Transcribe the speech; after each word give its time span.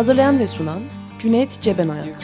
Hazırlayan 0.00 0.38
ve 0.38 0.46
sunan 0.46 0.80
Cüneyt 1.18 1.60
Cebenayak. 1.60 2.22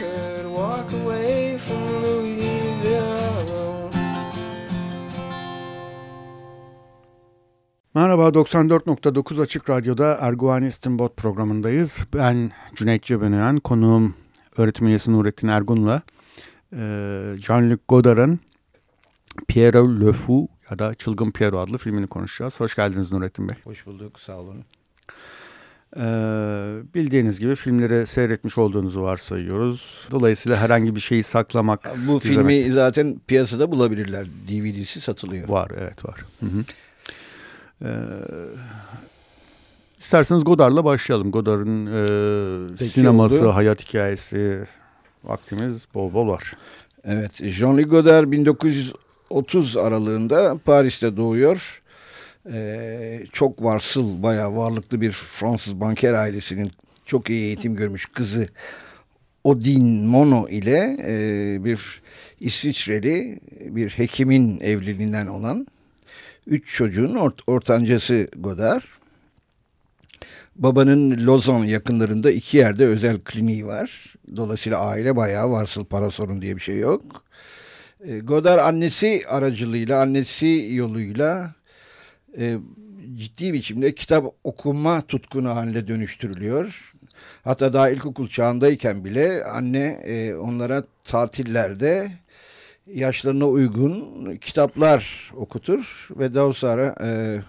Merhaba 7.95 8.27
94.9 8.27 9.41
Açık 9.41 9.69
Radyo'da 9.69 10.17
Erguvani 10.21 10.67
İstinbot 10.67 11.17
programındayız. 11.17 12.05
Ben 12.13 12.51
Cüneyt 12.75 13.03
Cebenayan, 13.03 13.59
konuğum 13.59 14.15
öğretim 14.57 14.87
üyesi 14.87 15.11
Nurettin 15.11 15.47
Ergun'la 15.47 16.01
e, 16.73 16.77
Jean-Luc 17.37 17.79
Godard'ın 17.87 18.39
Pierrot 19.47 20.01
Le 20.01 20.13
Fou 20.13 20.47
ya 20.71 20.79
da 20.79 20.93
Çılgın 20.93 21.31
Pierrot 21.31 21.69
adlı 21.69 21.77
filmini 21.77 22.07
konuşacağız. 22.07 22.59
Hoş 22.59 22.75
geldiniz 22.75 23.11
Nurettin 23.11 23.49
Bey. 23.49 23.55
Hoş 23.63 23.85
bulduk, 23.85 24.19
sağ 24.19 24.37
olun. 24.37 24.65
Ee, 25.95 26.01
bildiğiniz 26.95 27.39
gibi 27.39 27.55
filmleri 27.55 28.07
seyretmiş 28.07 28.57
olduğunuzu 28.57 29.01
varsayıyoruz. 29.01 30.07
Dolayısıyla 30.11 30.57
herhangi 30.57 30.95
bir 30.95 30.99
şeyi 30.99 31.23
saklamak... 31.23 31.79
Bu 32.07 32.19
filmi 32.19 32.53
izlemek... 32.53 32.73
zaten 32.73 33.21
piyasada 33.27 33.71
bulabilirler. 33.71 34.25
DVD'si 34.25 35.01
satılıyor. 35.01 35.49
Var, 35.49 35.71
evet 35.79 36.05
var. 36.05 36.25
Hı 36.39 36.45
hı. 36.45 36.63
Ee, 37.81 37.89
isterseniz 39.99 40.43
Godard'la 40.43 40.85
başlayalım. 40.85 41.31
Godard'ın 41.31 41.85
e, 42.77 42.87
sineması, 42.87 43.39
oldu. 43.39 43.55
hayat 43.55 43.87
hikayesi, 43.87 44.65
vaktimiz 45.23 45.87
bol 45.93 46.13
bol 46.13 46.27
var. 46.27 46.53
Evet, 47.03 47.41
Jean-Luc 47.41 47.87
Godard 47.87 48.31
1930 48.31 49.77
aralığında 49.77 50.57
Paris'te 50.65 51.17
doğuyor 51.17 51.81
e, 52.53 53.23
çok 53.33 53.63
varsıl, 53.63 54.23
bayağı 54.23 54.57
varlıklı 54.57 55.01
bir 55.01 55.11
Fransız 55.11 55.79
banker 55.79 56.13
ailesinin 56.13 56.71
çok 57.05 57.29
iyi 57.29 57.43
eğitim 57.43 57.75
görmüş 57.75 58.05
kızı 58.05 58.47
Odin 59.43 60.05
Mono 60.05 60.47
ile 60.49 60.97
e, 61.07 61.65
bir 61.65 62.01
İsviçreli 62.39 63.39
bir 63.59 63.89
hekimin 63.89 64.59
evliliğinden 64.59 65.27
olan 65.27 65.67
üç 66.47 66.75
çocuğun 66.75 67.15
ort 67.15 67.41
ortancası 67.47 68.27
Godard. 68.37 68.83
Babanın 70.55 71.25
Lozan 71.25 71.63
yakınlarında 71.63 72.31
iki 72.31 72.57
yerde 72.57 72.85
özel 72.85 73.19
kliniği 73.19 73.67
var. 73.67 74.15
Dolayısıyla 74.35 74.79
aile 74.79 75.15
bayağı 75.15 75.51
varsıl 75.51 75.85
para 75.85 76.11
sorun 76.11 76.41
diye 76.41 76.55
bir 76.55 76.61
şey 76.61 76.77
yok. 76.77 77.23
E, 78.05 78.19
Godard 78.19 78.59
annesi 78.59 79.23
aracılığıyla, 79.27 80.01
annesi 80.01 80.69
yoluyla 80.71 81.53
e, 82.37 82.57
ciddi 83.17 83.53
biçimde 83.53 83.95
kitap 83.95 84.35
okuma 84.43 85.01
tutkunu 85.01 85.55
haline 85.55 85.87
dönüştürülüyor. 85.87 86.93
Hatta 87.43 87.73
daha 87.73 87.89
ilkokul 87.89 88.27
çağındayken 88.27 89.05
bile 89.05 89.43
anne 89.43 89.99
e, 90.05 90.35
onlara 90.35 90.83
tatillerde 91.03 92.11
yaşlarına 92.87 93.47
uygun 93.47 94.35
kitaplar 94.35 95.31
okutur 95.35 96.07
ve 96.11 96.33
daha 96.33 96.53
sonra 96.53 96.95
e, 97.03 97.39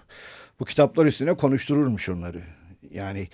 bu 0.60 0.64
kitaplar 0.64 1.06
üstüne 1.06 1.34
konuştururmuş 1.34 2.08
onları. 2.08 2.42
Yani 2.90 3.28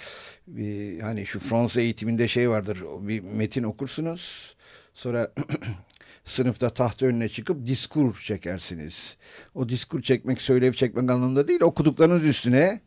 bir, 0.46 1.00
hani 1.00 1.26
şu 1.26 1.40
Fransız 1.40 1.76
eğitiminde 1.76 2.28
şey 2.28 2.50
vardır 2.50 2.82
bir 3.00 3.20
metin 3.20 3.62
okursunuz 3.62 4.54
sonra 4.94 5.32
sınıfta 6.24 6.70
tahta 6.70 7.06
önüne 7.06 7.28
çıkıp 7.28 7.66
diskur 7.66 8.20
çekersiniz. 8.20 9.16
O 9.54 9.68
diskur 9.68 10.02
çekmek, 10.02 10.42
söylev 10.42 10.72
çekmek 10.72 11.10
anlamında 11.10 11.48
değil, 11.48 11.60
okuduklarınız 11.60 12.24
üstüne 12.24 12.80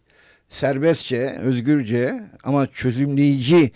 serbestçe, 0.50 1.38
özgürce 1.40 2.24
ama 2.44 2.68
çözümleyici 2.68 3.72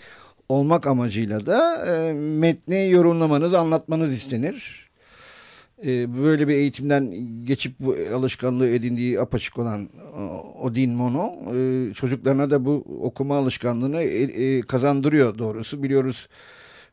olmak 0.48 0.86
amacıyla 0.86 1.46
da 1.46 1.86
e, 1.86 2.12
metni 2.12 2.90
yorumlamanız, 2.90 3.54
anlatmanız 3.54 4.14
istenir. 4.14 4.90
E, 5.84 6.22
böyle 6.22 6.48
bir 6.48 6.54
eğitimden 6.54 7.14
geçip 7.44 7.80
bu 7.80 7.96
alışkanlığı 8.14 8.68
edindiği 8.68 9.20
apaçık 9.20 9.58
olan 9.58 9.88
Odin 10.60 10.90
Mono 10.90 11.34
e, 11.54 11.94
çocuklarına 11.94 12.50
da 12.50 12.64
bu 12.64 12.84
okuma 13.02 13.38
alışkanlığını 13.38 14.02
e, 14.02 14.22
e, 14.22 14.60
kazandırıyor 14.60 15.38
doğrusu. 15.38 15.82
Biliyoruz 15.82 16.28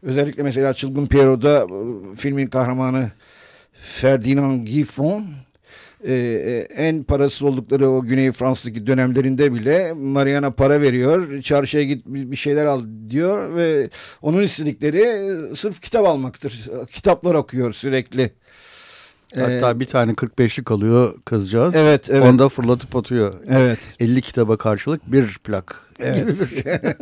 Özellikle 0.03 0.43
mesela 0.43 0.73
Çılgın 0.73 1.07
Pierrot'da 1.07 1.63
e, 1.63 2.15
filmin 2.15 2.47
kahramanı 2.47 3.11
Ferdinand 3.73 4.67
Giffon 4.67 5.25
e, 6.03 6.13
e, 6.13 6.57
en 6.59 7.03
parasız 7.03 7.41
oldukları 7.41 7.89
o 7.89 8.01
Güney 8.01 8.31
Fransa'daki 8.31 8.87
dönemlerinde 8.87 9.53
bile 9.53 9.93
Mariana 9.93 10.51
para 10.51 10.81
veriyor. 10.81 11.41
Çarşıya 11.41 11.83
git 11.83 12.05
bir 12.05 12.35
şeyler 12.35 12.65
al 12.65 12.83
diyor 13.09 13.55
ve 13.55 13.89
onun 14.21 14.41
istedikleri 14.41 15.55
sırf 15.55 15.81
kitap 15.81 16.07
almaktır. 16.07 16.69
Kitaplar 16.91 17.35
okuyor 17.35 17.73
sürekli. 17.73 18.31
Hatta 19.35 19.71
ee, 19.71 19.79
bir 19.79 19.85
tane 19.85 20.11
45'lik 20.11 20.71
alıyor 20.71 21.13
kızcağız. 21.25 21.75
Evet, 21.75 22.09
evet. 22.09 22.23
Onu 22.23 22.39
da 22.39 22.49
fırlatıp 22.49 22.95
atıyor. 22.95 23.33
Evet. 23.49 23.79
50 23.99 24.21
kitaba 24.21 24.57
karşılık 24.57 25.11
bir 25.11 25.37
plak 25.43 25.81
evet. 25.99 26.49
şey. 26.49 26.73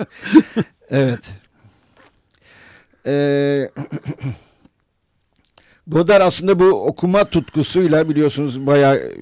evet. 0.90 1.19
Ee, 3.07 3.69
Godard 5.88 6.22
aslında 6.22 6.59
bu 6.59 6.66
okuma 6.66 7.25
tutkusuyla 7.25 8.09
biliyorsunuz 8.09 8.68
bayağı 8.68 9.13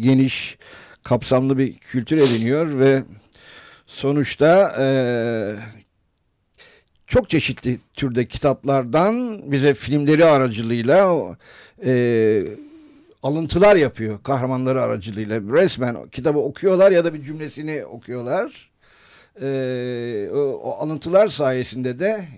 geniş, 0.00 0.58
kapsamlı 1.02 1.58
bir 1.58 1.78
kültür 1.78 2.18
ediniyor 2.18 2.78
ve 2.78 3.02
sonuçta 3.86 4.76
e, 4.78 4.86
çok 7.06 7.30
çeşitli 7.30 7.78
türde 7.94 8.26
kitaplardan 8.26 9.42
bize 9.52 9.74
filmleri 9.74 10.24
aracılığıyla 10.24 11.26
e, 11.84 12.44
alıntılar 13.22 13.76
yapıyor 13.76 14.22
kahramanları 14.22 14.82
aracılığıyla. 14.82 15.40
Resmen 15.40 16.08
kitabı 16.08 16.38
okuyorlar 16.38 16.92
ya 16.92 17.04
da 17.04 17.14
bir 17.14 17.22
cümlesini 17.22 17.84
okuyorlar. 17.84 18.70
E, 19.40 20.30
o, 20.32 20.38
o 20.38 20.72
alıntılar 20.72 21.28
sayesinde 21.28 21.98
de 21.98 22.28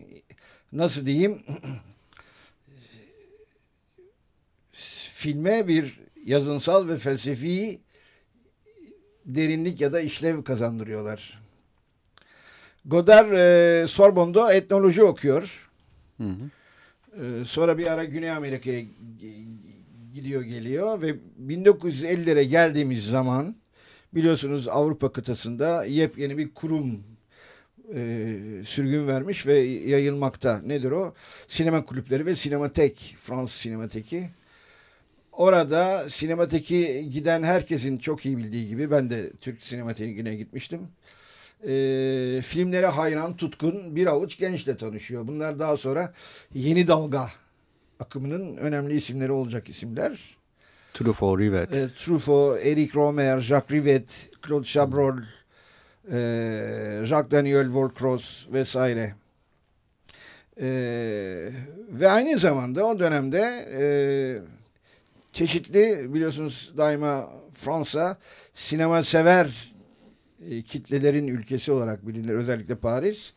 nasıl 0.72 1.06
diyeyim 1.06 1.42
filme 5.20 5.68
bir 5.68 6.00
yazınsal 6.24 6.88
ve 6.88 6.96
felsefi 6.96 7.80
derinlik 9.26 9.80
ya 9.80 9.92
da 9.92 10.00
işlev 10.00 10.42
kazandırıyorlar. 10.42 11.40
Godard 12.84 13.32
e, 13.32 13.86
Sorbonne'da 13.86 14.52
etnoloji 14.52 15.02
okuyor. 15.02 15.70
Hı 16.16 16.24
hı. 16.24 16.50
E, 17.24 17.44
sonra 17.44 17.78
bir 17.78 17.86
ara 17.86 18.04
Güney 18.04 18.30
Amerika'ya 18.30 18.82
gidiyor 20.14 20.42
geliyor 20.42 21.02
ve 21.02 21.14
1950'lere 21.46 22.42
geldiğimiz 22.42 23.06
zaman 23.06 23.56
biliyorsunuz 24.14 24.68
Avrupa 24.68 25.12
kıtasında 25.12 25.84
yepyeni 25.84 26.38
bir 26.38 26.54
kurum 26.54 27.04
e, 27.94 28.36
sürgün 28.66 29.08
vermiş 29.08 29.46
ve 29.46 29.58
yayılmakta. 29.60 30.60
Nedir 30.66 30.90
o? 30.90 31.14
Sinema 31.48 31.84
kulüpleri 31.84 32.26
ve 32.26 32.34
sinematek, 32.34 33.16
Fransız 33.18 33.60
sinemateki. 33.60 34.30
Orada 35.32 36.08
sinemateki 36.08 37.08
giden 37.12 37.42
herkesin 37.42 37.98
çok 37.98 38.26
iyi 38.26 38.36
bildiği 38.36 38.68
gibi 38.68 38.90
ben 38.90 39.10
de 39.10 39.30
Türk 39.40 39.62
sinematekine 39.62 40.36
gitmiştim. 40.36 40.80
E, 41.62 41.72
filmlere 42.44 42.86
hayran, 42.86 43.36
tutkun 43.36 43.96
bir 43.96 44.06
avuç 44.06 44.38
gençle 44.38 44.76
tanışıyor. 44.76 45.26
Bunlar 45.26 45.58
daha 45.58 45.76
sonra 45.76 46.12
yeni 46.54 46.88
dalga 46.88 47.30
akımının 48.00 48.56
önemli 48.56 48.94
isimleri 48.94 49.32
olacak 49.32 49.68
isimler. 49.68 50.36
Truffaut, 50.94 51.40
Rivet. 51.40 51.74
E, 51.74 51.88
Truffaut, 51.96 52.66
Eric 52.66 52.94
Romer, 52.94 53.40
Jacques 53.40 53.70
Rivet, 53.70 54.30
Claude 54.46 54.66
Chabrol, 54.66 55.16
e, 56.12 57.00
Jacques 57.04 57.30
Daniel 57.30 57.74
Volcross 57.74 58.46
vesaire. 58.52 59.14
E, 60.60 60.68
ve 61.90 62.08
aynı 62.08 62.38
zamanda 62.38 62.86
o 62.86 62.98
dönemde 62.98 63.68
e, 63.80 63.82
çeşitli 65.32 66.14
biliyorsunuz 66.14 66.72
daima 66.76 67.30
Fransa 67.54 68.18
sinema 68.54 69.02
sever 69.02 69.72
e, 70.50 70.62
kitlelerin 70.62 71.26
ülkesi 71.28 71.72
olarak 71.72 72.08
bilinir 72.08 72.34
özellikle 72.34 72.74
Paris. 72.74 73.32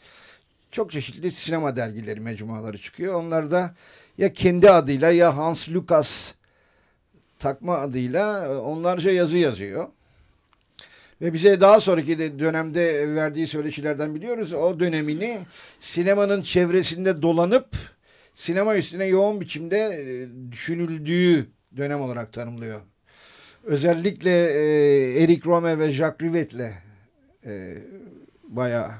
Çok 0.71 0.92
çeşitli 0.92 1.31
sinema 1.31 1.75
dergileri, 1.75 2.19
mecmuaları 2.19 2.77
çıkıyor. 2.77 3.13
Onlar 3.13 3.51
da 3.51 3.75
ya 4.18 4.33
kendi 4.33 4.69
adıyla 4.69 5.12
ya 5.12 5.38
Hans 5.38 5.69
Lucas 5.69 6.33
takma 7.39 7.77
adıyla 7.77 8.45
e, 8.45 8.50
onlarca 8.50 9.12
yazı 9.12 9.38
yazıyor. 9.38 9.88
Ve 11.24 11.34
bize 11.34 11.62
daha 11.62 11.80
sonraki 11.80 12.20
de 12.20 12.40
dönemde 12.40 13.16
verdiği 13.16 13.48
söyleşilerden 13.48 14.16
biliyoruz. 14.16 14.54
O 14.54 14.80
dönemini 14.80 15.40
sinemanın 15.80 16.42
çevresinde 16.42 17.22
dolanıp 17.22 17.75
sinema 18.36 18.75
üstüne 18.78 19.06
yoğun 19.06 19.42
biçimde 19.42 19.78
e, 19.78 20.28
düşünüldüğü 20.52 21.48
dönem 21.78 22.02
olarak 22.02 22.34
tanımlıyor. 22.34 22.81
Özellikle 23.64 24.31
e, 24.31 25.24
Eric 25.24 25.46
Romer 25.46 25.80
ve 25.80 25.92
Jacques 25.92 26.30
Rivet'le 26.30 26.74
e, 27.46 27.78
bayağı 28.44 28.92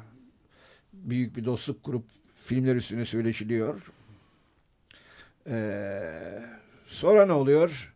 büyük 0.94 1.36
bir 1.36 1.46
dostluk 1.46 1.84
kurup 1.84 2.06
filmler 2.36 2.76
üstüne 2.76 3.06
söyleşiliyor. 3.06 3.92
E, 5.48 5.56
sonra 6.88 7.26
ne 7.26 7.34
oluyor? 7.34 7.93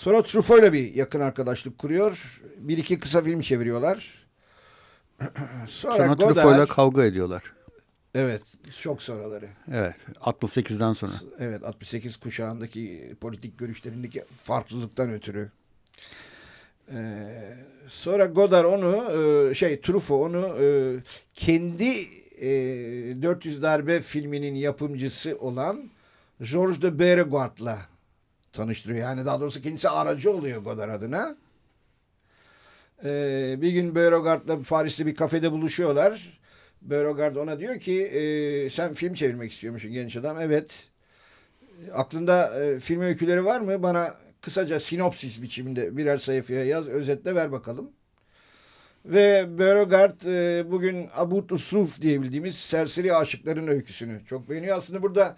Sonra 0.00 0.22
Truffaut'la 0.22 0.72
bir 0.72 0.94
yakın 0.94 1.20
arkadaşlık 1.20 1.78
kuruyor. 1.78 2.40
Bir 2.56 2.78
iki 2.78 3.00
kısa 3.00 3.22
film 3.22 3.40
çeviriyorlar. 3.40 4.26
Sonra, 5.68 5.96
Sonra 5.96 6.16
Truffaut'la 6.16 6.66
kavga 6.66 7.04
ediyorlar. 7.04 7.52
Evet, 8.14 8.42
çok 8.80 9.02
sonraları. 9.02 9.48
Evet, 9.72 9.94
68'den 10.20 10.92
sonra. 10.92 11.12
Evet, 11.38 11.64
68 11.64 12.16
kuşağındaki 12.16 13.14
politik 13.20 13.58
görüşlerindeki 13.58 14.24
farklılıktan 14.36 15.12
ötürü. 15.12 15.50
Ee, 16.92 17.56
sonra 17.88 18.26
Godard 18.26 18.64
onu, 18.64 19.12
e, 19.50 19.54
şey 19.54 19.80
Truffaut 19.80 20.30
onu 20.30 20.56
e, 20.60 20.96
kendi 21.34 21.90
e, 22.40 22.48
400 23.22 23.62
Darbe 23.62 24.00
filminin 24.00 24.54
yapımcısı 24.54 25.38
olan 25.40 25.90
Georges 26.52 26.82
de 26.82 26.98
Beauregard'la 26.98 27.90
tanıştırıyor. 28.52 29.00
Yani 29.00 29.24
daha 29.24 29.40
doğrusu 29.40 29.62
kendisi 29.62 29.88
aracı 29.88 30.30
oluyor 30.32 30.62
Godard 30.62 30.90
adına. 30.90 31.36
Ee, 33.04 33.56
bir 33.58 33.72
gün 33.72 33.94
Beauregard'la 33.94 34.62
Paris'te 34.62 35.06
bir 35.06 35.14
kafede 35.14 35.52
buluşuyorlar. 35.52 36.40
Beauregard 36.82 37.36
ona 37.36 37.58
diyor 37.58 37.80
ki 37.80 38.02
e, 38.02 38.70
sen 38.70 38.94
film 38.94 39.14
çevirmek 39.14 39.52
istiyormuşsun 39.52 39.92
genç 39.92 40.16
adam. 40.16 40.40
Evet. 40.40 40.88
Aklında 41.92 42.64
e, 42.64 42.80
film 42.80 43.00
öyküleri 43.00 43.44
var 43.44 43.60
mı? 43.60 43.82
Bana 43.82 44.14
kısaca 44.40 44.80
sinopsis 44.80 45.42
biçiminde 45.42 45.96
birer 45.96 46.18
sayfaya 46.18 46.64
yaz, 46.64 46.88
özetle 46.88 47.34
ver 47.34 47.52
bakalım. 47.52 47.90
Ve 49.04 49.58
Beauregard 49.58 50.20
e, 50.26 50.70
bugün 50.70 51.08
Abu 51.14 51.46
Tusruf 51.46 52.00
diye 52.00 52.22
bildiğimiz 52.22 52.54
serseri 52.54 53.14
aşıkların 53.14 53.68
öyküsünü 53.68 54.20
çok 54.26 54.50
beğeniyor. 54.50 54.76
Aslında 54.76 55.02
burada 55.02 55.36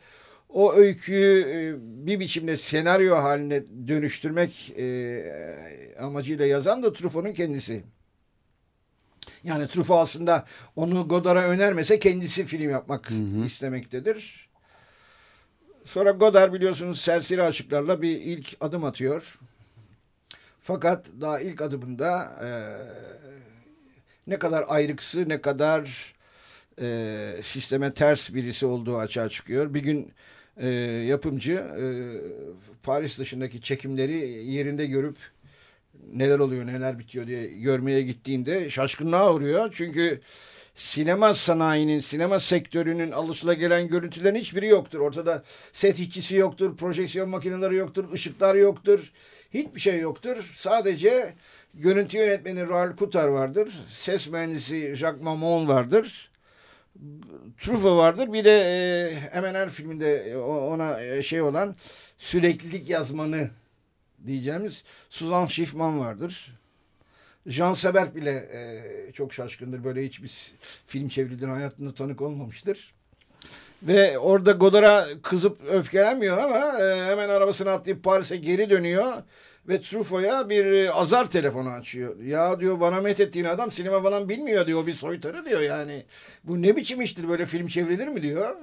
o 0.52 0.72
öyküyü 0.74 1.40
e, 1.40 1.74
bir 2.06 2.20
biçimde 2.20 2.56
senaryo 2.56 3.16
haline 3.16 3.62
dönüştürmek 3.88 4.72
e, 4.78 5.94
amacıyla 6.00 6.46
yazan 6.46 6.82
da 6.82 6.92
Truffaut'un 6.92 7.32
kendisi. 7.32 7.82
Yani 9.44 9.68
Truffaut 9.68 10.02
aslında 10.02 10.44
onu 10.76 11.08
Godard'a 11.08 11.42
önermese 11.42 11.98
kendisi 11.98 12.44
film 12.44 12.70
yapmak 12.70 13.10
hı 13.10 13.14
hı. 13.14 13.44
istemektedir. 13.44 14.48
Sonra 15.84 16.10
Godard 16.10 16.52
biliyorsunuz 16.52 17.00
serseri 17.00 17.42
aşıklarla 17.42 18.02
bir 18.02 18.20
ilk 18.20 18.56
adım 18.60 18.84
atıyor. 18.84 19.38
Fakat 20.60 21.06
daha 21.20 21.40
ilk 21.40 21.62
adımında 21.62 22.32
e, 22.44 22.48
ne 24.26 24.38
kadar 24.38 24.64
ayrıksı 24.68 25.28
ne 25.28 25.40
kadar 25.40 26.14
e, 26.80 27.40
sisteme 27.42 27.94
ters 27.94 28.34
birisi 28.34 28.66
olduğu 28.66 28.96
açığa 28.96 29.28
çıkıyor. 29.28 29.74
Bir 29.74 29.82
gün 29.82 30.12
e, 30.56 30.68
yapımcı 31.08 31.52
e, 31.52 31.84
Paris 32.82 33.18
dışındaki 33.18 33.62
çekimleri 33.62 34.16
yerinde 34.44 34.86
görüp 34.86 35.16
neler 36.12 36.38
oluyor 36.38 36.66
neler 36.66 36.98
bitiyor 36.98 37.26
diye 37.26 37.46
görmeye 37.46 38.02
gittiğinde 38.02 38.70
şaşkınlığa 38.70 39.34
uğruyor. 39.34 39.72
Çünkü 39.76 40.20
sinema 40.74 41.34
sanayinin, 41.34 42.00
sinema 42.00 42.40
sektörünün 42.40 43.10
alışılagelen 43.10 43.88
görüntülerin 43.88 44.34
hiçbiri 44.34 44.66
yoktur. 44.66 45.00
Ortada 45.00 45.44
set 45.72 46.00
işçisi 46.00 46.36
yoktur, 46.36 46.76
projeksiyon 46.76 47.28
makineleri 47.28 47.74
yoktur, 47.74 48.12
ışıklar 48.12 48.54
yoktur. 48.54 49.12
Hiçbir 49.54 49.80
şey 49.80 50.00
yoktur. 50.00 50.52
Sadece 50.56 51.34
görüntü 51.74 52.16
yönetmeni 52.16 52.68
Raul 52.68 52.96
Kutar 52.96 53.28
vardır. 53.28 53.72
Ses 53.88 54.28
mühendisi 54.28 54.96
Jacques 54.96 55.22
Mamon 55.22 55.68
vardır. 55.68 56.31
Truffaut 57.58 57.98
vardır. 57.98 58.32
Bir 58.32 58.44
de 58.44 58.50
e, 58.50 59.14
hemen 59.32 59.54
her 59.54 59.68
filminde 59.68 60.36
ona 60.36 61.02
e, 61.02 61.22
şey 61.22 61.42
olan 61.42 61.76
süreklilik 62.18 62.88
yazmanı 62.88 63.50
diyeceğimiz 64.26 64.84
Suzan 65.08 65.46
Schiffman 65.46 66.00
vardır. 66.00 66.58
Jean 67.46 67.74
Seberg 67.74 68.14
bile 68.14 68.30
e, 68.30 69.12
çok 69.12 69.34
şaşkındır. 69.34 69.84
Böyle 69.84 70.04
hiçbir 70.04 70.52
film 70.86 71.08
çevrildiğine 71.08 71.54
hayatında 71.54 71.94
tanık 71.94 72.20
olmamıştır. 72.20 72.94
Ve 73.82 74.18
orada 74.18 74.52
Godard'a 74.52 75.08
kızıp 75.22 75.64
öfkelenmiyor 75.68 76.38
ama 76.38 76.84
e, 76.84 77.06
hemen 77.06 77.28
arabasını 77.28 77.70
atlayıp 77.70 78.04
Paris'e 78.04 78.36
geri 78.36 78.70
dönüyor. 78.70 79.22
Ve 79.68 79.80
Truffaut'a 79.80 80.48
bir 80.48 80.66
e, 80.66 80.92
azar 80.92 81.30
telefonu 81.30 81.70
açıyor. 81.70 82.20
Ya 82.20 82.60
diyor 82.60 82.80
bana 82.80 83.00
methettiğin 83.00 83.44
adam 83.44 83.72
sinema 83.72 84.02
falan 84.02 84.28
bilmiyor 84.28 84.66
diyor. 84.66 84.86
Bir 84.86 84.94
soytarı 84.94 85.44
diyor 85.44 85.60
yani. 85.60 86.04
Bu 86.44 86.62
ne 86.62 86.76
biçim 86.76 87.02
iştir 87.02 87.28
böyle 87.28 87.46
film 87.46 87.66
çevrilir 87.66 88.08
mi 88.08 88.22
diyor. 88.22 88.56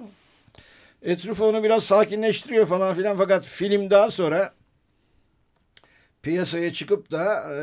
E, 1.01 1.17
Truffaut 1.17 1.55
onu 1.55 1.63
biraz 1.63 1.83
sakinleştiriyor 1.83 2.65
falan 2.65 2.93
filan. 2.93 3.17
Fakat 3.17 3.45
film 3.45 3.89
daha 3.89 4.11
sonra 4.11 4.53
piyasaya 6.21 6.73
çıkıp 6.73 7.11
da 7.11 7.53
e, 7.53 7.61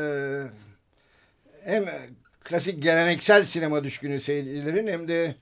hem 1.63 1.85
klasik 2.43 2.83
geleneksel 2.83 3.43
sinema 3.43 3.83
düşkünü 3.83 4.19
seyircilerin 4.19 4.87
hem 4.87 5.07
de 5.07 5.35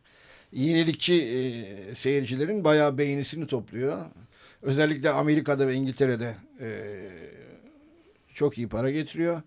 yenilikçi 0.52 1.24
e, 1.24 1.96
seyircilerin 1.96 2.64
bayağı 2.64 2.98
beğenisini 2.98 3.48
topluyor. 3.48 4.06
Özellikle 4.62 5.10
Amerika'da 5.10 5.68
ve 5.68 5.74
İngiltere'de 5.74 6.36
e, 6.60 6.68
çok 8.36 8.58
iyi 8.58 8.70
para 8.70 8.92
getiriyor. 8.92 9.42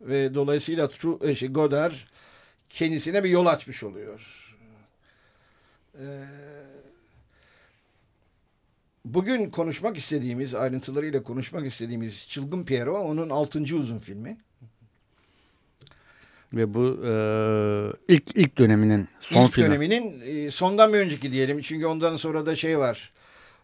Ve 0.00 0.34
dolayısıyla 0.34 0.90
e, 1.22 1.34
şey, 1.34 1.48
Godard 1.48 1.94
kendisine 2.70 3.24
bir 3.24 3.30
yol 3.30 3.46
açmış 3.46 3.82
oluyor. 3.82 4.44
Ee, 6.00 6.24
bugün 9.04 9.50
konuşmak 9.50 9.96
istediğimiz, 9.96 10.54
ayrıntılarıyla 10.54 11.22
konuşmak 11.22 11.66
istediğimiz 11.66 12.28
Çılgın 12.28 12.64
Piero 12.64 12.98
onun 12.98 13.30
altıncı 13.30 13.76
uzun 13.76 13.98
filmi. 13.98 14.36
Ve 16.52 16.74
bu 16.74 17.00
e, 17.06 17.12
ilk 18.14 18.36
ilk 18.36 18.58
döneminin 18.58 19.08
son 19.20 19.44
ilk 19.44 19.52
filmi. 19.52 19.68
döneminin 19.68 20.20
e, 20.20 20.50
sondan 20.50 20.92
bir 20.92 20.98
önceki 20.98 21.32
diyelim. 21.32 21.60
Çünkü 21.60 21.86
ondan 21.86 22.16
sonra 22.16 22.46
da 22.46 22.56
şey 22.56 22.78
var. 22.78 23.12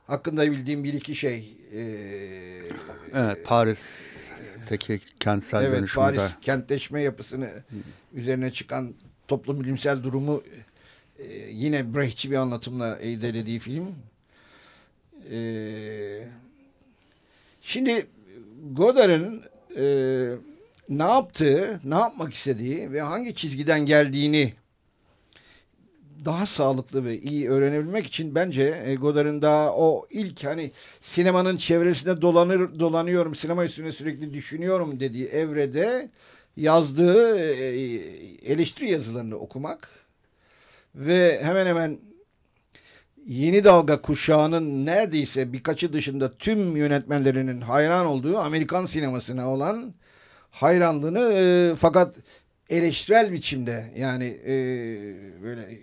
Hakkında 0.07 0.51
bildiğim 0.51 0.85
bir 0.85 0.95
iki 0.95 1.15
şey. 1.15 1.53
E, 1.73 1.81
evet 3.15 3.45
Paris 3.45 4.24
teki 4.65 5.01
kentsel 5.21 5.63
evet, 5.65 5.79
dönüşümde. 5.79 6.05
Paris 6.05 6.41
kentleşme 6.41 7.03
yapısını 7.03 7.51
üzerine 8.15 8.51
çıkan 8.51 8.95
toplum 9.29 9.61
bilimsel 9.61 10.03
durumu 10.03 10.43
e, 11.19 11.25
yine 11.51 11.95
Brechtçi 11.95 12.31
bir 12.31 12.37
anlatımla 12.37 12.99
irdelediği 13.01 13.59
film. 13.59 13.95
E, 15.31 16.29
şimdi 17.63 18.07
Godard'ın 18.73 19.43
e, 19.77 19.85
ne 20.89 21.03
yaptığı, 21.03 21.81
ne 21.85 21.95
yapmak 21.95 22.35
istediği 22.35 22.93
ve 22.93 23.01
hangi 23.01 23.35
çizgiden 23.35 23.87
geldiğini 23.87 24.53
daha 26.25 26.47
sağlıklı 26.47 27.05
ve 27.05 27.21
iyi 27.21 27.51
öğrenebilmek 27.51 28.07
için 28.07 28.35
bence 28.35 28.83
e, 28.85 28.95
Godard'ın 28.95 29.43
daha 29.43 29.73
o 29.77 30.07
ilk 30.11 30.45
hani 30.45 30.73
sinemanın 31.01 31.57
çevresinde 31.57 32.23
dolanır 32.23 32.79
dolanıyorum, 32.79 33.35
sinema 33.35 33.65
üstüne 33.65 33.93
sürekli 33.93 34.35
düşünüyorum 34.35 35.01
dediği 35.01 35.27
evrede 35.27 36.11
yazdığı 36.57 37.39
e, 37.39 37.67
eleştiri 38.53 38.91
yazılarını 38.91 39.37
okumak 39.37 39.91
ve 40.95 41.41
hemen 41.45 41.67
hemen 41.67 41.99
yeni 43.27 43.65
dalga 43.65 44.01
kuşağının 44.01 44.87
neredeyse 44.87 45.53
birkaçı 45.53 45.93
dışında 45.93 46.33
tüm 46.33 46.77
yönetmenlerinin 46.77 47.61
hayran 47.61 48.07
olduğu 48.07 48.39
Amerikan 48.39 48.85
sinemasına 48.85 49.51
olan 49.53 49.95
hayranlığını 50.51 51.33
e, 51.33 51.75
fakat 51.77 52.17
eleştirel 52.69 53.33
biçimde 53.33 53.93
yani 53.97 54.25
e, 54.47 54.55
böyle 55.43 55.79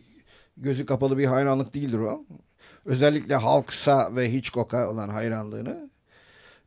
gözü 0.62 0.86
kapalı 0.86 1.18
bir 1.18 1.26
hayranlık 1.26 1.74
değildir 1.74 1.98
o. 2.00 2.26
Özellikle 2.86 3.36
Hawks'a 3.36 4.16
ve 4.16 4.34
Hitchcock'a 4.34 4.90
olan 4.90 5.10
hayranlığını 5.10 5.90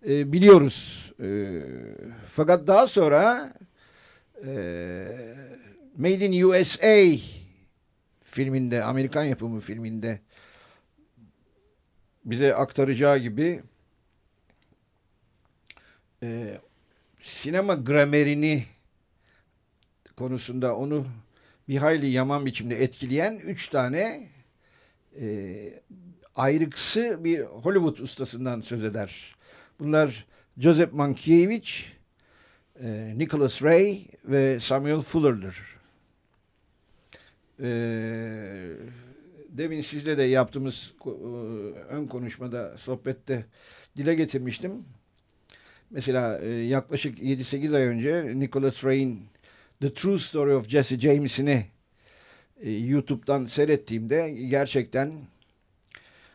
e, 0.09 0.33
biliyoruz. 0.33 1.13
E, 1.23 1.63
fakat 2.29 2.67
daha 2.67 2.87
sonra 2.87 3.53
e, 4.47 4.55
Made 5.97 6.27
in 6.27 6.43
USA 6.43 7.21
filminde, 8.23 8.85
Amerikan 8.85 9.25
yapımı 9.25 9.61
filminde 9.61 10.21
bize 12.25 12.55
aktaracağı 12.55 13.19
gibi 13.19 13.63
e, 16.23 16.59
sinema 17.23 17.75
gramerini 17.75 18.65
konusunda 20.17 20.77
onu 20.77 21.07
bir 21.69 21.77
hayli 21.77 22.07
yaman 22.07 22.47
biçimde 22.47 22.83
etkileyen 22.83 23.35
üç 23.35 23.69
tane 23.69 24.29
e, 25.21 25.83
ayrıksı 26.35 27.25
bir 27.25 27.41
Hollywood 27.41 27.99
ustasından 27.99 28.61
söz 28.61 28.85
eder. 28.85 29.37
Bunlar 29.79 30.27
Joseph 30.59 30.93
Mankiewicz, 30.93 31.93
e, 32.81 33.15
Nicholas 33.17 33.63
Ray 33.63 34.07
ve 34.25 34.61
Samuel 34.61 35.01
Fuller'dır. 35.01 35.75
E, 37.61 37.69
demin 39.49 39.81
sizle 39.81 40.19
de 40.19 40.23
yaptığımız 40.23 40.95
e, 41.07 41.11
ön 41.89 42.07
konuşmada, 42.07 42.79
sohbette 42.79 43.47
dile 43.97 44.15
getirmiştim. 44.15 44.85
Mesela 45.91 46.39
e, 46.39 46.49
yaklaşık 46.49 47.19
7-8 47.19 47.77
ay 47.77 47.83
önce 47.83 48.33
Nicholas 48.35 48.85
Ray'in 48.85 49.27
The 49.81 49.95
True 49.95 50.19
Story 50.19 50.55
of 50.55 50.69
Jesse 50.69 51.01
James'ini 51.01 51.67
e, 52.61 52.71
YouTube'dan 52.71 53.47
seyrettiğimde 53.47 54.31
gerçekten 54.31 55.13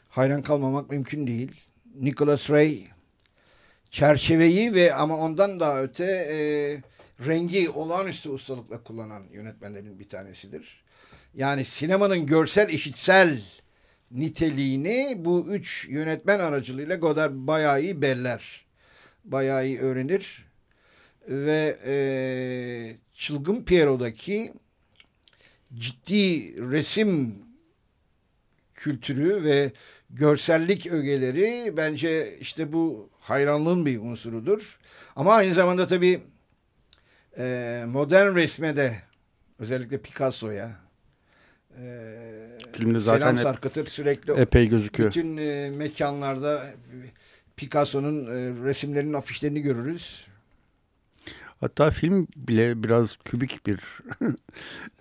hayran 0.10 0.42
kalmamak 0.42 0.90
mümkün 0.90 1.28
değil. 1.28 1.52
Nicholas 1.96 2.50
Ray 2.50 2.84
çerçeveyi 3.90 4.74
ve 4.74 4.94
ama 4.94 5.18
ondan 5.18 5.60
daha 5.60 5.82
öte 5.82 6.06
e, 6.06 6.38
rengi 7.28 7.70
olağanüstü 7.70 8.30
ustalıkla 8.30 8.84
kullanan 8.84 9.24
yönetmenlerin 9.32 10.00
bir 10.00 10.10
tanesidir. 10.10 10.84
Yani 11.34 11.66
sinemanın 11.66 12.26
görsel 12.26 12.70
işitsel 12.70 13.42
niteliğini 14.12 15.16
bu 15.18 15.46
üç 15.50 15.88
yönetmen 15.90 16.40
aracılığıyla 16.40 16.96
Godard 16.96 17.34
bayağı 17.36 17.82
iyi 17.82 18.02
beller. 18.02 18.66
Bayağı 19.26 19.68
iyi 19.68 19.80
öğrenir. 19.80 20.46
Ve 21.28 21.78
e, 21.86 21.96
Çılgın 23.20 23.64
Pierrot'daki 23.64 24.54
ciddi 25.76 26.56
resim 26.72 27.36
kültürü 28.74 29.44
ve 29.44 29.72
görsellik 30.10 30.88
ögeleri 30.88 31.74
bence 31.78 32.38
işte 32.40 32.74
bu 32.74 33.10
hayranlığın 33.20 33.86
bir 33.86 34.00
unsurudur. 34.00 34.80
Ama 35.16 35.34
aynı 35.34 35.54
zamanda 35.54 35.88
tabii 35.88 36.22
e, 37.38 37.84
modern 37.88 38.36
resme 38.36 38.76
de 38.76 39.02
özellikle 39.60 39.98
Picasso'ya 40.02 40.80
e, 41.82 41.84
filmde 42.72 43.00
zaten 43.00 43.20
selam 43.20 43.38
sarkıtır 43.38 43.88
sürekli 43.88 44.34
epey 44.34 44.70
gözüküyor. 44.70 45.10
Bütün 45.10 45.38
e, 45.38 45.70
mekanlarda 45.70 46.74
Picasso'nun 47.58 48.26
e, 48.26 48.66
resimlerinin 48.66 49.14
afişlerini 49.14 49.62
görürüz. 49.62 50.30
Hatta 51.62 51.92
film 51.92 52.28
bile 52.36 52.84
biraz 52.84 53.18
kübik 53.26 53.68
bir 53.68 53.80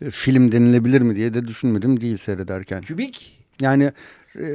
film 0.11 0.53
denilebilir 0.53 1.01
mi 1.01 1.17
diye 1.17 1.35
de 1.35 1.49
düşünmedim 1.49 2.01
değil 2.01 2.17
seyrederken. 2.17 2.81
Kübik? 2.81 3.39
Yani 3.61 3.93
e, 4.35 4.49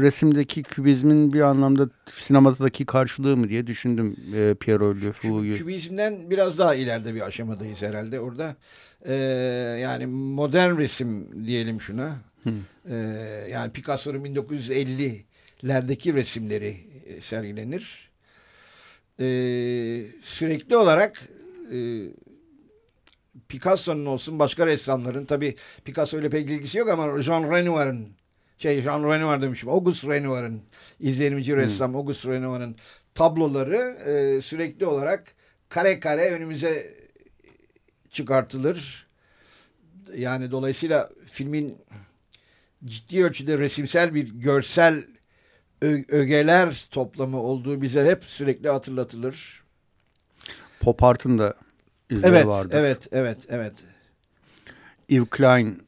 resimdeki 0.00 0.62
kübizmin 0.62 1.32
bir 1.32 1.40
anlamda 1.40 1.88
sinemadaki 2.12 2.86
karşılığı 2.86 3.36
mı 3.36 3.48
diye 3.48 3.66
düşündüm 3.66 4.16
e, 4.34 4.54
Piero 4.60 4.94
Lefou'yu. 4.94 5.56
Kübizmden 5.56 6.30
biraz 6.30 6.58
daha 6.58 6.74
ileride 6.74 7.14
bir 7.14 7.20
aşamadayız 7.20 7.82
herhalde 7.82 8.20
orada. 8.20 8.56
E, 9.02 9.14
yani 9.82 10.06
modern 10.06 10.78
resim 10.78 11.46
diyelim 11.46 11.80
şuna. 11.80 12.16
E, 12.90 12.94
yani 13.50 13.72
Picasso'nun 13.72 14.24
1950'lerdeki 14.24 16.14
resimleri 16.14 16.76
e, 17.06 17.20
sergilenir. 17.20 18.13
E, 19.20 19.26
sürekli 20.22 20.76
olarak 20.76 21.28
e, 21.72 21.78
Picasso'nun 23.48 24.06
olsun 24.06 24.38
başka 24.38 24.66
ressamların 24.66 25.24
tabi 25.24 25.54
Picasso 25.84 26.18
ile 26.18 26.30
pek 26.30 26.50
ilgisi 26.50 26.78
yok 26.78 26.88
ama 26.88 27.20
Jean 27.20 27.50
Renoir'ın 27.52 28.08
şey 28.58 28.82
Jean 28.82 29.04
Renoir 29.04 29.42
demişim 29.42 29.68
Auguste 29.68 30.08
Renoir'ın 30.08 30.62
izlenimci 31.00 31.52
hmm. 31.52 31.58
ressam 31.58 31.96
Auguste 31.96 32.32
Renoir'ın 32.32 32.76
tabloları 33.14 33.76
e, 33.76 34.42
sürekli 34.42 34.86
olarak 34.86 35.34
kare 35.68 36.00
kare 36.00 36.30
önümüze 36.30 36.94
çıkartılır. 38.10 39.06
Yani 40.16 40.50
dolayısıyla 40.50 41.10
filmin 41.26 41.78
ciddi 42.84 43.24
ölçüde 43.24 43.58
resimsel 43.58 44.14
bir 44.14 44.28
görsel 44.28 45.04
ögeler 46.08 46.86
toplamı 46.90 47.40
olduğu 47.40 47.82
bize 47.82 48.04
hep 48.04 48.24
sürekli 48.24 48.68
hatırlatılır. 48.68 49.64
Pop 50.80 51.02
Art'ın 51.02 51.38
da 51.38 51.54
izleri 52.10 52.32
evet, 52.32 52.46
vardır. 52.46 52.78
Evet, 52.78 53.08
evet, 53.12 53.38
evet. 53.48 53.72
Yves 55.08 55.28
Klein 55.30 55.82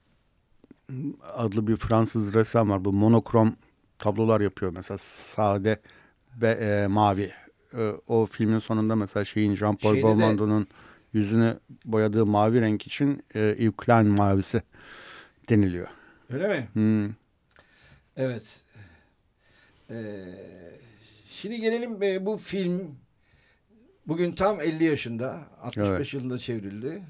adlı 1.34 1.66
bir 1.66 1.76
Fransız 1.76 2.34
ressam 2.34 2.70
var. 2.70 2.84
Bu 2.84 2.92
monokrom 2.92 3.56
tablolar 3.98 4.40
yapıyor 4.40 4.72
mesela 4.74 4.98
sade 4.98 5.80
ve 6.40 6.50
e, 6.50 6.86
mavi. 6.86 7.32
E, 7.78 7.92
o 8.06 8.26
filmin 8.26 8.58
sonunda 8.58 8.96
mesela 8.96 9.24
şeyin 9.24 9.56
Jean-Paul 9.56 9.96
Belmondo'nun 9.96 10.66
yüzünü 11.12 11.58
boyadığı 11.84 12.26
mavi 12.26 12.60
renk 12.60 12.86
için 12.86 13.22
e, 13.34 13.40
Yves 13.58 13.76
Klein 13.76 14.06
mavisi 14.06 14.62
deniliyor. 15.48 15.88
Öyle 16.30 16.48
mi? 16.48 16.68
Hmm. 16.72 17.14
Evet. 18.16 18.42
Ee, 19.90 20.24
şimdi 21.28 21.60
gelelim 21.60 22.02
e, 22.02 22.26
bu 22.26 22.36
film 22.36 22.96
bugün 24.06 24.32
tam 24.32 24.60
50 24.60 24.84
yaşında. 24.84 25.46
65 25.62 25.88
evet. 25.88 26.14
yılında 26.14 26.38
çevrildi. 26.38 27.02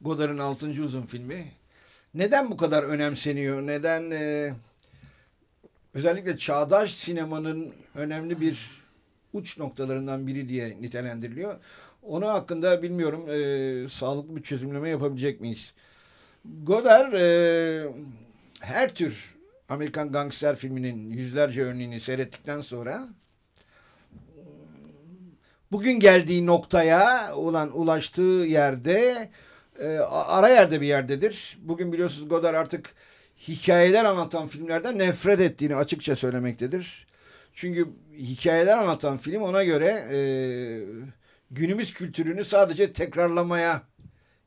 Godard'ın 0.00 0.38
6. 0.38 0.66
uzun 0.66 1.02
filmi. 1.02 1.52
Neden 2.14 2.50
bu 2.50 2.56
kadar 2.56 2.82
önemseniyor? 2.82 3.66
Neden 3.66 4.10
e, 4.10 4.54
özellikle 5.94 6.36
çağdaş 6.36 6.94
sinemanın 6.94 7.72
önemli 7.94 8.40
bir 8.40 8.82
uç 9.32 9.58
noktalarından 9.58 10.26
biri 10.26 10.48
diye 10.48 10.76
nitelendiriliyor. 10.80 11.58
Onu 12.02 12.28
hakkında 12.28 12.82
bilmiyorum 12.82 13.30
e, 13.30 13.88
sağlıklı 13.88 14.36
bir 14.36 14.42
çözümleme 14.42 14.88
yapabilecek 14.88 15.40
miyiz? 15.40 15.74
Godard 16.62 17.12
e, 17.12 17.92
her 18.60 18.94
tür 18.94 19.37
Amerikan 19.68 20.12
gangster 20.12 20.56
filminin 20.56 21.10
yüzlerce 21.10 21.62
örneğini 21.62 22.00
seyrettikten 22.00 22.60
sonra 22.60 23.08
bugün 25.72 25.92
geldiği 25.92 26.46
noktaya 26.46 27.34
olan 27.36 27.78
ulaştığı 27.78 28.22
yerde 28.22 29.30
e, 29.78 29.86
ara 30.08 30.48
yerde 30.48 30.80
bir 30.80 30.86
yerdedir. 30.86 31.58
Bugün 31.62 31.92
biliyorsunuz 31.92 32.28
Godard 32.28 32.54
artık 32.54 32.94
hikayeler 33.48 34.04
anlatan 34.04 34.46
filmlerden 34.46 34.98
nefret 34.98 35.40
ettiğini 35.40 35.76
açıkça 35.76 36.16
söylemektedir. 36.16 37.06
Çünkü 37.52 37.88
hikayeler 38.16 38.78
anlatan 38.78 39.16
film 39.16 39.42
ona 39.42 39.64
göre 39.64 40.08
e, 40.12 40.18
günümüz 41.50 41.94
kültürünü 41.94 42.44
sadece 42.44 42.92
tekrarlamaya, 42.92 43.82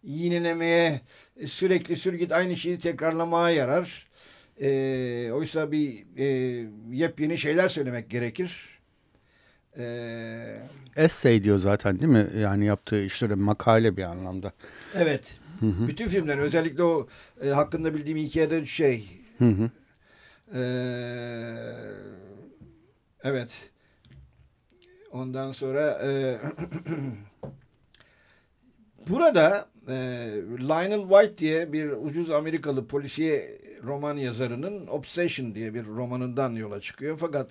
yinelemeye, 0.03 1.01
sürekli 1.45 1.95
sürgit 1.95 2.31
aynı 2.31 2.57
şeyi 2.57 2.79
tekrarlamaya 2.79 3.55
yarar. 3.55 4.10
E, 4.61 5.31
oysa 5.31 5.71
bir 5.71 6.05
e, 6.17 6.25
yepyeni 6.91 7.37
şeyler 7.37 7.67
söylemek 7.67 8.09
gerekir. 8.09 8.79
E, 9.77 9.83
Essay 10.95 11.43
diyor 11.43 11.59
zaten 11.59 11.99
değil 11.99 12.11
mi? 12.11 12.27
Yani 12.39 12.65
yaptığı 12.65 13.03
işlere 13.03 13.35
makale 13.35 13.97
bir 13.97 14.03
anlamda. 14.03 14.51
Evet. 14.95 15.39
Hı 15.59 15.65
hı. 15.65 15.87
Bütün 15.87 16.07
filmler 16.07 16.37
özellikle 16.37 16.83
o 16.83 17.07
e, 17.43 17.49
hakkında 17.49 17.93
bildiğim 17.93 18.17
hikayede 18.17 18.65
şey. 18.65 19.21
Hı 19.37 19.45
hı. 19.45 19.69
E, 20.57 20.63
evet. 23.23 23.71
Ondan 25.11 25.51
sonra 25.51 26.01
e, 26.03 26.39
burada 29.09 29.69
e, 29.87 29.93
Lionel 30.59 31.01
White 31.09 31.37
diye 31.37 31.73
bir 31.73 31.89
ucuz 31.91 32.31
Amerikalı 32.31 32.87
polisiye 32.87 33.60
roman 33.83 34.17
yazarının 34.17 34.87
Obsession 34.87 35.55
diye 35.55 35.73
bir 35.73 35.85
romanından 35.85 36.51
yola 36.51 36.81
çıkıyor. 36.81 37.17
Fakat 37.17 37.49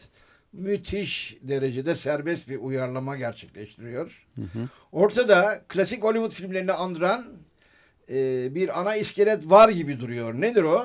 müthiş 0.53 1.39
derecede 1.43 1.95
serbest 1.95 2.49
bir 2.49 2.57
uyarlama 2.57 3.17
gerçekleştiriyor. 3.17 4.27
Hı 4.35 4.43
hı. 4.43 4.69
Ortada 4.93 5.63
klasik 5.69 6.03
Hollywood 6.03 6.33
filmlerini 6.33 6.73
andıran 6.73 7.25
e, 8.11 8.49
bir 8.55 8.81
ana 8.81 8.97
iskelet 8.97 9.51
var 9.51 9.69
gibi 9.69 10.01
duruyor. 10.01 10.35
Nedir 10.35 10.63
o? 10.63 10.85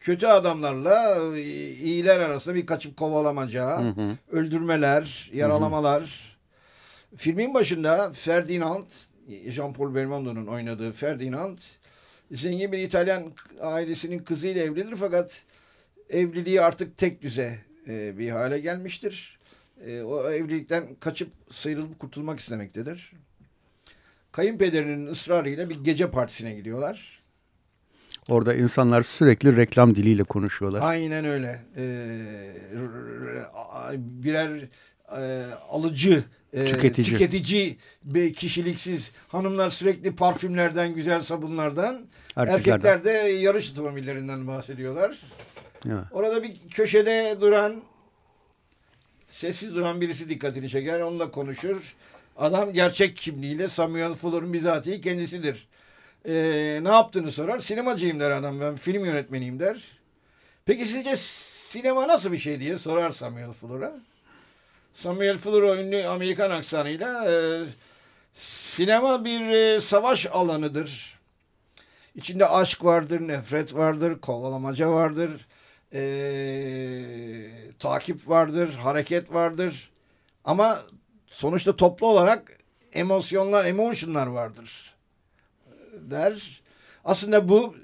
Kötü 0.00 0.26
adamlarla 0.26 1.18
e, 1.36 1.40
iyiler 1.70 2.20
arasında 2.20 2.54
bir 2.54 2.66
kaçıp 2.66 2.96
kovalamaca, 2.96 3.80
hı 3.80 3.88
hı. 3.88 4.16
öldürmeler, 4.30 5.30
yaralamalar. 5.34 6.00
Hı 6.00 6.04
hı. 6.04 7.16
Filmin 7.16 7.54
başında 7.54 8.12
Ferdinand, 8.12 8.90
Jean-Paul 9.28 9.94
Belmondo'nun 9.94 10.46
oynadığı 10.46 10.92
Ferdinand 10.92 11.58
zengin 12.32 12.72
bir 12.72 12.78
İtalyan 12.78 13.32
ailesinin 13.60 14.18
kızıyla 14.18 14.62
evlenir 14.62 14.96
fakat 14.96 15.44
evliliği 16.10 16.60
artık 16.60 16.96
tek 16.96 17.22
düze 17.22 17.58
e, 17.88 18.18
bir 18.18 18.30
hale 18.30 18.58
gelmiştir. 18.58 19.38
E, 19.86 20.02
o 20.02 20.30
evlilikten 20.30 20.94
kaçıp 21.00 21.28
sıyrılıp 21.50 21.98
kurtulmak 21.98 22.40
istemektedir. 22.40 23.12
Kayınpederinin 24.32 25.06
ısrarıyla 25.06 25.70
bir 25.70 25.84
gece 25.84 26.10
partisine 26.10 26.54
gidiyorlar. 26.54 27.22
Orada 28.28 28.54
insanlar 28.54 29.02
sürekli 29.02 29.56
reklam 29.56 29.94
diliyle 29.94 30.22
konuşuyorlar. 30.22 30.80
Aynen 30.82 31.24
öyle. 31.24 31.60
Ee, 31.76 32.20
birer 33.96 34.60
e, 35.18 35.44
alıcı, 35.70 36.24
e, 36.52 36.72
tüketici, 36.72 37.06
tüketici 37.06 37.76
bir 38.04 38.34
kişiliksiz 38.34 39.12
hanımlar 39.28 39.70
sürekli 39.70 40.14
parfümlerden, 40.14 40.94
güzel 40.94 41.20
sabunlardan, 41.20 42.06
erkekler 42.36 43.04
de 43.04 43.10
yarış 43.10 43.70
otomobillerinden 43.70 44.46
bahsediyorlar. 44.46 45.18
Ya. 45.84 46.08
Orada 46.12 46.42
bir 46.42 46.56
köşede 46.70 47.36
duran 47.40 47.82
sessiz 49.26 49.74
duran 49.74 50.00
birisi 50.00 50.28
dikkatini 50.28 50.68
çeker. 50.68 51.00
Onunla 51.00 51.30
konuşur. 51.30 51.96
Adam 52.36 52.72
gerçek 52.72 53.16
kimliğiyle 53.16 53.68
Samuel 53.68 54.14
Fuller'ın 54.14 54.52
bizatihi 54.52 55.00
kendisidir. 55.00 55.68
Ee, 56.24 56.32
ne 56.82 56.88
yaptığını 56.88 57.32
sorar. 57.32 57.58
Sinemacıyım 57.58 58.20
der 58.20 58.30
adam. 58.30 58.60
Ben 58.60 58.76
film 58.76 59.04
yönetmeniyim 59.04 59.60
der. 59.60 59.82
Peki 60.64 60.86
sizce 60.86 61.16
sinema 61.16 62.08
nasıl 62.08 62.32
bir 62.32 62.38
şey 62.38 62.60
diye 62.60 62.78
sorar 62.78 63.10
Samuel 63.10 63.52
Fuller'a. 63.52 63.92
Samuel 64.94 65.38
Fuller 65.38 65.62
o 65.62 65.76
ünlü 65.76 66.06
Amerikan 66.06 66.50
aksanıyla 66.50 67.30
e, 67.30 67.64
sinema 68.34 69.24
bir 69.24 69.48
e, 69.48 69.80
savaş 69.80 70.26
alanıdır. 70.26 71.18
İçinde 72.14 72.46
aşk 72.46 72.84
vardır, 72.84 73.20
nefret 73.20 73.74
vardır, 73.74 74.20
kovalamaca 74.20 74.90
vardır, 74.90 75.46
e, 75.92 76.02
takip 77.78 78.28
vardır, 78.28 78.74
hareket 78.74 79.32
vardır. 79.34 79.90
Ama 80.44 80.82
sonuçta 81.26 81.76
toplu 81.76 82.06
olarak 82.06 82.58
emosyonlar, 82.92 83.64
emotionlar 83.64 84.26
vardır 84.26 84.92
der. 86.10 86.62
Aslında 87.04 87.48
bu 87.48 87.76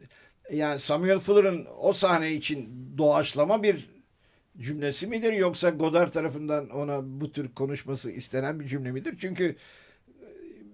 yani 0.52 0.78
Samuel 0.78 1.18
Fuller'ın 1.18 1.66
o 1.80 1.92
sahne 1.92 2.32
için 2.32 2.92
doğaçlama 2.98 3.62
bir 3.62 3.90
cümlesi 4.60 5.06
midir 5.06 5.32
yoksa 5.32 5.70
Godard 5.70 6.10
tarafından 6.10 6.70
ona 6.70 7.20
bu 7.20 7.32
tür 7.32 7.54
konuşması 7.54 8.10
istenen 8.10 8.60
bir 8.60 8.66
cümle 8.66 8.90
midir? 8.90 9.14
Çünkü 9.20 9.56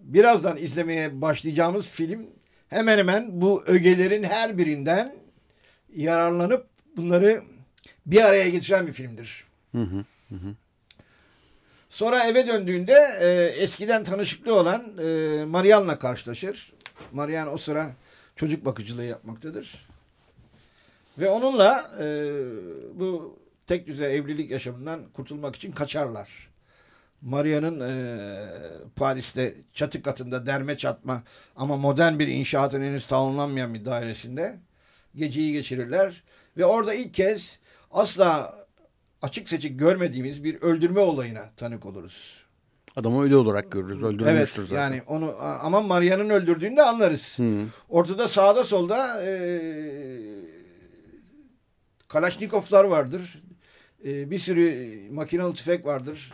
birazdan 0.02 0.56
izlemeye 0.56 1.20
başlayacağımız 1.20 1.90
film 1.90 2.26
hemen 2.68 2.98
hemen 2.98 3.40
bu 3.40 3.64
ögelerin 3.66 4.22
her 4.22 4.58
birinden 4.58 5.14
yararlanıp 5.96 6.66
bunları 6.96 7.42
bir 8.06 8.20
araya 8.24 8.48
getiren 8.48 8.86
bir 8.86 8.92
filmdir. 8.92 9.44
Hı 9.72 9.82
hı, 9.82 10.04
hı. 10.30 10.54
Sonra 11.90 12.26
eve 12.26 12.46
döndüğünde 12.46 13.18
e, 13.20 13.62
eskiden 13.62 14.04
tanışıklı 14.04 14.54
olan 14.54 14.98
e, 14.98 15.44
Marian'la 15.44 15.98
karşılaşır. 15.98 16.72
Marian 17.12 17.52
o 17.52 17.56
sıra 17.56 17.92
çocuk 18.36 18.64
bakıcılığı 18.64 19.04
yapmaktadır. 19.04 19.86
Ve 21.18 21.30
onunla 21.30 21.90
e, 22.00 22.06
bu 22.94 23.38
tek 23.66 23.86
düze 23.86 24.04
evlilik 24.06 24.50
yaşamından 24.50 25.00
kurtulmak 25.12 25.56
için 25.56 25.72
kaçarlar. 25.72 26.28
Maria'nın 27.22 27.80
e, 27.80 28.48
Paris'te 28.96 29.54
çatı 29.72 30.02
katında 30.02 30.46
derme 30.46 30.76
çatma 30.76 31.22
ama 31.56 31.76
modern 31.76 32.18
bir 32.18 32.28
inşaatın 32.28 32.82
henüz 32.82 33.06
tamamlanmayan 33.06 33.74
bir 33.74 33.84
dairesinde 33.84 34.58
geceyi 35.14 35.52
geçirirler. 35.52 36.22
Ve 36.56 36.64
orada 36.64 36.94
ilk 36.94 37.14
kez 37.14 37.58
asla 37.90 38.54
açık 39.22 39.48
seçik 39.48 39.78
görmediğimiz 39.78 40.44
bir 40.44 40.62
öldürme 40.62 41.00
olayına 41.00 41.50
tanık 41.56 41.86
oluruz. 41.86 42.44
Adamı 42.96 43.22
ölü 43.22 43.36
olarak 43.36 43.72
görürüz. 43.72 44.02
Öldürmüştür 44.02 44.28
evet, 44.30 44.50
zaten. 44.54 44.74
Yani 44.74 45.02
onu 45.06 45.36
ama 45.40 45.80
Maria'nın 45.80 46.30
öldürdüğünü 46.30 46.76
de 46.76 46.82
anlarız. 46.82 47.38
Hmm. 47.38 47.68
Ortada 47.88 48.28
sağda 48.28 48.64
solda 48.64 49.22
e, 49.22 49.34
Kalaşnikovlar 52.08 52.84
vardır. 52.84 53.42
E, 54.04 54.30
bir 54.30 54.38
sürü 54.38 54.98
makinalı 55.10 55.54
tüfek 55.54 55.86
vardır. 55.86 56.32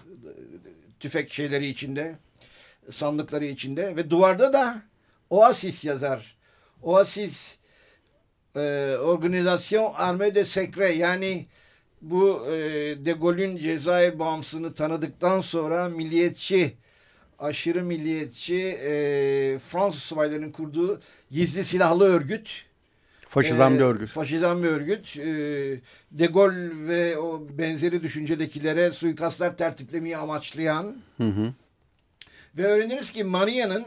Tüfek 1.00 1.32
şeyleri 1.32 1.66
içinde. 1.66 2.18
Sandıkları 2.90 3.44
içinde. 3.44 3.96
Ve 3.96 4.10
duvarda 4.10 4.52
da 4.52 4.82
Oasis 5.30 5.84
yazar. 5.84 6.36
Oasis 6.82 7.58
e, 8.56 8.60
Organizasyon 8.96 9.92
Arme 9.94 10.34
de 10.34 10.44
Secret 10.44 10.96
yani 10.96 11.46
bu 12.02 12.46
e, 12.46 12.52
De 13.04 13.12
Gaulle'ün 13.12 13.56
Cezayir 13.56 14.18
bağımsızlığını 14.18 14.74
tanıdıktan 14.74 15.40
sonra 15.40 15.88
milliyetçi 15.88 16.76
aşırı 17.38 17.84
milliyetçi 17.84 18.58
e, 18.58 19.58
Fransız 19.58 20.02
subaylarının 20.02 20.52
kurduğu 20.52 21.00
gizli 21.30 21.64
silahlı 21.64 22.04
örgüt 22.04 22.69
Faşizan 23.30 23.78
bir 23.78 23.84
örgüt. 23.84 24.10
Faşizan 24.10 24.62
bir 24.62 24.68
örgüt. 24.68 25.16
E, 25.16 25.24
De 26.10 26.26
Gaulle 26.26 26.88
ve 26.88 27.18
o 27.18 27.48
benzeri 27.58 28.02
düşüncedekilere 28.02 28.90
suikastlar 28.90 29.56
tertiplemeyi 29.56 30.16
amaçlayan 30.16 30.96
hı 31.16 31.24
hı. 31.24 31.52
ve 32.56 32.66
öğreniriz 32.66 33.12
ki 33.12 33.24
Maria'nın 33.24 33.86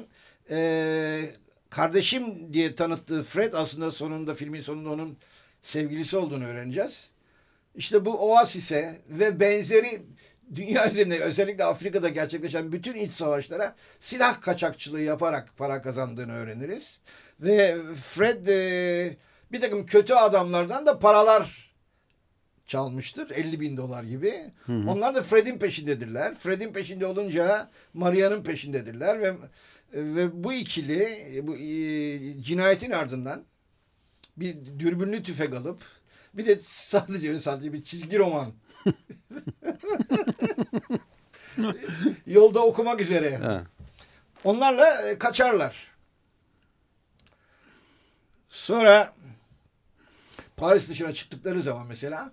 e, 0.49 1.29
kardeşim 1.69 2.53
diye 2.53 2.75
tanıttığı 2.75 3.23
Fred 3.23 3.53
aslında 3.53 3.91
sonunda 3.91 4.33
filmin 4.33 4.61
sonunda 4.61 4.89
onun 4.89 5.17
sevgilisi 5.63 6.17
olduğunu 6.17 6.45
öğreneceğiz. 6.45 7.09
İşte 7.75 8.05
bu 8.05 8.31
Oasis'e 8.31 9.01
ve 9.09 9.39
benzeri 9.39 10.01
dünya 10.55 10.91
üzerinde 10.91 11.19
özellikle 11.19 11.63
Afrika'da 11.63 12.09
gerçekleşen 12.09 12.71
bütün 12.71 12.93
iç 12.93 13.11
savaşlara 13.11 13.75
silah 13.99 14.41
kaçakçılığı 14.41 15.01
yaparak 15.01 15.57
para 15.57 15.81
kazandığını 15.81 16.33
öğreniriz. 16.33 16.99
Ve 17.39 17.77
Fred 17.95 18.47
e, 18.47 19.17
bir 19.53 19.61
takım 19.61 19.85
kötü 19.85 20.13
adamlardan 20.13 20.85
da 20.85 20.99
paralar 20.99 21.73
çalmıştır. 22.67 23.29
50 23.29 23.59
bin 23.59 23.77
dolar 23.77 24.03
gibi. 24.03 24.51
Hı 24.65 24.73
hı. 24.73 24.89
Onlar 24.89 25.15
da 25.15 25.21
Fred'in 25.21 25.57
peşindedirler. 25.57 26.35
Fred'in 26.35 26.73
peşinde 26.73 27.05
olunca 27.05 27.69
Maria'nın 27.93 28.43
peşindedirler 28.43 29.21
ve 29.21 29.33
ve 29.93 30.43
bu 30.43 30.53
ikili 30.53 31.07
bu 31.43 31.55
e, 31.55 32.41
cinayetin 32.41 32.91
ardından 32.91 33.43
bir 34.37 34.55
dürbünlü 34.79 35.23
tüfek 35.23 35.53
alıp 35.53 35.81
bir 36.33 36.45
de 36.45 36.59
sadece 36.61 37.39
sadece 37.39 37.73
bir 37.73 37.83
çizgi 37.83 38.19
roman 38.19 38.51
yolda 42.25 42.65
okumak 42.65 43.01
üzere. 43.01 43.37
Ha. 43.37 43.63
Onlarla 44.43 45.09
e, 45.09 45.17
kaçarlar. 45.17 45.93
Sonra 48.49 49.13
Paris 50.57 50.89
dışına 50.89 51.13
çıktıkları 51.13 51.61
zaman 51.61 51.87
mesela 51.87 52.31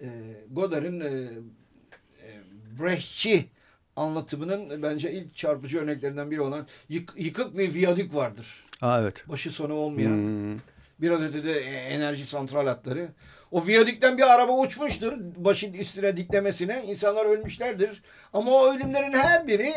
e, 0.00 0.08
Godard'ın 0.50 1.00
e, 1.00 1.08
e, 1.08 2.40
Brechtçi 2.80 3.48
anlatımının 3.96 4.82
bence 4.82 5.12
ilk 5.12 5.36
çarpıcı 5.36 5.80
örneklerinden 5.80 6.30
biri 6.30 6.40
olan 6.40 6.66
yık, 6.88 7.12
yıkık 7.16 7.58
bir 7.58 7.74
viyadük 7.74 8.14
vardır. 8.14 8.64
Aa, 8.80 9.00
evet. 9.00 9.28
Başı 9.28 9.50
sonu 9.50 9.74
olmayan. 9.74 10.10
Hmm. 10.10 10.58
Biraz 11.00 11.22
ötede 11.22 11.52
e, 11.52 11.70
enerji 11.70 12.26
santral 12.26 12.66
hatları. 12.66 13.08
O 13.50 13.66
viyadükten 13.66 14.18
bir 14.18 14.34
araba 14.34 14.52
uçmuştur. 14.58 15.12
Başın 15.36 15.72
üstüne 15.72 16.16
diklemesine. 16.16 16.84
insanlar 16.86 17.26
ölmüşlerdir. 17.26 18.02
Ama 18.32 18.50
o 18.50 18.74
ölümlerin 18.74 19.12
her 19.12 19.46
biri 19.46 19.72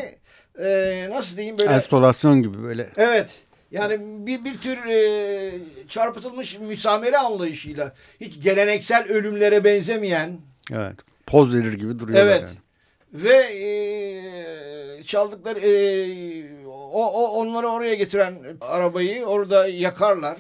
e, 0.60 1.08
nasıl 1.12 1.38
diyeyim 1.38 1.60
böyle. 1.60 1.74
Enstolasyon 1.74 2.42
gibi 2.42 2.64
böyle. 2.64 2.90
Evet. 2.98 3.44
Yani 3.76 4.26
bir, 4.28 4.46
bir 4.46 4.58
tür 4.58 4.86
e, 4.86 5.60
çarpıtılmış 5.90 6.60
müsamere 6.60 7.18
anlayışıyla 7.18 7.94
hiç 8.22 8.44
geleneksel 8.44 9.08
ölümlere 9.08 9.64
benzemeyen. 9.64 10.38
Evet. 10.72 10.96
Poz 11.26 11.54
verir 11.54 11.74
gibi 11.74 12.00
duruyorlar 12.00 12.26
evet. 12.26 12.42
yani. 12.42 12.58
Ve 13.14 13.38
e, 13.38 15.04
çaldıkları 15.04 15.60
e, 15.60 16.66
o, 16.68 17.06
o 17.06 17.42
onları 17.42 17.68
oraya 17.68 17.96
getiren 17.96 18.36
arabayı 18.62 19.26
orada 19.26 19.68
yakarlar 19.68 20.38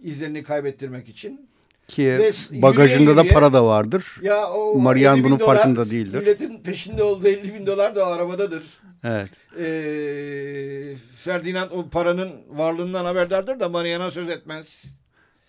izlerini 0.00 0.42
kaybettirmek 0.42 1.08
için. 1.08 1.48
Ki 1.92 2.18
Ve 2.18 2.32
bagajında 2.62 3.16
da 3.16 3.24
para 3.28 3.52
da 3.52 3.64
vardır. 3.64 4.04
Ya 4.22 4.50
o 4.50 4.78
Marian 4.78 5.24
bunun 5.24 5.38
dolar, 5.38 5.54
farkında 5.54 5.90
değildir. 5.90 6.18
Milletin 6.18 6.62
peşinde 6.62 7.02
olduğu 7.02 7.28
50 7.28 7.54
bin 7.54 7.66
dolar 7.66 7.94
da 7.94 8.08
o 8.08 8.12
arabadadır. 8.12 8.62
Evet. 9.04 9.30
Ee, 9.58 10.96
Ferdinand 11.16 11.70
o 11.70 11.88
paranın 11.88 12.32
varlığından 12.48 13.04
haberdardır 13.04 13.60
da 13.60 13.68
Marian'a 13.68 14.10
söz 14.10 14.28
etmez. 14.28 14.84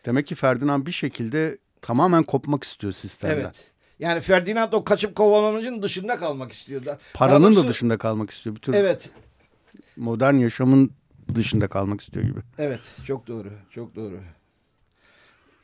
Demek 0.06 0.28
ki 0.28 0.36
Ferdinand 0.36 0.86
bir 0.86 0.92
şekilde 0.92 1.58
tamamen 1.82 2.24
kopmak 2.24 2.64
istiyor 2.64 2.94
sistemden. 2.94 3.36
Evet. 3.36 3.56
Yani 4.00 4.22
Ferdinand 4.22 4.74
o 4.74 4.84
kaçıp 4.84 5.16
kovalanıcının 5.16 5.82
dışında 5.82 6.18
kalmak 6.18 6.52
istiyor 6.52 6.86
da. 6.86 7.00
Paranın 7.14 7.44
doğrusu, 7.44 7.64
da 7.64 7.68
dışında 7.68 7.98
kalmak 7.98 8.30
istiyor. 8.30 8.56
Bir 8.56 8.62
tür 8.62 8.74
evet. 8.74 9.10
Modern 9.98 10.34
yaşamın 10.34 10.92
dışında 11.36 11.68
kalmak 11.68 12.02
istiyor 12.02 12.26
gibi. 12.26 12.40
Evet 12.58 12.82
çok 13.06 13.28
doğru 13.28 13.50
çok 13.70 13.96
doğru. 13.96 14.20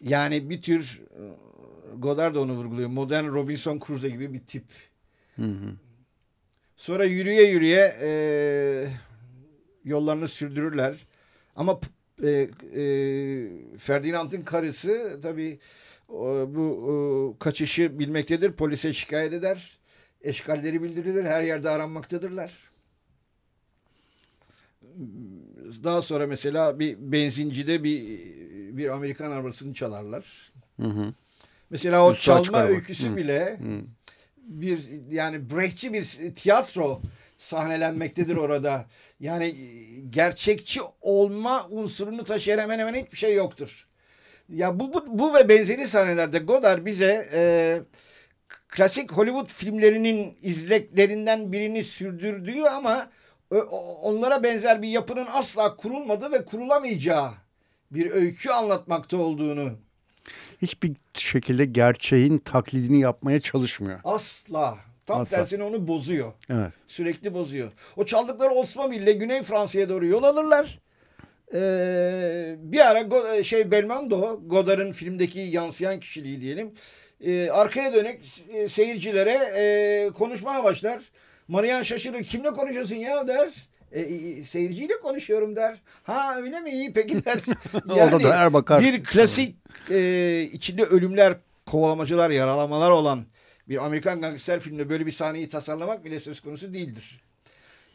Yani 0.02 0.50
bir 0.50 0.62
tür 0.62 1.02
e, 1.12 1.24
Godard 1.98 2.36
da 2.36 2.40
onu 2.40 2.54
vurguluyor. 2.54 2.90
Modern 2.90 3.28
Robinson 3.28 3.80
Crusoe 3.88 4.10
gibi 4.10 4.34
bir 4.34 4.40
tip. 4.40 4.64
Hı 5.36 5.42
hı. 5.42 5.76
Sonra 6.78 7.06
yürüye 7.06 7.52
yürüye 7.52 7.94
e, 8.02 8.12
yollarını 9.86 10.28
sürdürürler. 10.28 11.08
Ama 11.56 11.80
e, 12.24 12.30
e, 12.30 12.88
Ferdinand'ın 13.78 14.42
karısı 14.42 15.20
tabii 15.22 15.60
bu 16.48 16.62
o, 16.62 17.38
kaçışı 17.40 18.00
bilmektedir. 18.00 18.52
Polise 18.52 18.94
şikayet 18.94 19.34
eder. 19.34 19.80
Eşkalleri 20.22 20.84
bildirilir. 20.84 21.24
Her 21.24 21.44
yerde 21.44 21.70
aranmaktadırlar. 21.70 22.70
Daha 25.84 26.02
sonra 26.02 26.28
mesela 26.28 26.80
bir 26.80 26.98
benzincide 27.00 27.84
bir 27.84 28.30
bir 28.78 28.90
Amerikan 28.90 29.32
arabasını 29.32 29.74
çalarlar. 29.74 30.52
Hı 30.82 30.88
hı. 30.88 31.14
Mesela 31.70 32.06
o 32.06 32.12
Üstü 32.12 32.24
çalma 32.24 32.64
öyküsü 32.64 33.10
hı. 33.10 33.18
bile 33.18 33.58
hı. 33.58 33.82
bir 34.38 34.80
yani 35.10 35.50
Brechtçi 35.50 35.94
bir 35.94 36.36
tiyatro 36.36 37.02
sahnelenmektedir 37.38 38.38
orada. 38.38 38.86
Yani 39.20 39.56
gerçekçi 40.10 40.82
olma 41.02 41.68
unsurunu 41.70 42.24
taşıyan 42.24 42.60
hemen 42.60 42.80
hemen 42.80 42.94
hiçbir 42.94 43.18
şey 43.18 43.36
yoktur. 43.36 43.88
Ya 44.50 44.80
bu, 44.80 44.94
bu, 44.94 45.20
bu 45.20 45.34
ve 45.34 45.50
benzeri 45.50 45.88
sahnelerde 45.88 46.40
Godard 46.40 46.86
bize 46.86 47.30
e, 47.34 47.82
klasik 48.68 49.12
Hollywood 49.12 49.48
filmlerinin 49.48 50.38
izleklerinden 50.42 51.52
birini 51.52 51.84
sürdürdüğü 51.84 52.62
ama 52.62 53.10
onlara 54.02 54.44
benzer 54.44 54.82
bir 54.82 54.88
yapının 54.88 55.28
asla 55.34 55.76
kurulmadığı 55.76 56.32
ve 56.32 56.46
kurulamayacağı 56.46 57.32
bir 57.92 58.12
öykü 58.12 58.50
anlatmakta 58.50 59.18
olduğunu 59.18 59.72
hiçbir 60.62 60.92
şekilde 61.14 61.66
gerçeğin 61.66 62.38
taklidini 62.38 63.00
yapmaya 63.00 63.42
çalışmıyor. 63.42 64.00
Asla. 64.04 64.78
Tam 65.06 65.22
Asla. 65.22 65.38
tersine 65.38 65.64
onu 65.64 65.88
bozuyor. 65.88 66.32
Evet. 66.50 66.72
Sürekli 66.88 67.34
bozuyor. 67.34 67.72
O 67.98 68.06
çaldıkları 68.06 68.50
Oldsmobile 68.50 69.12
Güney 69.14 69.42
Fransa'ya 69.42 69.90
doğru 69.90 70.06
yol 70.06 70.24
alırlar. 70.24 70.80
Ee, 71.54 72.56
bir 72.60 72.90
ara 72.90 73.44
şey 73.44 73.72
Belmondo, 73.72 74.40
Godard'ın 74.46 74.92
filmdeki 74.92 75.40
yansıyan 75.40 76.00
kişiliği 76.00 76.42
diyelim. 76.42 76.74
E, 77.22 77.50
arkaya 77.50 77.94
dönük 77.94 78.22
e, 78.54 78.68
seyircilere 78.68 79.40
e, 79.56 80.10
konuşmaya 80.10 80.64
başlar. 80.64 81.02
Marian 81.48 81.82
şaşırır. 81.82 82.24
Kimle 82.24 82.52
konuşuyorsun 82.52 82.96
ya 82.96 83.28
der. 83.28 83.50
E, 83.92 84.02
e, 84.02 84.44
seyirciyle 84.44 84.94
konuşuyorum 85.02 85.56
der. 85.56 85.82
Ha 86.04 86.36
öyle 86.38 86.60
mi? 86.60 86.72
İyi 86.72 86.94
peki 86.94 87.26
der. 87.26 87.40
Yani 87.88 88.02
Orada 88.02 88.24
da 88.24 88.36
Erbakar. 88.36 88.84
Bir 88.84 89.04
klasik 89.04 89.56
e, 89.90 90.42
içinde 90.54 90.84
ölümler, 90.84 91.38
kovalamacılar, 91.66 92.30
yaralamalar 92.30 92.92
olan 92.92 93.26
bir 93.70 93.86
Amerikan 93.86 94.22
gangster 94.22 94.60
filminde 94.60 94.90
böyle 94.90 95.06
bir 95.06 95.12
sahneyi 95.12 95.50
tasarlamak 95.50 96.06
bile 96.06 96.20
söz 96.20 96.40
konusu 96.40 96.74
değildir. 96.74 97.22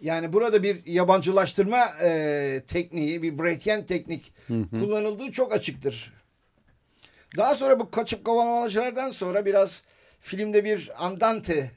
Yani 0.00 0.32
burada 0.32 0.62
bir 0.62 0.86
yabancılaştırma 0.86 1.86
e, 2.02 2.62
tekniği, 2.68 3.22
bir 3.22 3.38
Brechtian 3.38 3.86
teknik 3.86 4.32
hı 4.46 4.54
hı. 4.54 4.80
kullanıldığı 4.80 5.32
çok 5.32 5.52
açıktır. 5.52 6.12
Daha 7.36 7.54
sonra 7.54 7.80
bu 7.80 7.90
kaçıp 7.90 8.24
kovalamacılardan 8.24 9.10
sonra 9.10 9.46
biraz 9.46 9.82
filmde 10.20 10.64
bir 10.64 11.06
andante 11.06 11.70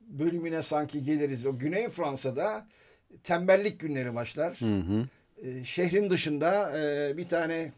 bölümüne 0.00 0.62
sanki 0.62 1.02
geliriz. 1.02 1.46
O 1.46 1.58
Güney 1.58 1.88
Fransa'da 1.88 2.66
tembellik 3.22 3.80
günleri 3.80 4.14
başlar. 4.14 4.56
Hı 4.60 4.78
hı. 4.78 5.08
E, 5.42 5.64
şehrin 5.64 6.10
dışında 6.10 6.78
e, 6.80 7.16
bir 7.16 7.28
tane 7.28 7.72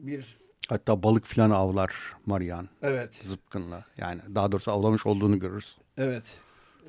bir 0.00 0.38
Hatta 0.68 1.02
balık 1.02 1.26
filan 1.26 1.50
avlar 1.50 1.92
Marian. 2.26 2.68
Evet. 2.82 3.14
Zıpkınla. 3.14 3.84
Yani 3.96 4.20
daha 4.34 4.52
doğrusu 4.52 4.72
avlamış 4.72 5.06
olduğunu 5.06 5.38
görürüz. 5.38 5.76
Evet. 5.96 6.24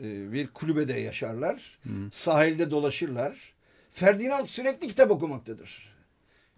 Ee, 0.02 0.34
bir 0.34 0.48
kulübede 0.48 0.94
yaşarlar. 0.94 1.80
Hı. 1.84 1.90
Sahilde 2.12 2.72
dolaşırlar. 2.72 3.54
Ferdinand 3.92 4.46
sürekli 4.46 4.88
kitap 4.88 5.12
okumaktadır. 5.12 5.96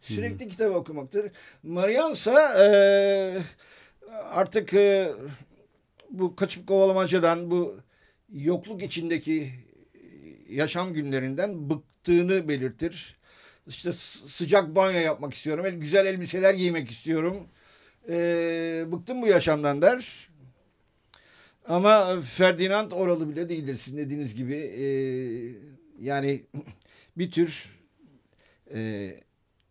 Sürekli 0.02 0.46
Hı. 0.46 0.50
kitap 0.50 0.76
okumaktadır. 0.76 1.32
Marian 1.64 2.12
ise 2.12 2.32
artık 4.12 4.74
e, 4.74 5.12
bu 6.10 6.36
kaçıp 6.36 6.68
kovalamacadan 6.68 7.52
bu 7.52 7.78
yokluk 8.34 8.84
içindeki 8.84 9.54
yaşam 10.52 10.94
günlerinden 10.94 11.70
bıktığını 11.70 12.48
belirtir. 12.48 13.18
İşte 13.68 13.94
sıcak 13.94 14.76
banyo 14.76 15.00
yapmak 15.00 15.34
istiyorum. 15.34 15.80
Güzel 15.80 16.06
elbiseler 16.06 16.54
giymek 16.54 16.92
istiyorum. 16.92 17.48
Ee, 18.10 18.86
bıktım 18.92 19.22
bu 19.22 19.28
yaşamdan 19.28 19.82
der. 19.82 20.30
Ama 21.66 22.22
Ferdinand 22.22 22.92
oralı 22.92 23.30
bile 23.30 23.50
değildir. 23.50 23.76
Sizin 23.76 23.98
dediğiniz 23.98 24.36
gibi 24.36 24.56
e, 24.56 24.86
yani 26.00 26.44
bir 27.18 27.32
tür 27.32 27.70
e, 28.74 29.12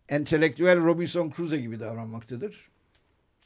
entelektüel 0.09 0.83
Robinson 0.83 1.33
Crusoe 1.35 1.59
gibi 1.59 1.79
davranmaktadır. 1.79 2.71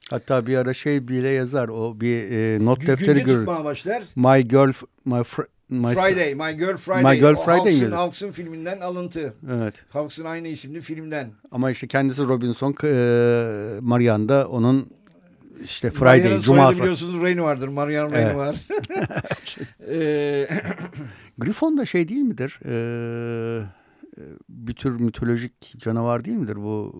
Hatta 0.09 0.47
bir 0.47 0.57
ara 0.57 0.73
şey 0.73 1.07
bile 1.07 1.29
yazar. 1.29 1.67
O 1.67 2.01
bir 2.01 2.31
e, 2.31 2.65
not 2.65 2.87
defteri 2.87 3.23
görür. 3.23 3.47
başlar. 3.47 4.03
My 4.15 4.47
girl, 4.47 4.71
my 5.05 5.23
fr 5.23 5.41
My, 5.69 5.93
Friday, 5.93 6.35
My 6.35 6.57
Girl 6.57 6.77
Friday. 6.77 7.03
My 7.03 7.19
Girl 7.19 7.35
Friday 7.35 7.73
Hawks'ın, 7.73 7.91
Hawks'ın 7.91 8.31
filminden 8.31 8.79
alıntı. 8.79 9.33
Evet. 9.51 9.73
Hawks'ın 9.89 10.25
aynı 10.25 10.47
isimli 10.47 10.81
filmden. 10.81 11.31
Ama 11.51 11.71
işte 11.71 11.87
kendisi 11.87 12.23
Robinson, 12.23 12.75
e, 12.83 13.79
Marian 13.81 14.29
da 14.29 14.47
onun 14.47 14.89
işte 15.63 15.91
Friday, 15.91 16.19
Marian'ın 16.19 16.41
Cuma'sı. 16.41 16.81
biliyorsunuz 16.81 17.21
Rain 17.21 17.39
vardır. 17.39 17.67
Marian 17.67 18.11
Rain 18.11 18.25
evet. 18.25 18.35
var. 18.35 18.55
e, 19.89 20.47
Griffon 21.37 21.77
da 21.77 21.85
şey 21.85 22.07
değil 22.07 22.21
midir? 22.21 22.59
Ee, 22.65 23.61
bir 24.49 24.73
tür 24.73 24.99
mitolojik 24.99 25.77
canavar 25.77 26.25
değil 26.25 26.37
midir 26.37 26.55
bu 26.55 26.95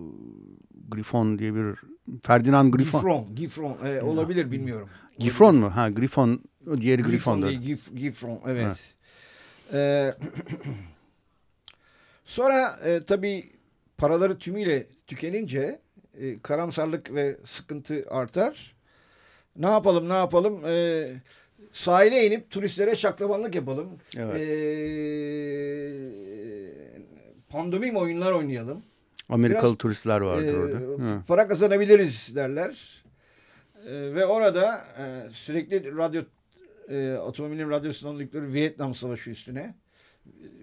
Griffon 0.88 1.40
diye 1.40 1.56
bir 1.56 1.76
Ferdinand 2.24 2.74
Griffon. 2.74 3.00
Gifron, 3.00 3.36
Gifron 3.36 3.78
e, 3.86 4.02
olabilir 4.02 4.52
bilmiyorum. 4.52 4.90
Gifron 5.20 5.56
mu? 5.56 5.72
Ha 5.76 5.90
Griffon 5.90 6.40
o 6.72 6.82
diğeri 6.82 7.02
Griffon 7.02 7.42
değil, 7.42 7.62
Gif, 7.62 7.96
Gifron 7.96 8.42
evet. 8.48 8.78
Ee, 9.74 10.14
sonra 12.26 12.80
e, 12.86 13.04
tabii 13.04 13.50
paraları 13.98 14.38
tümüyle 14.38 14.88
tükenince 15.08 15.80
e, 16.20 16.40
karamsarlık 16.40 17.14
ve 17.14 17.38
sıkıntı 17.44 18.06
artar. 18.10 18.76
Ne 19.56 19.70
yapalım 19.70 20.10
ne 20.10 20.14
yapalım? 20.14 20.66
E, 20.66 21.08
sahile 21.72 22.26
inip 22.28 22.50
turistlere 22.50 22.96
şaklabanlık 22.96 23.56
yapalım. 23.56 23.90
Evet. 24.18 24.36
E, 24.36 24.46
pandomim 27.50 27.98
oyunlar 27.98 28.32
oynayalım. 28.32 28.84
Amerikalı 29.30 29.70
Biraz, 29.70 29.78
turistler 29.78 30.22
vardır 30.22 30.54
e, 30.54 30.58
orada. 30.58 30.78
Hı. 30.78 31.22
Para 31.28 31.48
kazanabiliriz 31.48 32.36
derler. 32.36 33.04
E, 33.86 33.92
ve 33.92 34.26
orada 34.26 34.86
e, 34.98 35.30
sürekli 35.32 35.98
radyo 35.98 36.22
e, 36.90 37.18
otomobilin 37.18 37.70
radyosunu 37.70 38.10
aldıkları 38.10 38.54
Vietnam 38.54 38.96
Savaşı 38.96 39.30
üstüne 39.30 39.76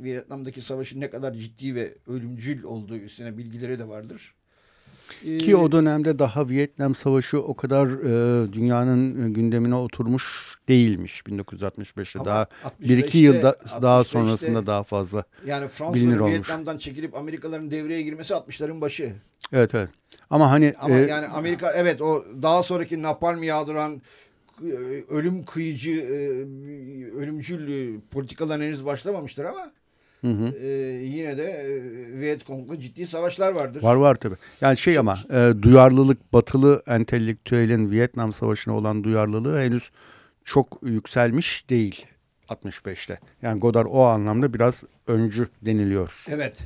Vietnam'daki 0.03 0.61
savaşın 0.61 1.01
ne 1.01 1.11
kadar 1.11 1.33
ciddi 1.33 1.75
ve 1.75 1.95
ölümcül 2.07 2.63
olduğu 2.63 2.97
üstüne 2.97 3.39
bilgileri 3.39 3.79
de 3.79 3.89
vardır. 3.89 4.35
Ki 5.21 5.51
ee, 5.51 5.55
o 5.55 5.73
dönemde 5.73 6.19
daha 6.19 6.49
Vietnam 6.49 6.95
Savaşı 6.95 7.43
o 7.43 7.55
kadar 7.55 7.87
e, 7.87 8.53
dünyanın 8.53 9.35
gündemine 9.35 9.75
oturmuş 9.75 10.57
değilmiş 10.69 11.21
1965'te. 11.21 12.25
Daha 12.25 12.47
bir 12.81 12.99
iki 12.99 13.19
yılda 13.19 13.57
daha 13.83 14.05
sonrasında 14.05 14.67
daha 14.67 14.83
fazla 14.83 15.25
yani 15.47 15.69
Fransa'nın 15.69 16.27
Vietnam'dan 16.27 16.79
çekilip 16.79 17.17
Amerikalıların 17.17 17.71
devreye 17.71 18.03
girmesi 18.03 18.35
60'ların 18.35 18.81
başı. 18.81 19.13
Evet 19.53 19.75
evet. 19.75 19.89
Ama 20.31 20.51
hani 20.51 20.75
ama 20.79 20.95
e, 20.95 21.07
yani 21.07 21.27
Amerika 21.27 21.73
evet 21.73 22.01
o 22.01 22.25
daha 22.43 22.63
sonraki 22.63 23.03
napalm 23.03 23.43
yağdıran 23.43 24.03
ölüm 25.11 25.45
kıyıcı, 25.45 25.91
e, 25.91 26.17
ölümcül 27.17 27.69
e, 27.69 28.01
politikalar 28.11 28.63
henüz 28.63 28.85
başlamamıştır 28.85 29.45
ama 29.45 29.73
Hı 30.21 30.29
hı. 30.29 30.57
E, 30.57 30.69
yine 31.05 31.37
de 31.39 31.45
e, 31.45 32.21
Vietcong'la 32.21 32.81
ciddi 32.81 33.07
savaşlar 33.07 33.53
vardır. 33.53 33.83
Var 33.83 33.95
var 33.95 34.15
tabii. 34.15 34.37
Yani 34.61 34.77
şey 34.77 34.99
ama 34.99 35.19
e, 35.33 35.53
duyarlılık 35.63 36.33
batılı 36.33 36.83
entelektüelin 36.87 37.91
Vietnam 37.91 38.33
Savaşı'na 38.33 38.77
olan 38.77 39.05
duyarlılığı 39.05 39.61
henüz 39.61 39.91
çok 40.45 40.79
yükselmiş 40.83 41.71
değil 41.71 42.07
65'te. 42.49 43.19
Yani 43.43 43.61
Godard 43.61 43.87
o 43.91 44.03
anlamda 44.03 44.55
biraz 44.55 44.85
öncü 45.07 45.49
deniliyor. 45.63 46.13
Evet. 46.29 46.59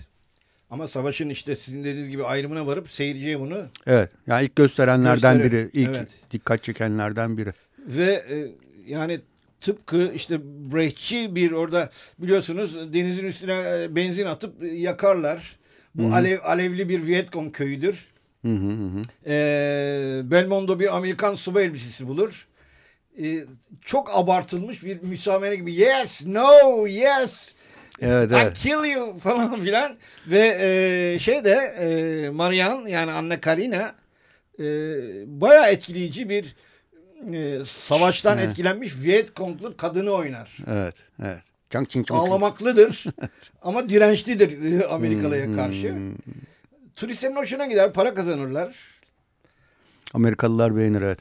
Ama 0.70 0.88
savaşın 0.88 1.28
işte 1.28 1.56
sizin 1.56 1.84
dediğiniz 1.84 2.08
gibi 2.08 2.24
ayrımına 2.24 2.66
varıp 2.66 2.90
seyirciye 2.90 3.40
bunu 3.40 3.66
Evet. 3.86 4.10
Yani 4.26 4.44
ilk 4.44 4.56
gösterenlerden 4.56 5.38
Gösterir. 5.38 5.70
biri, 5.72 5.82
ilk 5.82 5.96
evet. 5.96 6.08
dikkat 6.30 6.62
çekenlerden 6.62 7.38
biri. 7.38 7.52
Ve 7.86 8.24
e, 8.30 8.36
yani 8.86 9.20
tıpkı 9.60 10.12
işte 10.14 10.38
Brechtçi 10.72 11.34
bir 11.34 11.52
orada 11.52 11.90
biliyorsunuz 12.18 12.92
denizin 12.92 13.24
üstüne 13.24 13.82
e, 13.82 13.96
benzin 13.96 14.26
atıp 14.26 14.54
yakarlar. 14.62 15.56
Bu 15.94 16.02
hı 16.02 16.08
hı. 16.08 16.14
alev 16.14 16.38
alevli 16.44 16.88
bir 16.88 17.06
Vietcong 17.06 17.52
köyüdür. 17.52 18.06
Hı 18.42 18.52
hı 18.52 18.72
hı. 18.72 19.02
Ee, 19.26 20.20
Belmondo 20.24 20.80
bir 20.80 20.96
Amerikan 20.96 21.34
subay 21.34 21.64
elbisesi 21.64 22.08
bulur. 22.08 22.46
Ee, 23.22 23.44
çok 23.80 24.18
abartılmış 24.18 24.84
bir 24.84 25.02
müsamere 25.02 25.56
gibi. 25.56 25.74
Yes, 25.74 26.26
no, 26.26 26.86
yes. 26.86 27.54
Evet, 28.00 28.30
evet. 28.32 28.58
I 28.58 28.62
kill 28.62 28.90
you 28.92 29.18
falan 29.22 29.60
filan. 29.60 29.96
Ve 30.26 30.58
e, 30.60 31.18
şey 31.18 31.44
de 31.44 31.54
e, 31.54 32.30
Marian 32.30 32.86
yani 32.86 33.12
Anne 33.12 33.40
Karina 33.40 33.94
e, 34.58 34.64
bayağı 35.40 35.70
etkileyici 35.70 36.28
bir 36.28 36.56
e, 37.32 37.64
savaştan 37.64 38.38
evet. 38.38 38.48
etkilenmiş 38.48 39.02
Vietconglu 39.02 39.76
kadını 39.76 40.10
oynar. 40.10 40.56
Evet, 40.66 40.94
evet. 41.22 41.42
Chang 41.70 41.88
Ching 41.88 42.06
Chong. 42.06 42.20
Ağlamaklıdır 42.20 43.04
ama 43.62 43.88
dirençlidir 43.88 44.80
e, 44.80 44.86
Amerikalıya 44.86 45.46
hmm. 45.46 45.56
karşı. 45.56 45.94
Turistlerin 46.96 47.36
hoşuna 47.36 47.66
gider, 47.66 47.92
para 47.92 48.14
kazanırlar. 48.14 48.76
Amerikalılar 50.14 50.76
beğenir 50.76 51.02
evet. 51.02 51.18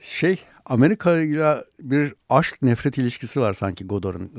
Şey 0.00 0.38
Amerika 0.66 1.20
ile 1.20 1.64
bir 1.80 2.14
aşk 2.28 2.62
nefret 2.62 2.98
ilişkisi 2.98 3.40
var 3.40 3.54
sanki 3.54 3.86
Godard'ın. 3.86 4.30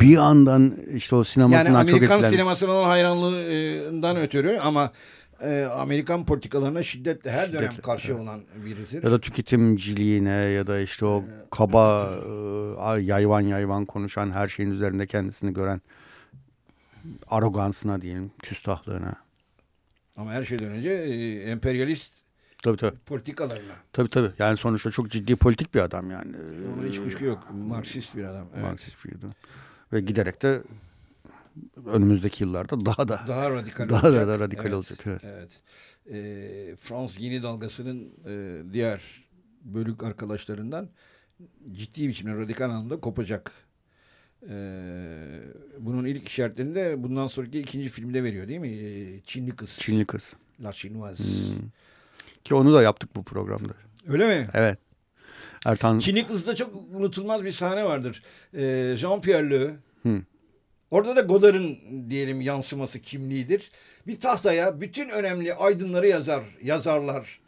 Bir 0.00 0.06
yandan 0.06 0.74
işte 0.94 1.16
o 1.16 1.24
sinemasından 1.24 1.78
yani 1.78 1.90
çok 1.90 1.96
etkilen. 1.96 2.14
Amerikan 2.14 2.30
sinemasına 2.30 2.72
olan 2.72 2.88
hayranlığından 2.88 4.16
ötürü 4.16 4.58
ama 4.58 4.92
e, 5.40 5.64
Amerikan 5.64 6.24
politikalarına 6.24 6.82
şiddetle 6.82 7.30
her 7.30 7.52
dönem 7.52 7.70
şiddetle, 7.70 7.82
karşı 7.82 8.12
evet. 8.12 8.20
olan 8.20 8.40
birisidir. 8.64 9.02
Ya 9.02 9.10
da 9.10 9.20
tüketimciliğine 9.20 10.30
ya 10.30 10.66
da 10.66 10.80
işte 10.80 11.06
o 11.06 11.24
kaba 11.50 12.10
e, 12.96 13.00
yayvan 13.02 13.40
yayvan 13.40 13.84
konuşan 13.84 14.30
her 14.30 14.48
şeyin 14.48 14.70
üzerinde 14.70 15.06
kendisini 15.06 15.54
gören 15.54 15.80
arogansına 17.28 18.02
diyelim, 18.02 18.30
küstahlığına. 18.42 19.14
Ama 20.16 20.32
her 20.32 20.44
şeyden 20.44 20.68
önce 20.68 20.90
e, 20.90 21.42
emperyalist 21.50 22.12
tabii, 22.62 22.76
tabii. 22.76 22.96
politikalarına. 23.06 23.74
Tabii 23.92 24.08
tabii. 24.08 24.30
Yani 24.38 24.56
sonuçta 24.56 24.90
çok 24.90 25.10
ciddi 25.10 25.36
politik 25.36 25.74
bir 25.74 25.80
adam 25.80 26.10
yani. 26.10 26.32
Ona 26.76 26.88
hiç 26.88 26.98
kuşku 26.98 27.24
yok. 27.24 27.48
Marksist 27.68 28.16
bir 28.16 28.24
adam. 28.24 28.46
Evet. 28.54 28.64
Marksist 28.64 29.04
bir 29.04 29.18
adam. 29.18 29.30
Ve 29.92 30.00
giderek 30.00 30.42
de 30.42 30.60
önümüzdeki 31.86 32.44
yıllarda 32.44 32.86
daha 32.86 33.08
da 33.08 33.24
daha 33.26 33.50
radikal 33.50 33.88
daha 33.88 34.08
olacak. 34.08 34.28
da 34.28 34.38
radikal 34.38 34.64
evet, 34.64 34.74
olacak. 34.74 34.98
Evet. 35.06 35.22
evet. 35.24 35.60
E, 36.10 36.76
Frans 36.76 37.20
yeni 37.20 37.42
dalgasının 37.42 38.12
e, 38.26 38.62
diğer 38.72 39.00
bölük 39.62 40.02
arkadaşlarından 40.02 40.88
ciddi 41.72 42.08
biçimde 42.08 42.34
radikal 42.34 42.64
anlamda 42.64 43.00
kopacak. 43.00 43.52
E, 44.48 44.56
bunun 45.78 46.04
ilk 46.04 46.28
işaretlerini 46.28 46.74
de 46.74 47.02
bundan 47.02 47.26
sonraki 47.26 47.60
ikinci 47.60 47.88
filmde 47.88 48.24
veriyor 48.24 48.48
değil 48.48 48.60
mi? 48.60 48.68
E, 48.68 49.20
Çinli 49.20 49.56
Kız. 49.56 49.78
Çinli 49.78 50.04
Kız. 50.04 50.36
La 50.60 50.72
Chinoise. 50.72 51.24
Hmm. 51.24 51.68
Ki 52.44 52.54
onu 52.54 52.74
da 52.74 52.82
yaptık 52.82 53.16
bu 53.16 53.24
programda. 53.24 53.72
Öyle 54.08 54.26
mi? 54.26 54.48
Evet. 54.54 54.78
Ertan... 55.66 55.98
Çinli 55.98 56.26
Kız'da 56.26 56.54
çok 56.54 56.74
unutulmaz 56.94 57.44
bir 57.44 57.52
sahne 57.52 57.84
vardır. 57.84 58.22
E, 58.54 58.62
Jean-Pierre 58.96 59.50
Le 59.50 59.76
hmm 60.02 60.22
Orada 60.90 61.16
da 61.16 61.20
Godard'ın 61.20 61.78
diyelim 62.10 62.40
yansıması 62.40 63.00
kimliğidir. 63.00 63.70
Bir 64.06 64.20
tahtaya 64.20 64.80
bütün 64.80 65.08
önemli 65.08 65.54
aydınları 65.54 66.08
yazar, 66.08 66.42
yazarlar, 66.62 67.40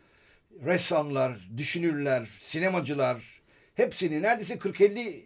ressamlar, 0.65 1.49
düşünürler, 1.57 2.25
sinemacılar 2.41 3.41
hepsini 3.75 4.23
neredeyse 4.23 4.55
40-50 4.55 5.23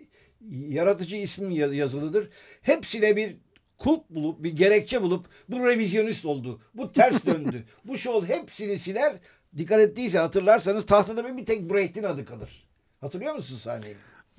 yaratıcı 0.68 1.16
ismi 1.16 1.54
yazılıdır. 1.56 2.28
Hepsine 2.62 3.16
bir 3.16 3.36
kulp 3.78 4.10
bulup 4.10 4.42
bir 4.42 4.52
gerekçe 4.52 5.02
bulup 5.02 5.26
bu 5.48 5.66
revizyonist 5.66 6.24
oldu. 6.24 6.60
Bu 6.74 6.92
ters 6.92 7.26
döndü. 7.26 7.64
bu 7.84 7.98
şey 7.98 8.12
oldu. 8.12 8.26
Hepsini 8.28 8.78
siler. 8.78 9.16
Dikkat 9.56 9.80
ettiyse 9.80 10.18
hatırlarsanız 10.18 10.86
tahtada 10.86 11.36
bir, 11.36 11.46
tek 11.46 11.70
Brecht'in 11.70 12.02
adı 12.02 12.24
kalır. 12.24 12.64
Hatırlıyor 13.00 13.34
musun 13.34 13.56
sahneyi? 13.56 13.96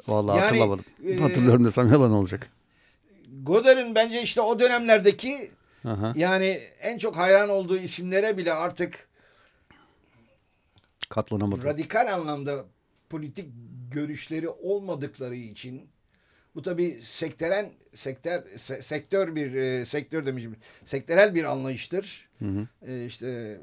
Vallahi 0.08 0.38
yani, 0.38 0.46
hatırlamadım. 0.46 0.86
E, 1.08 1.18
Hatırlıyorum 1.18 1.66
desem 1.66 1.92
yalan 1.92 2.12
olacak. 2.12 2.50
Godard'ın 3.42 3.96
bence 3.96 4.22
işte 4.22 4.42
o 4.42 4.60
dönemlerdeki 4.60 5.52
Aha. 5.86 6.14
yani 6.16 6.60
en 6.82 6.98
çok 6.98 7.18
hayran 7.18 7.50
olduğu 7.50 7.78
isimlere 7.78 8.38
bile 8.38 8.54
artık 8.54 9.08
katlanamadı. 11.10 11.64
Radikal 11.64 12.14
anlamda 12.14 12.66
politik 13.10 13.50
görüşleri 13.92 14.50
olmadıkları 14.50 15.36
için 15.36 15.90
bu 16.56 16.62
tabi 16.62 17.00
sektörel 17.04 17.70
sektör 17.96 18.44
se, 18.58 18.82
sektör 18.82 19.36
bir 19.36 19.54
e, 19.54 19.86
sektör 19.86 20.26
demişim 20.26 20.56
sektörel 20.86 21.36
bir 21.36 21.44
anlayıştır. 21.44 22.30
Hı 22.40 22.46
hı. 22.46 22.68
E, 22.92 23.06
işte 23.06 23.60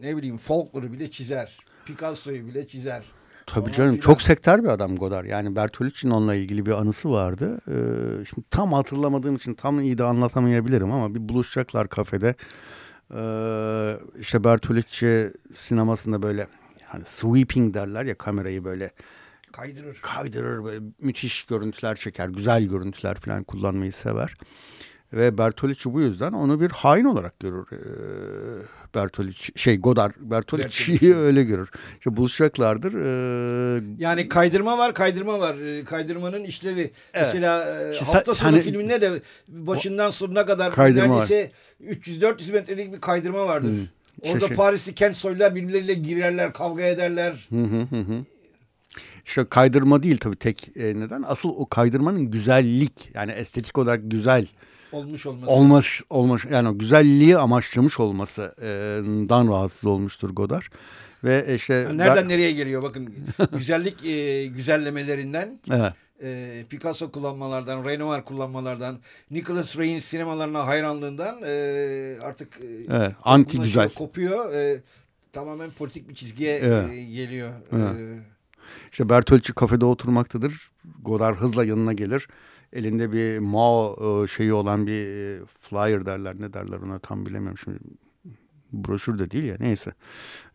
ne 0.00 0.16
bileyim 0.16 0.38
Faulkner'ı 0.38 0.92
bile 0.92 1.10
çizer. 1.10 1.58
Picasso'yu 1.86 2.46
bile 2.46 2.68
çizer. 2.68 3.02
Tabii 3.46 3.72
canım 3.72 3.90
filan. 3.90 4.02
çok 4.02 4.22
sektör 4.22 4.62
bir 4.62 4.68
adam 4.68 4.96
Godard. 4.96 5.26
Yani 5.26 5.56
Bertolucci'nin 5.56 6.12
onunla 6.12 6.34
ilgili 6.34 6.66
bir 6.66 6.72
anısı 6.72 7.10
vardı. 7.10 7.58
Ee, 7.68 8.24
şimdi 8.24 8.48
tam 8.50 8.72
hatırlamadığım 8.72 9.36
için 9.36 9.54
tam 9.54 9.80
iyi 9.80 9.98
de 9.98 10.04
anlatamayabilirim 10.04 10.92
ama 10.92 11.14
bir 11.14 11.28
buluşacaklar 11.28 11.88
kafede. 11.88 12.34
Ee, 13.14 13.96
işte 14.20 14.44
Bertolucci 14.44 15.30
sinemasında 15.54 16.22
böyle 16.22 16.46
hani 16.84 17.04
sweeping 17.06 17.74
derler 17.74 18.04
ya 18.04 18.14
kamerayı 18.14 18.64
böyle 18.64 18.90
kaydırır. 19.52 19.98
Kaydırır 20.02 20.64
böyle 20.64 20.84
müthiş 21.00 21.44
görüntüler 21.44 21.96
çeker, 21.96 22.28
güzel 22.28 22.64
görüntüler 22.64 23.14
falan 23.14 23.42
kullanmayı 23.44 23.92
sever. 23.92 24.34
Ve 25.12 25.38
Bertolucci 25.38 25.92
bu 25.92 26.00
yüzden 26.00 26.32
onu 26.32 26.60
bir 26.60 26.70
hain 26.70 27.04
olarak 27.04 27.40
görür. 27.40 27.66
Ee, 27.72 27.76
Bertolucci 28.94 29.52
şey 29.56 29.78
Godard 29.80 30.12
Bertolucci'yi 30.18 31.14
öyle 31.16 31.44
görür. 31.44 31.70
İşte 31.98 32.16
buluşacaklardır. 32.16 32.92
Ee, 32.94 33.82
yani 33.98 34.28
kaydırma 34.28 34.78
var, 34.78 34.94
kaydırma 34.94 35.40
var. 35.40 35.54
Ee, 35.54 35.84
kaydırmanın 35.84 36.44
işlevi. 36.44 36.80
Evet. 36.80 36.92
Mesela 37.14 37.82
e, 37.82 37.92
işte 37.92 38.04
hafta 38.04 38.34
sonu 38.34 38.52
hani, 38.52 38.60
filminde 38.60 39.00
de 39.00 39.22
başından 39.48 40.10
sonuna 40.10 40.46
kadar 40.46 40.78
neredeyse 40.78 41.50
300-400 41.84 42.52
metrelik 42.52 42.92
bir 42.92 43.00
kaydırma 43.00 43.46
vardır. 43.46 43.68
Hmm. 43.68 43.86
Orada 44.22 44.36
işte 44.36 44.48
şey, 44.48 44.56
Parisli 44.56 44.94
kent 44.94 45.16
soylar 45.16 45.54
birbirleriyle 45.54 45.94
girerler, 45.94 46.52
kavga 46.52 46.82
ederler. 46.82 47.48
Hı 47.50 47.62
hı 47.62 47.96
hı. 47.96 48.24
İşte 49.26 49.44
kaydırma 49.44 50.02
değil 50.02 50.16
tabii 50.16 50.36
tek 50.36 50.68
e, 50.76 51.00
neden. 51.00 51.24
Asıl 51.26 51.48
o 51.48 51.66
kaydırmanın 51.66 52.30
güzellik 52.30 53.10
yani 53.14 53.32
estetik 53.32 53.78
olarak 53.78 54.00
güzel 54.04 54.46
olmuş 54.92 55.26
olması. 55.26 55.52
Olmuş, 55.52 56.02
olmuş 56.10 56.46
yani 56.50 56.78
güzelliği 56.78 57.38
amaçlamış 57.38 58.00
olmasından 58.00 59.48
rahatsız 59.48 59.84
olmuştur 59.84 60.30
Godard. 60.30 60.62
Ve 61.24 61.54
işte 61.54 61.88
nereden 61.92 62.28
nereye 62.28 62.52
geliyor 62.52 62.82
bakın 62.82 63.14
güzellik 63.52 64.04
e, 64.04 64.46
güzellemelerinden 64.46 65.60
evet. 65.70 65.92
e, 66.22 66.64
Picasso 66.70 67.10
kullanmalardan, 67.12 67.84
Renoir 67.84 68.22
kullanmalardan, 68.22 68.98
Nicholas 69.30 69.78
Ray'in 69.78 69.98
sinemalarına 69.98 70.66
hayranlığından 70.66 71.38
e, 71.44 72.16
artık 72.22 72.60
e, 72.60 72.94
evet, 72.96 73.12
anti 73.22 73.58
güzel 73.58 73.88
kopuyor. 73.88 74.54
E, 74.54 74.80
tamamen 75.32 75.70
politik 75.70 76.08
bir 76.08 76.14
çizgiye 76.14 76.58
evet. 76.58 76.90
e, 76.92 77.04
geliyor. 77.04 77.50
Evet. 77.72 77.96
E, 77.96 78.18
işte 78.92 79.08
Bertolucci 79.08 79.52
kafede 79.52 79.84
oturmaktadır. 79.84 80.70
Godard 81.02 81.36
hızla 81.36 81.64
yanına 81.64 81.92
gelir 81.92 82.28
elinde 82.72 83.12
bir 83.12 83.38
Mao 83.38 83.96
e, 84.24 84.28
şeyi 84.28 84.52
olan 84.52 84.86
bir 84.86 85.06
e, 85.06 85.40
flyer 85.60 86.06
derler. 86.06 86.40
Ne 86.40 86.52
derler 86.52 86.76
ona 86.76 86.98
tam 86.98 87.26
bilemiyorum. 87.26 87.58
Şimdi 87.58 87.78
broşür 88.72 89.18
de 89.18 89.30
değil 89.30 89.44
ya 89.44 89.56
neyse. 89.60 89.92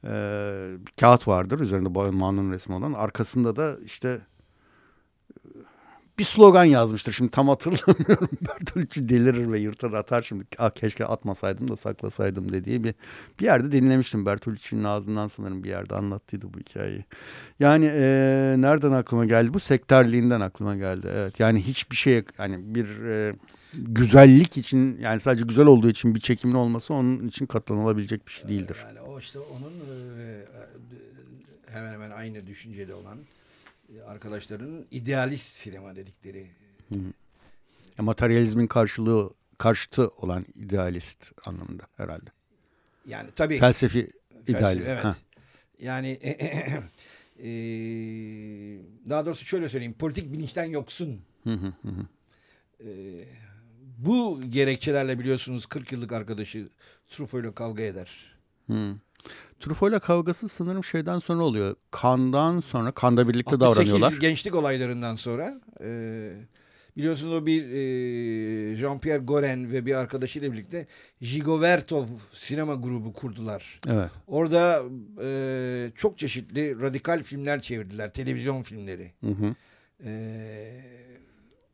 Ee, 0.03 0.71
kağıt 0.99 1.27
vardır. 1.27 1.59
Üzerinde 1.59 1.89
Mao'nun 1.89 2.51
resmi 2.51 2.75
olan. 2.75 2.93
Arkasında 2.93 3.55
da 3.55 3.77
işte 3.85 4.21
bir 6.19 6.23
slogan 6.23 6.63
yazmıştır. 6.63 7.13
Şimdi 7.13 7.31
tam 7.31 7.47
hatırlamıyorum. 7.47 8.29
Bertolucci 8.47 9.09
delirir 9.09 9.51
ve 9.51 9.59
yırtar 9.59 9.91
atar 9.91 10.21
şimdi. 10.21 10.43
Ah, 10.57 10.69
keşke 10.69 11.05
atmasaydım 11.05 11.67
da 11.67 11.77
saklasaydım 11.77 12.51
dediği 12.51 12.83
bir 12.83 12.93
bir 13.39 13.45
yerde 13.45 13.71
dinlemiştim. 13.71 14.25
Bertolucci'nin 14.25 14.83
ağzından 14.83 15.27
sanırım 15.27 15.63
bir 15.63 15.69
yerde 15.69 15.95
anlattıydı 15.95 16.53
bu 16.53 16.59
hikayeyi. 16.59 17.05
Yani 17.59 17.85
e, 17.85 18.55
nereden 18.57 18.91
aklıma 18.91 19.25
geldi? 19.25 19.53
Bu 19.53 19.59
sektörliğinden 19.59 20.41
aklıma 20.41 20.75
geldi. 20.75 21.07
Evet 21.13 21.39
yani 21.39 21.61
hiçbir 21.61 21.95
şey 21.95 22.23
yani 22.39 22.75
bir 22.75 23.05
e, 23.05 23.33
güzellik 23.73 24.57
için 24.57 24.97
yani 25.01 25.19
sadece 25.19 25.45
güzel 25.45 25.65
olduğu 25.65 25.89
için 25.89 26.15
bir 26.15 26.19
çekimin 26.19 26.53
olması 26.53 26.93
onun 26.93 27.27
için 27.27 27.45
katlanılabilecek 27.45 28.27
bir 28.27 28.31
şey 28.31 28.47
değildir. 28.47 28.77
Yani 28.87 29.01
o 29.01 29.19
işte 29.19 29.39
onun 29.39 29.73
e, 30.19 30.45
hemen 31.67 31.93
hemen 31.93 32.11
aynı 32.11 32.47
düşüncede 32.47 32.93
olan 32.93 33.17
arkadaşlarının 34.07 34.87
idealist 34.91 35.45
sinema 35.45 35.95
dedikleri. 35.95 36.47
Hı 36.89 36.95
hı. 36.95 38.03
materyalizmin 38.03 38.67
karşılığı 38.67 39.29
karşıtı 39.57 40.07
olan 40.07 40.45
idealist 40.55 41.31
anlamında 41.45 41.83
herhalde. 41.97 42.29
Yani 43.05 43.29
tabii. 43.35 43.59
Felsefi 43.59 44.11
idealist. 44.47 44.87
Evet. 44.87 45.03
Ha. 45.03 45.15
Yani 45.79 46.09
e, 47.39 47.49
daha 49.09 49.25
doğrusu 49.25 49.45
şöyle 49.45 49.69
söyleyeyim 49.69 49.95
politik 49.99 50.33
bilinçten 50.33 50.65
yoksun. 50.65 51.21
e, 52.85 52.89
bu 53.97 54.41
gerekçelerle 54.49 55.19
biliyorsunuz 55.19 55.65
40 55.65 55.91
yıllık 55.91 56.11
arkadaşı 56.11 56.69
Truffaut 57.07 57.43
ile 57.43 57.53
kavga 57.53 57.83
eder. 57.83 58.35
Hı. 58.67 58.95
Truffaut 59.59 59.91
ile 59.91 59.99
kavgası 59.99 60.47
sanırım 60.47 60.83
şeyden 60.83 61.19
sonra 61.19 61.43
oluyor. 61.43 61.75
Kandan 61.91 62.59
sonra, 62.59 62.91
kanda 62.91 63.29
birlikte 63.29 63.59
davranıyorlar. 63.59 64.11
gençlik 64.11 64.55
olaylarından 64.55 65.15
sonra. 65.15 65.61
E, 65.83 66.31
biliyorsunuz 66.97 67.33
o 67.33 67.45
bir 67.45 67.63
e, 67.63 67.77
Jean-Pierre 68.75 69.25
Goren 69.25 69.71
ve 69.71 69.85
bir 69.85 69.95
arkadaşıyla 69.95 70.51
birlikte 70.51 70.87
Jigovertov 71.21 72.05
sinema 72.33 72.75
grubu 72.75 73.13
kurdular. 73.13 73.79
Evet. 73.87 74.11
Orada 74.27 74.83
e, 75.23 75.91
çok 75.95 76.17
çeşitli 76.17 76.81
radikal 76.81 77.23
filmler 77.23 77.61
çevirdiler. 77.61 78.13
Televizyon 78.13 78.61
filmleri. 78.61 79.11
Hı 79.23 79.31
hı. 79.31 79.55
E, 80.03 80.81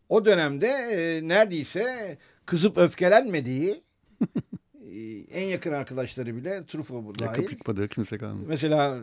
o 0.10 0.26
dönemde 0.26 0.68
e, 0.68 1.28
neredeyse 1.28 2.18
kızıp 2.46 2.78
öfkelenmediği 2.78 3.84
en 5.32 5.44
yakın 5.44 5.74
arkadaşları 5.74 6.36
bile 6.36 6.66
Truffaut 6.66 7.20
dahil. 7.20 7.30
Yakıp 7.30 7.52
yıkmadığı 7.52 7.88
kimse 7.88 8.18
kalmadı. 8.18 8.46
Mesela 8.48 9.00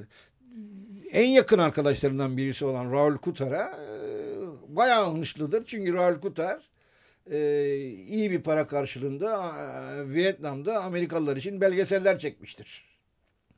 en 1.12 1.28
yakın 1.28 1.58
arkadaşlarından 1.58 2.36
birisi 2.36 2.64
olan 2.64 2.92
Raul 2.92 3.16
Kutar'a 3.16 3.62
e, 3.62 4.76
bayağı 4.76 5.12
hınçlıdır. 5.12 5.64
Çünkü 5.64 5.94
Raul 5.94 6.20
Kutar 6.20 6.70
e, 7.30 7.76
iyi 7.86 8.30
bir 8.30 8.42
para 8.42 8.66
karşılığında 8.66 9.52
e, 9.58 10.08
Vietnam'da 10.08 10.82
Amerikalılar 10.82 11.36
için 11.36 11.60
belgeseller 11.60 12.18
çekmiştir. 12.18 12.84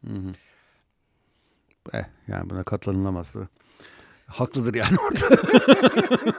Hı 0.07 0.13
hı. 0.13 0.33
Eh, 1.93 2.05
yani 2.29 2.51
buna 2.51 2.63
katlanılamaz. 2.63 3.35
Haklıdır 4.33 4.75
yani 4.75 4.97
orada. 5.09 5.43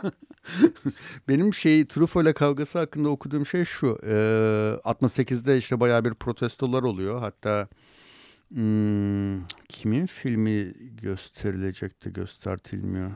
Benim 1.28 1.54
şey 1.54 1.86
Truffaut 1.88 2.26
ile 2.26 2.34
kavgası 2.34 2.80
hakkında 2.80 3.10
okuduğum 3.10 3.46
şey 3.46 3.66
şu. 3.66 3.98
E, 4.04 4.14
68'de 4.84 5.58
işte 5.58 5.80
bayağı 5.80 6.06
bir 6.06 6.14
protestolar 6.14 6.84
oluyor. 6.84 7.20
Hatta 7.20 7.68
hmm, 8.54 9.46
kimin 9.70 10.06
filmi 10.06 10.74
gösterilecekti 11.02 12.14
göstertilmiyor. 12.14 13.12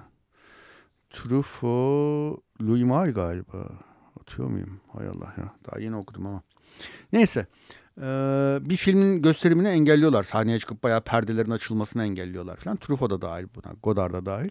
Truffaut, 1.10 2.44
Louis 2.62 2.84
Malle 2.84 3.12
galiba. 3.12 3.70
Atıyor 4.22 4.50
muyum? 4.50 4.82
Hay 4.94 5.08
Allah 5.08 5.34
ya. 5.38 5.54
Daha 5.66 5.80
yeni 5.80 5.96
okudum 5.96 6.26
ama. 6.26 6.42
Neyse. 7.14 7.48
Ee, 8.02 8.60
bir 8.62 8.78
filmin 8.78 9.22
gösterimini 9.22 9.68
engelliyorlar. 9.68 10.24
Sahneye 10.24 10.60
çıkıp 10.60 10.84
bayağı 10.84 11.02
perdelerin 11.02 11.52
açılmasını 11.52 12.04
engelliyorlar 12.04 12.58
falan. 12.58 12.78
Truffaut 12.78 13.12
da 13.12 13.22
dahil 13.22 13.46
buna. 13.56 13.74
Godard 13.84 14.14
da 14.14 14.26
dahil. 14.26 14.50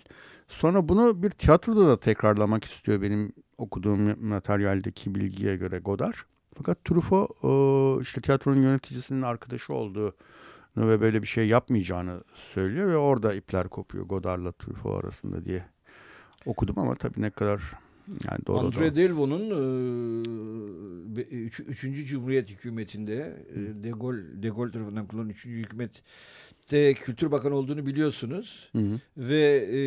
Sonra 0.48 0.88
bunu 0.88 1.22
bir 1.22 1.30
tiyatroda 1.30 1.88
da 1.88 2.00
tekrarlamak 2.00 2.64
istiyor 2.64 3.02
benim 3.02 3.32
okuduğum 3.58 4.28
materyaldeki 4.28 5.14
bilgiye 5.14 5.56
göre 5.56 5.78
Godard. 5.78 6.14
Fakat 6.56 6.84
Truffaut 6.84 8.02
işte 8.02 8.20
tiyatronun 8.20 8.62
yöneticisinin 8.62 9.22
arkadaşı 9.22 9.72
olduğu 9.74 10.14
ve 10.76 11.00
böyle 11.00 11.22
bir 11.22 11.26
şey 11.26 11.48
yapmayacağını 11.48 12.24
söylüyor 12.34 12.88
ve 12.88 12.96
orada 12.96 13.34
ipler 13.34 13.68
kopuyor 13.68 14.04
Godard'la 14.04 14.52
Truffaut 14.52 15.04
arasında 15.04 15.44
diye 15.44 15.64
okudum 16.46 16.78
ama 16.78 16.94
tabii 16.94 17.22
ne 17.22 17.30
kadar 17.30 17.60
yani 18.08 18.40
doğru 18.46 18.58
Andre 18.58 18.96
Delvaux'un 18.96 19.50
e, 21.16 21.20
üç, 21.20 21.60
üçüncü 21.60 22.04
Cumhuriyet 22.04 22.50
hükümetinde 22.50 23.44
e, 23.54 23.84
De 23.84 23.90
Gaulle, 23.90 24.42
De 24.42 24.48
Gaulle 24.48 24.70
tarafından 24.70 25.06
kullanılan 25.06 25.30
üçüncü 25.30 25.58
hükümette 25.58 26.94
Kültür 26.94 27.30
Bakanı 27.30 27.54
olduğunu 27.54 27.86
biliyorsunuz. 27.86 28.68
Hı 28.72 28.78
hı. 28.78 29.00
Ve 29.16 29.66
e, 29.70 29.78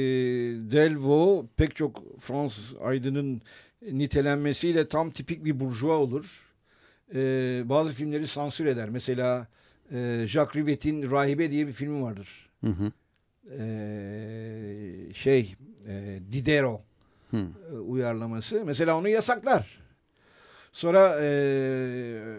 Delvaux 0.71 1.47
pek 1.58 1.75
çok 1.75 2.19
Fransız 2.19 2.75
aydının 2.82 3.41
nitelenmesiyle 3.91 4.88
tam 4.88 5.12
tipik 5.12 5.45
bir 5.45 5.60
burjuva 5.60 5.97
olur. 5.97 6.49
E, 7.13 7.19
bazı 7.65 7.93
filmleri 7.93 8.27
sansür 8.27 8.65
eder. 8.65 8.89
Mesela 8.89 9.47
e, 9.91 10.25
Jacques 10.27 10.55
Rivet'in 10.55 11.12
Rahibe 11.12 11.51
diye 11.51 11.67
bir 11.67 11.71
filmi 11.71 12.01
vardır. 12.01 12.49
Hı 12.63 12.71
hı. 12.71 12.91
E, 13.60 15.13
şey 15.13 15.55
e, 15.88 16.19
Diderot 16.32 16.88
E, 17.34 17.78
uyarlaması. 17.78 18.65
Mesela 18.65 18.98
onu 18.98 19.10
yasaklar. 19.10 19.80
Sonra 20.72 21.20
e, 21.22 21.28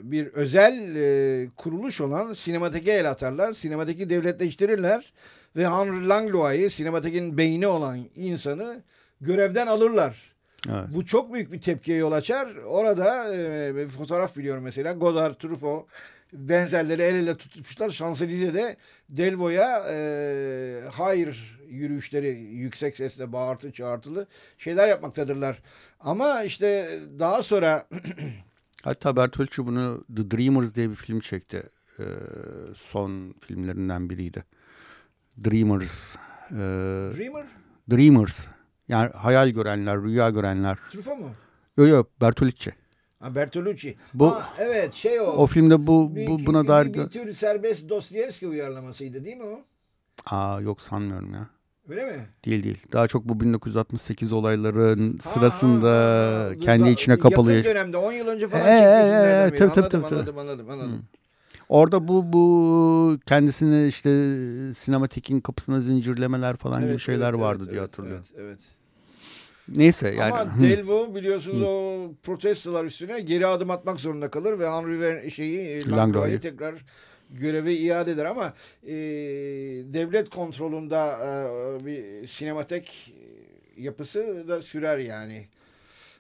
bir 0.03 0.27
özel 0.27 0.97
e, 0.97 1.49
kuruluş 1.57 2.01
olan 2.01 2.33
sinemateke 2.33 2.93
el 2.93 3.11
atarlar. 3.11 3.53
Sinemateki 3.53 4.11
devletleştirirler. 4.11 5.13
Ve 5.57 5.69
Henry 5.69 6.09
Langlois'ı 6.09 6.77
sinematekin 6.77 7.39
beyni 7.39 7.67
olan 7.67 7.99
insanı 8.17 8.83
görevden 9.21 9.67
alırlar. 9.67 10.31
Evet. 10.69 10.85
Bu 10.95 11.07
çok 11.07 11.33
büyük 11.33 11.53
bir 11.53 11.61
tepkiye 11.61 11.99
yol 11.99 12.13
açar. 12.13 12.57
Orada 12.57 13.35
e, 13.35 13.77
bir 13.77 13.89
fotoğraf 13.89 14.37
biliyorum 14.37 14.65
mesela. 14.65 14.93
Godard, 14.93 15.35
Truffaut 15.35 15.87
benzerleri 16.33 17.03
el 17.03 17.15
ele 17.15 17.37
tutmuşlar. 17.37 17.91
Şanselize'de 17.91 18.77
Delvo'ya 19.09 19.85
e, 19.91 20.81
hayır 20.93 21.60
yürüyüşleri 21.71 22.29
yüksek 22.39 22.97
sesle 22.97 23.33
bağırtı 23.33 23.73
çağırtılı 23.73 24.27
şeyler 24.59 24.89
yapmaktadırlar. 24.89 25.63
Ama 26.01 26.43
işte 26.43 27.01
daha 27.19 27.43
sonra 27.43 27.89
hatta 28.83 29.17
Bertolucci 29.17 29.67
bunu 29.67 30.05
The 30.17 30.31
Dreamers 30.31 30.75
diye 30.75 30.91
bir 30.91 30.95
film 30.95 31.21
çekti. 31.21 31.63
Ee, 31.99 32.05
son 32.75 33.35
filmlerinden 33.41 34.11
biriydi. 34.11 34.45
Dreamers. 35.45 36.17
Ee, 36.51 36.57
Dreamer? 37.17 37.47
Dreamers. 37.91 38.47
Yani 38.89 39.11
hayal 39.11 39.49
görenler, 39.49 40.03
rüya 40.03 40.31
görenler. 40.31 40.79
Truffaut 40.91 41.19
mu? 41.19 41.31
Yok 41.77 41.89
yok 41.89 42.21
Bertolucci. 42.21 42.73
Ha, 43.21 43.35
Bertolucci. 43.35 43.97
Bu, 44.15 44.31
ha, 44.31 44.55
evet 44.59 44.93
şey 44.93 45.21
o. 45.21 45.25
O 45.25 45.47
filmde 45.47 45.87
bu, 45.87 46.17
bir, 46.17 46.27
bu 46.27 46.47
buna 46.47 46.69
dair... 46.69 46.87
Bir, 46.87 46.99
bir 46.99 47.09
tür 47.09 47.33
serbest 47.33 47.89
Dostoyevski 47.89 48.49
uyarlamasıydı 48.49 49.25
değil 49.25 49.37
mi 49.37 49.45
o? 49.45 49.65
Aa 50.27 50.61
yok 50.61 50.81
sanmıyorum 50.81 51.35
ya. 51.35 51.51
Öyle 51.91 52.05
mi? 52.05 52.27
Değil 52.45 52.65
değil. 52.65 52.79
Daha 52.93 53.09
çok 53.09 53.25
bu 53.25 53.41
1968 53.41 54.33
olayların 54.33 55.19
ha, 55.25 55.31
sırasında 55.31 55.91
ha, 55.91 56.51
ha. 56.51 56.55
kendi 56.61 56.85
da, 56.85 56.89
içine 56.89 57.19
kapalı. 57.19 57.53
Yakın 57.53 57.71
dönemde 57.71 57.97
10 57.97 58.13
yıl 58.13 58.27
önce 58.27 58.49
falan 58.49 58.67
ee, 58.67 58.71
çektiği 58.71 59.67
ee, 59.67 59.69
tabii, 59.69 59.75
tabii, 59.75 59.89
tabii, 59.89 60.07
anladım, 60.07 60.39
anladım, 60.39 60.71
anladım. 60.71 60.93
Hmm. 60.93 61.01
Orada 61.69 62.09
bu 62.09 62.33
bu 62.33 63.19
kendisini 63.27 63.89
işte 63.89 64.11
sinematekin 64.75 65.41
kapısına 65.41 65.81
zincirlemeler 65.81 66.57
falan 66.57 66.83
evet, 66.83 66.91
gibi 66.91 67.01
şeyler 67.01 67.31
evet, 67.31 67.41
vardı 67.41 67.63
evet, 67.63 67.73
diye 67.73 67.81
hatırlıyorum. 67.81 68.25
Evet, 68.37 68.45
evet. 68.47 68.61
Neyse 69.77 70.15
yani. 70.15 70.33
Ama 70.33 70.61
Delvaux 70.61 71.15
biliyorsunuz 71.15 71.63
o 71.63 72.01
protestolar 72.23 72.85
üstüne 72.85 73.21
geri 73.21 73.47
adım 73.47 73.71
atmak 73.71 74.01
zorunda 74.01 74.31
kalır 74.31 74.59
ve 74.59 74.71
Henry 74.71 75.01
Ver 75.01 75.31
şeyi 75.31 75.91
Langlois'ı 75.91 76.41
tekrar 76.41 76.75
görevi 77.33 77.75
iade 77.75 78.11
eder 78.11 78.25
ama 78.25 78.55
e, 78.87 78.95
devlet 79.95 80.31
kontrolünde 80.31 80.95
e, 80.97 81.87
bir 81.87 82.27
sinematek 82.27 83.15
yapısı 83.77 84.49
da 84.49 84.63
sürer 84.63 84.99
yani. 84.99 85.47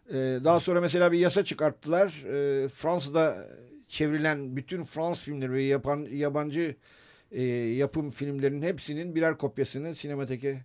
E, 0.08 0.14
daha 0.44 0.60
sonra 0.60 0.80
mesela 0.80 1.12
bir 1.12 1.18
yasa 1.18 1.44
çıkarttılar. 1.44 2.24
E, 2.26 2.68
Fransa'da 2.68 3.48
çevrilen 3.88 4.56
bütün 4.56 4.84
Fransız 4.84 5.24
filmleri 5.24 5.52
ve 5.52 5.62
yapan, 5.62 6.08
yabancı 6.10 6.74
e, 7.32 7.42
yapım 7.52 8.10
filmlerinin 8.10 8.62
hepsinin 8.62 9.14
birer 9.14 9.38
kopyasını 9.38 9.94
sinemateke 9.94 10.60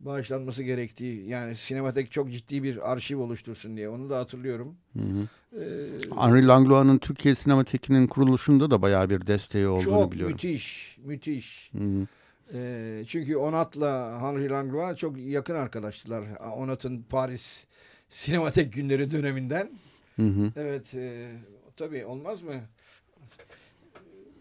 bağışlanması 0.00 0.62
gerektiği 0.62 1.28
yani 1.28 1.56
sinematek 1.56 2.12
çok 2.12 2.32
ciddi 2.32 2.62
bir 2.62 2.92
arşiv 2.92 3.18
oluştursun 3.18 3.76
diye 3.76 3.88
onu 3.88 4.10
da 4.10 4.18
hatırlıyorum. 4.18 4.76
Hı 4.92 5.02
hı. 5.02 5.28
Ee, 5.60 5.88
Henri 6.16 6.46
Langlois'ın 6.46 6.98
Türkiye 6.98 7.34
Sinemateki'nin 7.34 8.06
kuruluşunda 8.06 8.70
da 8.70 8.82
bayağı 8.82 9.10
bir 9.10 9.26
desteği 9.26 9.66
olduğunu 9.66 9.84
çok 9.84 10.12
biliyorum. 10.12 10.36
Çok 10.36 10.44
müthiş, 10.44 10.98
müthiş. 11.04 11.70
Hı 11.72 11.84
hı. 11.84 12.06
Ee, 12.54 13.04
çünkü 13.06 13.36
Onat'la 13.36 14.20
Henri 14.20 14.50
Langlois 14.50 14.98
çok 14.98 15.18
yakın 15.18 15.54
arkadaştılar. 15.54 16.24
Onat'ın 16.56 17.02
Paris 17.02 17.66
Sinematek 18.08 18.72
günleri 18.72 19.10
döneminden. 19.10 19.70
Hı 20.16 20.26
hı. 20.26 20.52
Evet, 20.56 20.94
e, 20.94 21.32
tabii 21.76 22.04
olmaz 22.04 22.42
mı? 22.42 22.54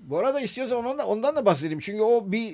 Bu 0.10 0.18
arada 0.18 0.39
istiyorsan 0.39 0.78
ondan 0.78 0.97
da, 0.97 1.05
ondan 1.05 1.36
da 1.36 1.45
bahsedeyim. 1.45 1.80
Çünkü 1.80 2.01
o 2.01 2.32
bir 2.32 2.53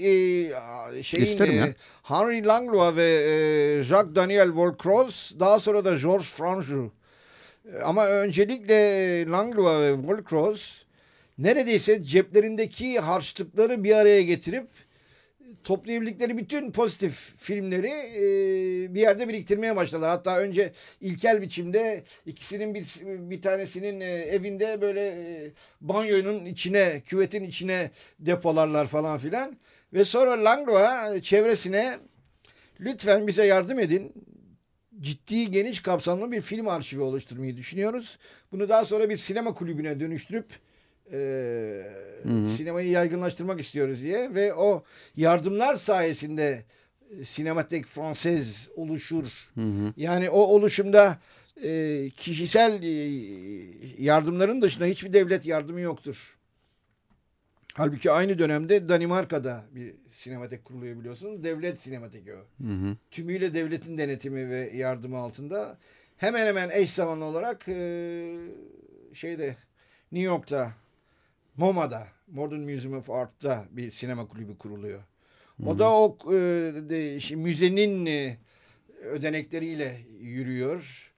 e, 0.95 1.03
şeyin 1.03 1.41
e, 1.41 1.76
Henry 2.03 2.45
Langlois 2.45 2.95
ve 2.95 3.06
e, 3.06 3.84
Jacques 3.84 4.16
Daniel 4.16 4.49
Volcroz 4.56 5.36
daha 5.39 5.60
sonra 5.60 5.86
da 5.86 5.97
Georges 5.97 6.30
Franjou. 6.30 6.91
E, 7.74 7.80
ama 7.80 8.08
öncelikle 8.08 8.76
Langlois 9.32 9.80
ve 9.80 9.93
Volcroz 9.93 10.86
neredeyse 11.38 12.03
ceplerindeki 12.03 12.99
harçlıkları 12.99 13.84
bir 13.84 13.95
araya 13.95 14.22
getirip 14.22 14.68
toplayabildikleri 15.63 16.37
bütün 16.37 16.71
pozitif 16.71 17.33
filmleri 17.37 17.87
e, 17.87 18.95
bir 18.95 19.01
yerde 19.01 19.27
biriktirmeye 19.27 19.75
başladılar. 19.75 20.09
Hatta 20.09 20.39
önce 20.39 20.71
ilkel 21.01 21.41
biçimde 21.41 22.03
ikisinin 22.25 22.73
bir, 22.73 22.85
bir 23.01 23.41
tanesinin 23.41 23.99
e, 23.99 24.05
evinde 24.05 24.81
böyle 24.81 25.07
e, 25.07 25.51
banyonun 25.81 26.45
içine, 26.45 27.01
küvetin 27.05 27.43
içine 27.43 27.91
depolarlar 28.19 28.87
falan 28.87 29.17
filan. 29.17 29.57
Ve 29.93 30.03
sonra 30.03 30.43
Langlois 30.43 31.23
çevresine 31.23 31.99
Lütfen 32.79 33.27
bize 33.27 33.45
yardım 33.45 33.79
edin. 33.79 34.13
Ciddi 34.99 35.51
geniş 35.51 35.81
kapsamlı 35.81 36.31
bir 36.31 36.41
film 36.41 36.67
arşivi 36.67 37.01
oluşturmayı 37.01 37.57
düşünüyoruz. 37.57 38.17
Bunu 38.51 38.69
daha 38.69 38.85
sonra 38.85 39.09
bir 39.09 39.17
sinema 39.17 39.53
kulübüne 39.53 39.99
dönüştürüp 39.99 40.45
e, 41.12 41.84
sinemayı 42.58 42.89
yaygınlaştırmak 42.89 43.60
istiyoruz 43.60 44.01
diye 44.01 44.36
ve 44.36 44.53
o 44.53 44.84
yardımlar 45.16 45.76
sayesinde 45.76 46.64
Sinematek 47.24 47.86
Fransız 47.86 48.70
oluşur. 48.76 49.26
Hı 49.56 49.62
hı. 49.62 49.93
Yani 49.97 50.30
o 50.30 50.39
oluşumda 50.39 51.18
e, 51.64 52.10
kişisel 52.10 52.84
e, 52.84 52.93
yardımların 54.03 54.62
dışında 54.62 54.86
hiçbir 54.86 55.14
devlet 55.14 55.45
yardımı 55.45 55.82
yoktur. 55.82 56.38
Halbuki 57.74 58.12
aynı 58.12 58.39
dönemde 58.39 58.89
Danimarka'da 58.89 59.64
bir 59.72 59.93
sinematek 60.12 60.66
kuruluyor 60.66 60.99
biliyorsunuz. 60.99 61.43
Devlet 61.43 61.82
sinemateki 61.82 62.34
o. 62.34 62.66
Hı 62.66 62.74
hı. 62.74 62.97
Tümüyle 63.12 63.53
devletin 63.53 63.97
denetimi 63.97 64.49
ve 64.49 64.72
yardımı 64.76 65.18
altında. 65.18 65.78
Hemen 66.18 66.47
hemen 66.47 66.70
eş 66.70 66.91
zamanlı 66.91 67.26
olarak 67.26 67.68
e, 67.68 68.36
şeyde 69.14 69.56
New 70.12 70.26
York'ta 70.26 70.74
MoMA'da 71.58 72.08
Modern 72.28 72.60
Museum 72.60 72.97
of 72.97 73.10
Art'ta 73.10 73.66
bir 73.72 73.91
sinema 73.91 74.28
kulübü 74.28 74.58
kuruluyor. 74.58 74.99
O 75.64 75.70
hı 75.70 75.74
hı. 75.74 75.80
da 75.80 75.91
o 75.91 76.18
e, 76.28 76.36
de, 76.89 77.16
işte, 77.16 77.36
müzenin 77.36 78.06
e, 78.06 78.38
ödenekleriyle 79.03 79.97
yürüyor. 80.20 81.12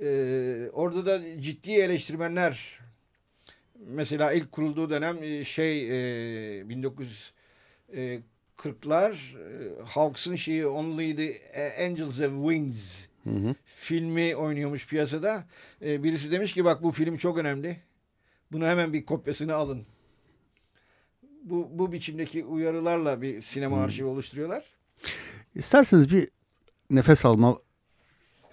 E, 0.00 0.70
orada 0.72 1.06
da 1.06 1.42
ciddi 1.42 1.72
eleştirmenler 1.72 2.80
mesela 3.86 4.32
ilk 4.32 4.52
kurulduğu 4.52 4.90
dönem 4.90 5.22
e, 5.22 5.44
şey 5.44 5.88
e, 5.88 6.62
1940'lar 8.58 9.12
e, 9.12 9.82
Hawks'ın 9.84 10.36
şeyi 10.36 10.66
Only 10.66 11.16
the 11.16 11.40
Angels 11.86 12.20
Have 12.20 12.52
Wings 12.52 13.06
hı 13.24 13.30
hı. 13.30 13.54
filmi 13.64 14.36
oynuyormuş 14.36 14.86
piyasada. 14.86 15.44
E, 15.82 16.02
birisi 16.02 16.30
demiş 16.30 16.52
ki 16.52 16.64
bak 16.64 16.82
bu 16.82 16.90
film 16.90 17.16
çok 17.16 17.38
önemli. 17.38 17.76
Bunu 18.52 18.66
hemen 18.66 18.92
bir 18.92 19.04
kopyasını 19.04 19.54
alın. 19.54 19.82
Bu, 21.44 21.68
bu 21.72 21.92
biçimdeki 21.92 22.44
uyarılarla 22.44 23.22
bir 23.22 23.40
sinema 23.40 23.76
hmm. 23.76 23.84
arşivi 23.84 24.06
oluşturuyorlar. 24.06 24.64
İsterseniz 25.54 26.12
bir 26.12 26.28
nefes 26.90 27.24
alma 27.24 27.58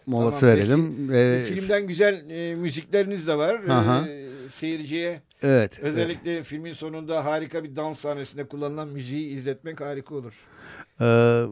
molası 0.06 0.40
tamam, 0.40 0.56
verelim. 0.56 1.14
Ee, 1.14 1.40
filmden 1.40 1.88
güzel 1.88 2.30
e, 2.30 2.56
müzikleriniz 2.56 3.28
de 3.28 3.38
var. 3.38 3.64
Aha. 3.64 4.08
E, 4.08 4.30
seyirciye 4.50 5.22
evet, 5.44 5.80
özellikle 5.80 6.34
evet. 6.34 6.46
filmin 6.46 6.74
sonunda 6.74 7.26
harika 7.26 7.64
bir 7.64 7.76
dans 7.76 8.00
sahnesinde 8.00 8.48
kullanılan 8.48 8.88
müziği 8.88 9.30
izletmek 9.30 9.82
harika 9.82 10.16
olur. 10.16 10.34
Ee, 11.02 11.44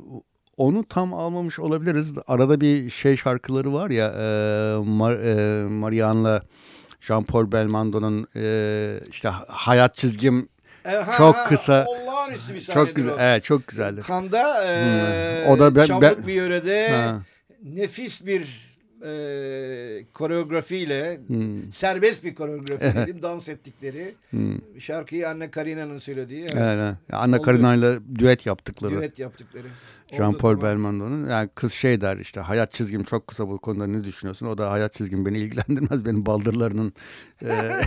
onu 0.58 0.84
tam 0.88 1.14
almamış 1.14 1.60
olabiliriz. 1.60 2.14
Arada 2.28 2.62
bir 2.62 2.89
şey 2.89 3.18
şarkıları 3.18 3.74
var 3.74 3.89
ya 3.89 4.08
e, 4.08 4.78
Mar, 4.86 5.16
e, 5.16 5.64
Marianne'la 5.68 6.41
Jean-Paul 7.08 7.51
Belmondo'nun 7.51 8.28
e, 8.36 8.99
işte 9.12 9.30
hayat 9.47 9.95
çizgim 9.95 10.49
e, 10.86 10.91
çok 11.18 11.36
kısa. 11.47 11.86
Olağanüstü 11.88 12.56
bir 12.56 12.62
Çok 12.62 12.95
güzel. 12.95 13.14
O. 13.14 13.18
Evet, 13.20 13.43
çok 13.43 13.68
güzeldi. 13.68 14.01
Kanda 14.01 14.64
e, 14.64 15.45
o 15.47 15.60
da 15.60 15.76
ben, 15.76 16.01
ben, 16.01 16.28
bir 16.28 16.34
yörede 16.34 16.89
ha. 16.89 17.22
nefis 17.64 18.26
bir 18.26 18.76
e, 19.06 20.06
koreografiyle 20.14 21.20
hmm. 21.28 21.72
serbest 21.72 22.24
bir 22.24 22.36
koreografi 22.36 22.97
dedim 22.97 23.22
dans 23.22 23.49
ettikleri 23.49 24.16
hmm. 24.30 24.82
şarkıyı 24.82 25.30
Anne 25.30 25.51
Karina'nın 25.51 25.97
söylediği. 25.97 26.41
Evet. 26.41 26.53
evet. 26.56 26.95
Anne 27.12 27.41
Karina'yla 27.41 27.99
düet 28.16 28.45
yaptıkları. 28.45 29.01
Düet 29.01 29.20
yaptıkları. 29.20 29.68
Jean-Paul 30.18 30.61
Belmondo'nun 30.61 31.30
yani 31.30 31.49
kız 31.55 31.74
şey 31.74 32.01
der 32.01 32.18
işte 32.18 32.41
hayat 32.41 32.74
çizgim 32.74 33.03
çok 33.03 33.28
kısa 33.28 33.47
bu 33.47 33.57
konuda 33.57 33.88
ne 33.88 34.03
düşünüyorsun? 34.03 34.45
O 34.45 34.57
da 34.57 34.72
hayat 34.72 34.93
çizgim 34.93 35.26
beni 35.26 35.38
ilgilendirmez. 35.38 36.05
Benim 36.05 36.26
baldırlarının 36.26 36.93
e, 37.41 37.49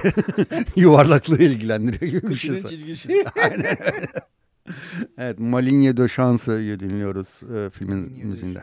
yuvarlaklığı 0.77 1.43
ilgilendiriyor 1.43 2.13
gibi 2.13 2.29
bir 2.29 2.35
şey. 2.35 2.63
çizgisi. 2.63 3.25
Aynen. 3.43 3.77
evet 5.19 5.39
Maligne 5.39 5.97
de 5.97 6.09
Chance'ı 6.09 6.81
dinliyoruz 6.81 7.41
e, 7.55 7.71
filmin 7.71 8.27
müziğinde. 8.27 8.63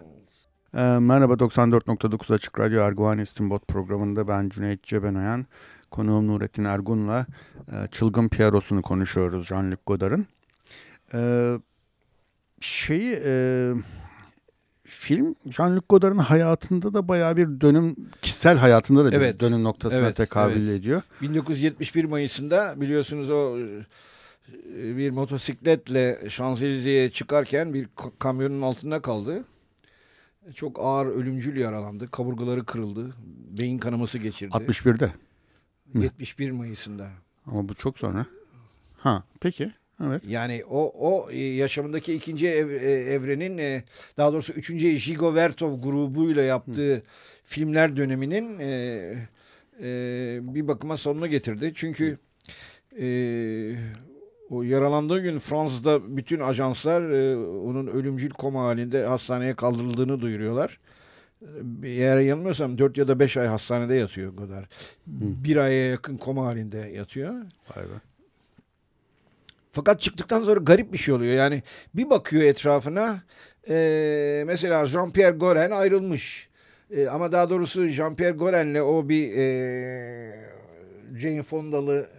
E, 0.74 0.82
merhaba 0.84 1.34
94.9 1.34 2.34
Açık 2.34 2.60
Radyo 2.60 2.82
Erguvan 2.82 3.20
İstinbot 3.20 3.68
programında 3.68 4.28
ben 4.28 4.50
Cüneyt 4.50 4.84
Cebenayan. 4.84 5.46
Konuğum 5.92 6.28
Nurettin 6.28 6.64
Ergun'la 6.64 7.26
e, 7.72 7.88
Çılgın 7.92 8.28
Pierrot'unu 8.30 8.82
konuşuyoruz 8.82 9.46
Jean-Luc 9.46 9.78
Godard'ın. 9.86 10.28
E, 11.14 11.20
şeyi 12.62 13.20
e, 13.26 13.72
film 14.84 15.36
Jean-Luc 15.46 15.82
Godard'ın 15.90 16.18
hayatında 16.18 16.94
da 16.94 17.08
bayağı 17.08 17.38
bir 17.38 17.62
dönüm 17.62 17.96
kişisel 18.22 18.58
hayatında 18.58 19.06
da 19.06 19.12
bir 19.12 19.18
evet. 19.18 19.40
dönüm 19.40 19.64
noktasına 19.64 20.06
evet, 20.06 20.16
tekabül 20.16 20.68
evet. 20.68 20.80
ediyor. 20.80 21.02
1971 21.22 22.06
Mayıs'ında 22.06 22.82
biliyorsunuz 22.82 23.30
o 23.30 23.60
e, 23.60 24.98
bir 24.98 25.10
motosikletle 25.10 26.30
Şanzelize'ye 26.30 27.12
çıkarken 27.12 27.74
bir 27.74 27.88
kamyonun 28.20 28.62
altında 28.62 29.02
kaldı. 29.02 29.44
Çok 30.56 30.80
ağır 30.80 31.06
ölümcül 31.06 31.58
yaralandı. 31.58 32.12
Kaburgaları 32.12 32.66
kırıldı. 32.66 33.14
Beyin 33.60 33.78
kanaması 33.78 34.18
geçirdi. 34.18 34.52
61'de. 34.56 35.12
71 35.94 36.52
Mayıs'ında. 36.52 37.10
Ama 37.46 37.70
bu 37.70 37.74
çok 37.74 38.00
sonra. 38.00 38.26
Ha 38.98 39.24
peki. 39.40 39.72
Evet. 40.04 40.22
Yani 40.28 40.64
o 40.70 40.94
o 41.00 41.32
e, 41.32 41.40
yaşamındaki 41.40 42.14
ikinci 42.14 42.48
ev, 42.48 42.70
e, 42.70 42.92
evrenin 43.14 43.58
e, 43.58 43.84
daha 44.18 44.34
doğrusu 44.34 44.54
üçüncü 44.54 44.98
Jigo 44.98 45.36
Vertov 45.36 45.82
grubuyla 45.82 46.44
yaptığı 46.44 46.96
Hı. 46.96 47.02
filmler 47.44 47.98
döneminin 47.98 48.60
e, 48.60 48.68
e, 49.82 50.40
bir 50.42 50.68
bakıma 50.68 50.98
sonuna 50.98 51.28
getirdi. 51.28 51.72
Çünkü 51.76 52.18
e, 53.00 53.08
o 54.50 54.64
yaralandığı 54.64 55.20
gün 55.20 55.40
Fransa'da 55.40 56.18
bütün 56.18 56.40
ajanslar 56.40 57.10
e, 57.10 57.38
onun 57.38 57.88
ölümcül 57.88 58.30
koma 58.30 58.64
halinde 58.64 59.06
hastaneye 59.06 59.56
kaldırıldığını 59.56 60.22
duyuruyorlar. 60.22 60.80
Eğer 61.84 62.20
yanılmıyorsam 62.20 62.78
4 62.78 62.98
ya 62.98 63.08
da 63.08 63.20
5 63.20 63.38
ay 63.38 63.48
hastanede 63.48 63.96
yatıyor 63.96 64.36
kadar. 64.36 64.66
Bir 65.08 65.56
aya 65.56 65.90
yakın 65.90 66.18
koma 66.18 66.46
halinde 66.46 66.78
yatıyor. 66.78 67.34
Vay 67.76 67.84
be. 67.84 68.15
Fakat 69.76 70.02
çıktıktan 70.02 70.44
sonra 70.44 70.60
garip 70.60 70.94
bir 70.94 70.98
şey 70.98 71.14
oluyor. 71.14 71.36
Yani 71.36 71.64
bir 71.94 72.10
bakıyor 72.10 72.44
etrafına 72.44 73.24
e, 73.70 74.44
mesela 74.48 74.84
Jean-Pierre 74.84 75.38
Goren 75.38 75.72
ayrılmış. 75.72 76.50
E, 76.92 77.08
ama 77.08 77.32
daha 77.32 77.50
doğrusu 77.50 77.86
Jean-Pierre 77.88 78.38
Goren'le 78.38 78.82
o 78.82 79.10
bir 79.10 79.38
e, 79.38 80.50
Jane 81.16 81.44
Fonda'lı 81.44 82.10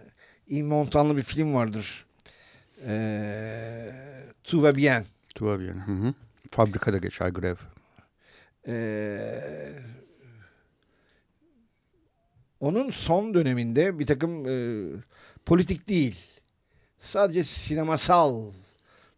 Montanlı 0.51 1.17
bir 1.17 1.21
film 1.21 1.53
vardır. 1.53 2.05
E, 2.87 3.91
Tout 4.43 4.63
va 4.63 4.75
bien. 4.75 5.05
Tout 5.35 5.49
va 5.49 5.59
bien. 5.59 5.87
Hı 5.87 5.91
hı. 5.91 6.13
Fabrikada 6.51 6.97
geçer 6.97 7.29
grev. 7.29 7.55
E, 8.67 9.19
onun 12.59 12.89
son 12.89 13.33
döneminde 13.33 13.99
bir 13.99 14.05
takım 14.05 14.47
e, 14.47 14.85
politik 15.45 15.89
değil 15.89 16.36
sadece 16.99 17.43
sinemasal 17.43 18.51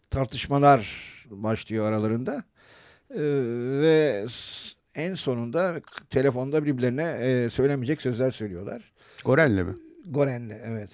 tartışmalar 0.10 1.10
başlıyor 1.30 1.86
aralarında. 1.86 2.44
Ee, 3.12 3.20
ve 3.82 4.26
en 4.96 5.16
sonunda 5.16 5.82
telefonda 6.10 6.66
birbirlerine 6.66 7.18
e, 7.22 7.50
söylemeyecek 7.50 8.02
sözler 8.02 8.32
söylüyorlar. 8.32 8.92
Goren'le 9.26 9.64
mi? 9.64 9.76
Goren'le 10.06 10.58
evet. 10.66 10.90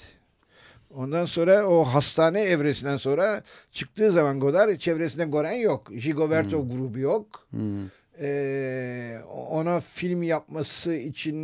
Ondan 0.95 1.25
sonra 1.25 1.67
o 1.69 1.83
hastane 1.83 2.41
evresinden 2.41 2.97
sonra 2.97 3.43
çıktığı 3.71 4.11
zaman 4.11 4.39
Godard 4.39 4.77
çevresinde 4.77 5.25
Goren 5.25 5.53
yok. 5.53 5.91
Gigoverto 6.03 6.63
hmm. 6.63 6.71
grubu 6.71 6.99
yok. 6.99 7.47
Hmm. 7.49 7.89
Ee, 8.19 9.19
ona 9.49 9.79
film 9.79 10.23
yapması 10.23 10.93
için 10.93 11.36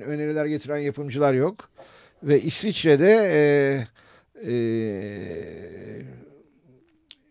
öneriler 0.00 0.46
getiren 0.46 0.78
yapımcılar 0.78 1.34
yok. 1.34 1.56
Ve 2.22 2.40
İsviçre'de 2.40 3.30
e, 3.32 3.40
e, 4.46 4.52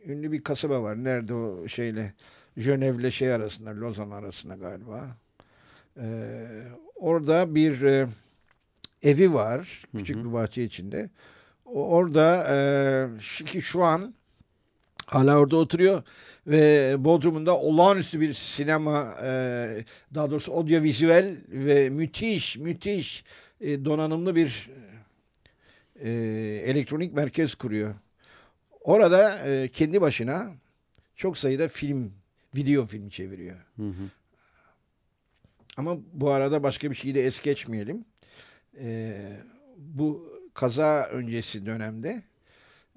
ünlü 0.05 0.31
bir 0.31 0.43
kasaba 0.43 0.83
var. 0.83 1.03
Nerede 1.03 1.33
o 1.33 1.67
şeyle 1.67 2.13
Jönev'le 2.57 3.11
şey 3.11 3.33
arasında, 3.33 3.79
Lozan 3.79 4.11
arasında 4.11 4.55
galiba. 4.55 5.17
Ee, 5.97 6.47
orada 6.95 7.55
bir 7.55 7.81
e, 7.81 8.07
evi 9.03 9.33
var. 9.33 9.83
Küçük 9.97 10.15
hı 10.15 10.19
hı. 10.19 10.25
bir 10.25 10.33
bahçe 10.33 10.63
içinde. 10.63 11.09
O, 11.65 11.87
orada 11.87 12.47
e, 12.49 13.45
ki 13.45 13.61
şu 13.61 13.83
an 13.83 14.13
hala 15.05 15.37
orada 15.37 15.57
oturuyor 15.57 16.03
ve 16.47 16.95
Bodrum'unda 16.99 17.57
olağanüstü 17.57 18.21
bir 18.21 18.33
sinema 18.33 19.15
e, 19.23 19.85
daha 20.15 20.31
doğrusu 20.31 20.53
audiovisuel 20.53 21.35
ve 21.47 21.89
müthiş 21.89 22.57
müthiş 22.57 23.23
e, 23.61 23.85
donanımlı 23.85 24.35
bir 24.35 24.69
e, 26.03 26.09
elektronik 26.65 27.13
merkez 27.13 27.55
kuruyor. 27.55 27.95
Orada 28.81 29.47
e, 29.47 29.67
kendi 29.67 30.01
başına 30.01 30.51
çok 31.15 31.37
sayıda 31.37 31.67
film 31.67 32.13
video 32.55 32.85
filmi 32.85 33.11
çeviriyor. 33.11 33.57
Hı 33.75 33.87
hı. 33.87 34.09
Ama 35.77 35.97
bu 36.13 36.31
arada 36.31 36.63
başka 36.63 36.91
bir 36.91 36.95
şeyi 36.95 37.15
de 37.15 37.25
es 37.25 37.41
geçmeyelim. 37.41 38.05
Ee, 38.79 39.39
bu 39.77 40.39
kaza 40.53 41.03
öncesi 41.03 41.65
dönemde 41.65 42.23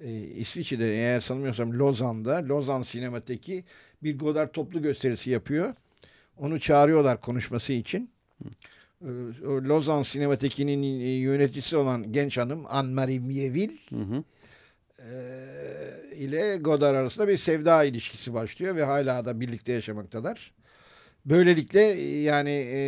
e, 0.00 0.12
İsviçre'de 0.20 0.92
eğer 0.92 1.20
sanmıyorsam 1.20 1.78
Lozan'da 1.78 2.48
Lozan 2.48 2.82
Sinemateki 2.82 3.64
bir 4.02 4.18
Godard 4.18 4.52
toplu 4.52 4.82
gösterisi 4.82 5.30
yapıyor. 5.30 5.74
Onu 6.38 6.60
çağırıyorlar 6.60 7.20
konuşması 7.20 7.72
için. 7.72 8.10
Ee, 8.44 8.48
Lozan 9.42 10.02
Sinemateki'nin 10.02 10.82
e, 10.82 11.06
yöneticisi 11.06 11.76
olan 11.76 12.12
genç 12.12 12.38
hanım 12.38 12.64
Anne-Marie 12.66 13.20
Mieville 13.20 13.72
hı 13.90 13.96
hı. 13.96 14.24
E, 14.98 16.16
ile 16.16 16.56
Godard 16.56 16.94
arasında 16.94 17.28
bir 17.28 17.36
sevda 17.36 17.84
ilişkisi 17.84 18.34
başlıyor 18.34 18.76
ve 18.76 18.84
hala 18.84 19.24
da 19.24 19.40
birlikte 19.40 19.72
yaşamaktalar. 19.72 20.52
Böylelikle 21.26 21.80
yani 21.80 22.68
e, 22.72 22.80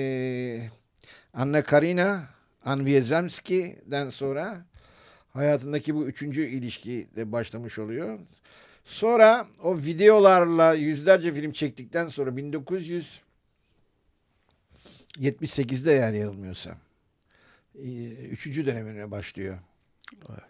Anna 1.35 1.63
Karina 1.63 2.23
Anviezemski'den 2.65 4.09
sonra 4.09 4.67
hayatındaki 5.31 5.95
bu 5.95 6.07
üçüncü 6.07 6.47
ilişki 6.47 7.07
de 7.17 7.33
başlamış 7.33 7.79
oluyor. 7.79 8.19
Sonra 8.85 9.47
o 9.63 9.77
videolarla 9.77 10.75
yüzlerce 10.75 11.33
film 11.33 11.53
çektikten 11.53 12.09
sonra 12.09 12.37
1978'de 15.19 15.93
yani 15.93 16.19
yanılmıyorsam 16.19 16.77
üçüncü 18.31 18.67
dönemine 18.67 19.11
başlıyor. 19.11 19.59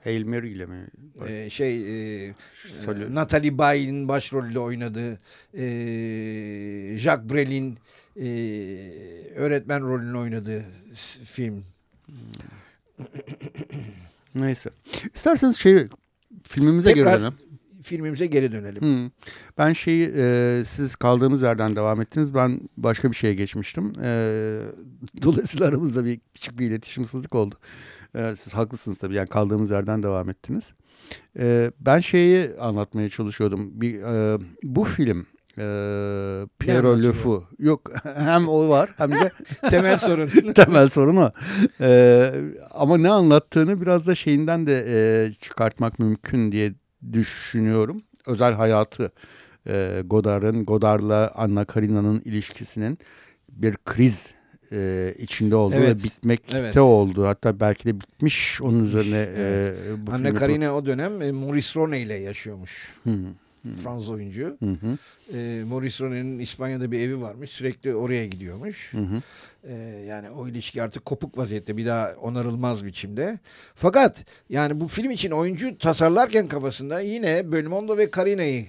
Hail 0.04 0.26
Mary 0.26 0.52
ile 0.52 0.66
mi? 0.66 0.86
Ee, 1.28 1.50
şey 1.50 2.28
e, 2.28 2.34
Natalie 3.10 3.58
Bay'in 3.58 4.08
başrolüyle 4.08 4.58
oynadığı 4.58 5.18
e, 5.54 5.64
Jacques 6.98 7.32
Brel'in 7.32 7.78
e, 8.16 8.26
öğretmen 9.36 9.80
rolünü 9.82 10.16
oynadığı 10.16 10.64
film. 11.24 11.64
Neyse. 14.34 14.70
İsterseniz 15.14 15.56
şey 15.56 15.86
filmimize 16.42 16.94
Tekrar, 16.94 17.12
geri 17.12 17.20
dönelim. 17.20 17.34
Filmimize 17.84 18.26
geri 18.26 18.52
dönelim. 18.52 18.82
Hmm. 18.82 19.10
Ben 19.58 19.72
şeyi 19.72 20.12
e, 20.16 20.62
siz 20.66 20.96
kaldığımız 20.96 21.42
yerden 21.42 21.76
devam 21.76 22.00
ettiniz. 22.00 22.34
Ben 22.34 22.60
başka 22.76 23.10
bir 23.10 23.16
şeye 23.16 23.34
geçmiştim. 23.34 23.92
E, 24.02 24.60
dolayısıyla 25.22 25.66
aramızda 25.66 26.04
bir 26.04 26.20
küçük 26.34 26.58
bir 26.58 26.66
iletişimsizlik 26.66 27.34
oldu. 27.34 27.54
E, 28.14 28.36
siz 28.36 28.54
haklısınız 28.54 28.98
tabii. 28.98 29.14
Yani 29.14 29.28
kaldığımız 29.28 29.70
yerden 29.70 30.02
devam 30.02 30.30
ettiniz. 30.30 30.74
E, 31.38 31.70
ben 31.80 32.00
şeyi 32.00 32.50
anlatmaya 32.60 33.08
çalışıyordum. 33.08 33.80
Bir 33.80 34.02
e, 34.02 34.38
bu 34.62 34.84
film 34.84 35.26
e, 35.58 35.62
Piero 36.58 37.02
Löf'u. 37.02 37.44
Yok 37.58 37.90
hem 38.02 38.48
o 38.48 38.68
var 38.68 38.90
hem 38.96 39.12
de 39.12 39.30
temel 39.70 39.98
sorun. 39.98 40.28
temel 40.54 40.88
sorun 40.88 41.16
o. 41.16 41.30
E, 41.80 42.32
ama 42.70 42.96
ne 42.98 43.10
anlattığını 43.10 43.80
biraz 43.80 44.06
da 44.06 44.14
şeyinden 44.14 44.66
de 44.66 44.84
e, 44.88 45.32
çıkartmak 45.32 45.98
mümkün 45.98 46.52
diye 46.52 46.74
düşünüyorum. 47.12 48.02
Özel 48.26 48.52
hayatı 48.52 49.12
e, 49.66 50.02
Godard'ın, 50.06 50.64
Godard'la 50.64 51.32
Anna 51.34 51.64
Karina'nın 51.64 52.20
ilişkisinin 52.24 52.98
bir 53.48 53.76
kriz 53.84 54.34
e, 54.72 55.14
içinde 55.18 55.56
olduğu 55.56 55.76
evet. 55.76 56.00
ve 56.00 56.04
bitmekte 56.04 56.58
evet. 56.58 56.76
olduğu 56.76 57.26
hatta 57.26 57.60
belki 57.60 57.84
de 57.84 58.00
bitmiş 58.00 58.62
onun 58.62 58.84
üzerine 58.84 59.16
e, 59.16 59.34
evet. 59.36 59.78
e, 59.88 60.06
bu 60.06 60.12
Anna 60.12 60.34
Karina 60.34 60.74
o 60.74 60.86
dönem 60.86 61.22
e, 61.22 61.32
Maurice 61.32 61.80
Rone 61.80 62.00
ile 62.00 62.14
yaşıyormuş. 62.14 62.94
Hı. 63.04 63.10
Fransız 63.72 64.10
oyuncu. 64.10 64.56
Hı 64.60 64.66
hı. 64.70 64.98
E, 65.36 65.64
Maurice 65.64 66.04
Rone'nin 66.04 66.38
İspanya'da 66.38 66.92
bir 66.92 67.00
evi 67.00 67.20
varmış. 67.20 67.50
Sürekli 67.50 67.94
oraya 67.94 68.26
gidiyormuş. 68.26 68.92
Hı 68.92 68.98
hı. 68.98 69.22
E, 69.64 69.74
yani 70.08 70.30
o 70.30 70.48
ilişki 70.48 70.82
artık 70.82 71.04
kopuk 71.04 71.38
vaziyette. 71.38 71.76
Bir 71.76 71.86
daha 71.86 72.14
onarılmaz 72.20 72.84
biçimde. 72.84 73.38
Fakat 73.74 74.24
yani 74.48 74.80
bu 74.80 74.88
film 74.88 75.10
için 75.10 75.30
oyuncu 75.30 75.78
tasarlarken 75.78 76.48
kafasında 76.48 77.00
yine 77.00 77.52
Belmondo 77.52 77.96
ve 77.96 78.10
Karina'yı 78.10 78.66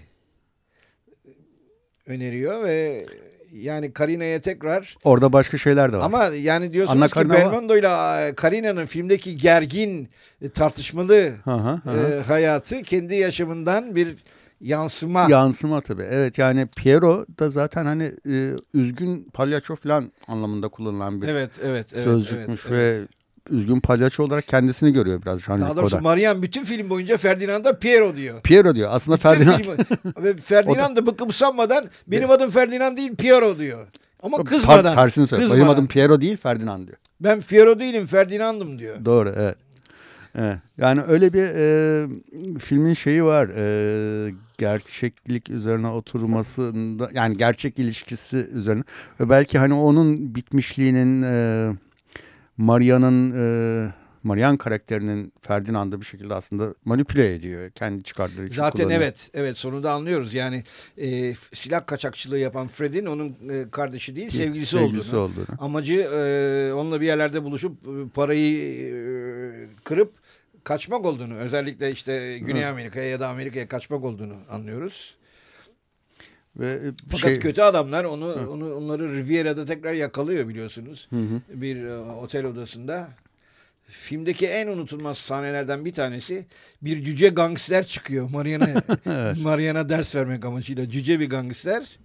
öneriyor 2.08 2.64
ve 2.64 3.06
yani 3.52 3.94
Karina'ya 3.94 4.42
tekrar 4.42 4.98
orada 5.04 5.34
başka 5.34 5.58
şeyler 5.58 5.94
de 5.94 5.98
var. 5.98 6.04
Ama 6.04 6.26
yani 6.26 6.74
diyorsunuz 6.74 7.16
Anna 7.16 7.26
ki 7.26 7.30
Belmondo 7.30 7.78
ile 7.78 8.36
Karina'nın 8.36 8.86
filmdeki 8.86 9.38
gergin 9.38 10.10
tartışmalı 10.54 11.34
aha, 11.46 11.82
aha. 11.86 11.98
E, 11.98 12.22
hayatı 12.22 12.82
kendi 12.82 13.16
yaşamından 13.16 13.96
bir 13.96 14.16
yansıma. 14.62 15.28
Yansıma 15.30 15.82
tabii. 15.82 16.08
Evet 16.10 16.38
yani 16.38 16.66
Piero 16.66 17.26
da 17.40 17.50
zaten 17.50 17.86
hani 17.86 18.12
e, 18.30 18.52
üzgün 18.74 19.24
palyaço 19.34 19.76
falan 19.76 20.12
anlamında 20.28 20.68
kullanılan 20.68 21.22
bir 21.22 21.28
evet, 21.28 21.52
evet, 21.64 21.88
evet, 21.94 22.04
sözcükmüş 22.04 22.62
evet, 22.68 22.72
ve 22.72 22.84
evet. 22.84 23.10
üzgün 23.50 23.80
palyaço 23.80 24.24
olarak 24.24 24.48
kendisini 24.48 24.94
görüyor 24.94 25.22
biraz 25.22 25.42
Jean 25.42 25.62
Daha 25.62 25.76
doğrusu 25.76 26.02
Marian 26.02 26.42
bütün 26.42 26.64
film 26.64 26.90
boyunca 26.90 27.18
Ferdinand'a 27.18 27.78
Piero 27.78 28.16
diyor. 28.16 28.42
Piero 28.42 28.76
diyor. 28.76 28.90
Aslında 28.94 29.18
bütün 29.18 29.30
Ferdinand. 29.30 29.60
Film, 29.60 30.14
ve 30.24 30.36
Ferdinand 30.36 30.98
da 30.98 31.06
bıkıp 31.06 31.36
sanmadan 31.36 31.86
benim 32.08 32.32
adım 32.32 32.50
Ferdinand 32.50 32.98
değil 32.98 33.16
Piero 33.16 33.60
diyor. 33.60 33.88
Ama 34.24 34.44
kızmadan. 34.44 34.96
Tersini 34.96 35.28
söylüyor. 35.28 35.52
Benim 35.54 35.70
adım 35.70 35.88
Piero 35.88 36.22
değil 36.22 36.38
Ferdinand 36.38 36.88
diyor. 36.88 36.98
Ben 37.20 37.42
Piero 37.42 37.80
değilim 37.80 38.06
Ferdinand'ım 38.06 38.80
diyor. 38.80 39.06
Doğru 39.06 39.34
evet. 39.38 39.65
Yani 40.78 41.02
öyle 41.02 41.34
bir 41.34 41.46
e, 41.46 42.08
filmin 42.60 42.94
şeyi 42.94 43.24
var. 43.24 43.50
E, 43.56 44.34
gerçeklik 44.58 45.50
üzerine 45.50 45.88
oturmasında 45.88 47.10
yani 47.14 47.38
gerçek 47.38 47.80
ilişkisi 47.80 48.38
üzerine 48.38 48.84
ve 49.20 49.30
belki 49.30 49.58
hani 49.58 49.74
onun 49.74 50.36
bitmişliğinin 50.36 51.22
e, 51.22 51.72
Maria'nın 52.58 53.32
e, 53.32 53.94
Marian 54.26 54.58
karakterinin 54.58 55.34
Ferdinand'ı 55.42 56.02
bir 56.02 56.06
şekilde 56.06 56.34
aslında 56.34 56.76
manipüle 56.86 57.34
ediyor. 57.34 57.70
Kendi 57.70 58.04
çıkarları 58.04 58.46
için 58.46 58.56
Zaten 58.56 58.78
kullanıyor. 58.78 59.02
evet. 59.02 59.30
Evet 59.34 59.58
sonunda 59.58 59.92
anlıyoruz. 59.92 60.34
Yani 60.34 60.64
e, 60.98 61.34
silah 61.54 61.88
kaçakçılığı 61.88 62.38
yapan 62.38 62.68
Fred'in 62.68 63.06
onun 63.06 63.36
e, 63.50 63.70
kardeşi 63.72 64.16
değil 64.16 64.30
sevgilisi, 64.30 64.78
sevgilisi 64.78 65.16
olduğunu. 65.16 65.24
olduğunu. 65.24 65.46
Amacı 65.60 65.94
e, 65.94 66.74
onunla 66.74 67.02
bir 67.02 67.06
yerlerde 67.06 67.44
buluşup 67.44 67.72
e, 67.72 68.10
parayı 68.14 68.86
e, 68.86 68.94
kırıp 69.84 70.14
kaçmak 70.64 71.06
olduğunu 71.06 71.36
özellikle 71.36 71.92
işte 71.92 72.40
Güney 72.40 72.66
Amerika'ya 72.66 73.06
ya 73.06 73.20
da 73.20 73.30
Amerika'ya 73.30 73.68
kaçmak 73.68 74.04
olduğunu 74.04 74.36
anlıyoruz. 74.50 75.16
Ve 76.56 76.72
e, 76.72 76.92
Fakat 77.08 77.20
şey... 77.20 77.40
kötü 77.40 77.62
adamlar 77.62 78.04
onu 78.04 78.26
hı. 78.26 78.50
onu 78.52 78.76
onları 78.76 79.16
Riviera'da 79.16 79.66
tekrar 79.66 79.94
yakalıyor 79.94 80.48
biliyorsunuz. 80.48 81.08
Hı 81.10 81.16
hı. 81.16 81.42
Bir 81.62 81.84
e, 81.84 81.98
otel 81.98 82.46
odasında. 82.46 83.10
Filmdeki 83.88 84.48
en 84.48 84.68
unutulmaz 84.68 85.18
sahnelerden 85.18 85.86
bir 85.86 85.94
tanesi 85.94 86.46
bir 86.82 87.04
cüce 87.04 87.30
gangster 87.30 87.86
çıkıyor. 87.86 88.30
Mariana 88.30 88.70
evet. 89.06 89.42
Mariana 89.42 89.90
ders 89.90 90.16
vermek 90.16 90.46
amacıyla. 90.46 90.90
Cüce 90.90 91.20
bir 91.20 91.30
gangster 91.30 92.00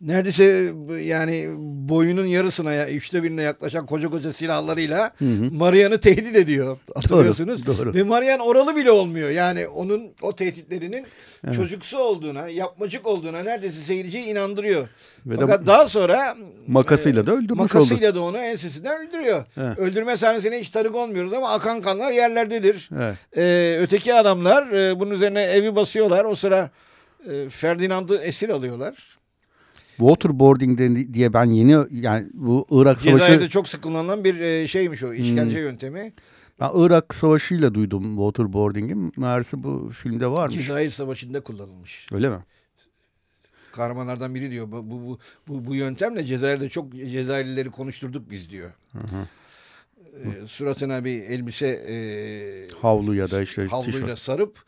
neredeyse 0.00 0.72
yani 1.02 1.48
boyunun 1.88 2.26
yarısına 2.26 2.72
ya 2.72 2.90
üçte 2.90 3.22
birine 3.22 3.42
yaklaşan 3.42 3.86
koca 3.86 4.08
koca 4.08 4.32
silahlarıyla 4.32 5.12
Marian'ı 5.52 6.00
tehdit 6.00 6.36
ediyor. 6.36 6.78
Hatırlıyorsunuz. 6.94 7.66
Doğru, 7.66 7.78
doğru. 7.78 7.94
Ve 7.94 8.02
Marian 8.02 8.40
oralı 8.40 8.76
bile 8.76 8.90
olmuyor. 8.90 9.30
Yani 9.30 9.68
onun 9.68 10.10
o 10.22 10.36
tehditlerinin 10.36 11.06
evet. 11.46 11.56
çocuksu 11.56 11.98
olduğuna, 11.98 12.48
yapmacık 12.48 13.06
olduğuna 13.06 13.42
neredeyse 13.42 13.80
seyirciyi 13.80 14.24
inandırıyor. 14.24 14.88
Ve 15.26 15.36
Fakat 15.36 15.62
de, 15.62 15.66
daha 15.66 15.88
sonra 15.88 16.36
makasıyla 16.66 17.22
e, 17.22 17.26
da 17.26 17.32
öldürmüş 17.32 17.58
makasıyla 17.58 18.10
oldu. 18.10 18.18
da 18.18 18.22
onu 18.22 18.38
ensesinden 18.38 19.06
öldürüyor. 19.06 19.44
Evet. 19.56 19.78
Öldürme 19.78 20.16
sahnesine 20.16 20.60
hiç 20.60 20.70
tanık 20.70 20.94
olmuyoruz 20.94 21.32
ama 21.32 21.50
akan 21.52 21.80
kanlar 21.80 22.12
yerlerdedir. 22.12 22.90
Evet. 22.96 23.16
Ee, 23.36 23.78
öteki 23.80 24.14
adamlar 24.14 24.72
e, 24.72 25.00
bunun 25.00 25.10
üzerine 25.10 25.42
evi 25.42 25.76
basıyorlar. 25.76 26.24
O 26.24 26.34
sıra 26.34 26.70
e, 27.30 27.48
Ferdinand'ı 27.48 28.16
esir 28.16 28.48
alıyorlar 28.48 29.15
waterboarding 29.96 30.78
diye 31.14 31.32
ben 31.32 31.44
yeni 31.44 31.76
yani 31.90 32.26
bu 32.34 32.66
Irak 32.70 33.00
Savaşı... 33.00 33.18
Cezayir'de 33.18 33.48
çok 33.48 33.68
sık 33.68 33.82
kullanılan 33.82 34.24
bir 34.24 34.40
e, 34.40 34.68
şeymiş 34.68 35.02
o 35.02 35.12
işkence 35.12 35.56
hmm. 35.56 35.66
yöntemi. 35.66 36.12
Ben 36.60 36.70
Irak 36.74 37.14
Savaşı'yla 37.14 37.74
duydum 37.74 38.16
waterboarding'i. 38.16 39.10
Meğerse 39.16 39.62
bu 39.62 39.90
filmde 39.94 40.26
varmış. 40.26 40.56
Cezayir 40.56 40.90
Savaşı'nda 40.90 41.40
kullanılmış. 41.40 42.06
Öyle 42.12 42.28
mi? 42.28 42.38
Kahramanlardan 43.72 44.34
biri 44.34 44.50
diyor. 44.50 44.72
Bu, 44.72 44.90
bu, 44.90 45.18
bu, 45.48 45.66
bu 45.66 45.74
yöntemle 45.74 46.24
Cezayir'de 46.24 46.68
çok 46.68 46.92
Cezayirlileri 46.92 47.70
konuşturduk 47.70 48.30
biz 48.30 48.50
diyor. 48.50 48.72
Hı 48.92 48.98
hı. 48.98 49.26
E, 50.24 50.46
suratına 50.46 51.04
bir 51.04 51.22
elbise 51.22 51.68
e, 51.68 51.96
havlu 52.80 53.14
ya 53.14 53.30
da 53.30 53.42
işte 53.42 53.66
havluyla 53.66 54.00
tişört. 54.00 54.18
sarıp 54.18 54.64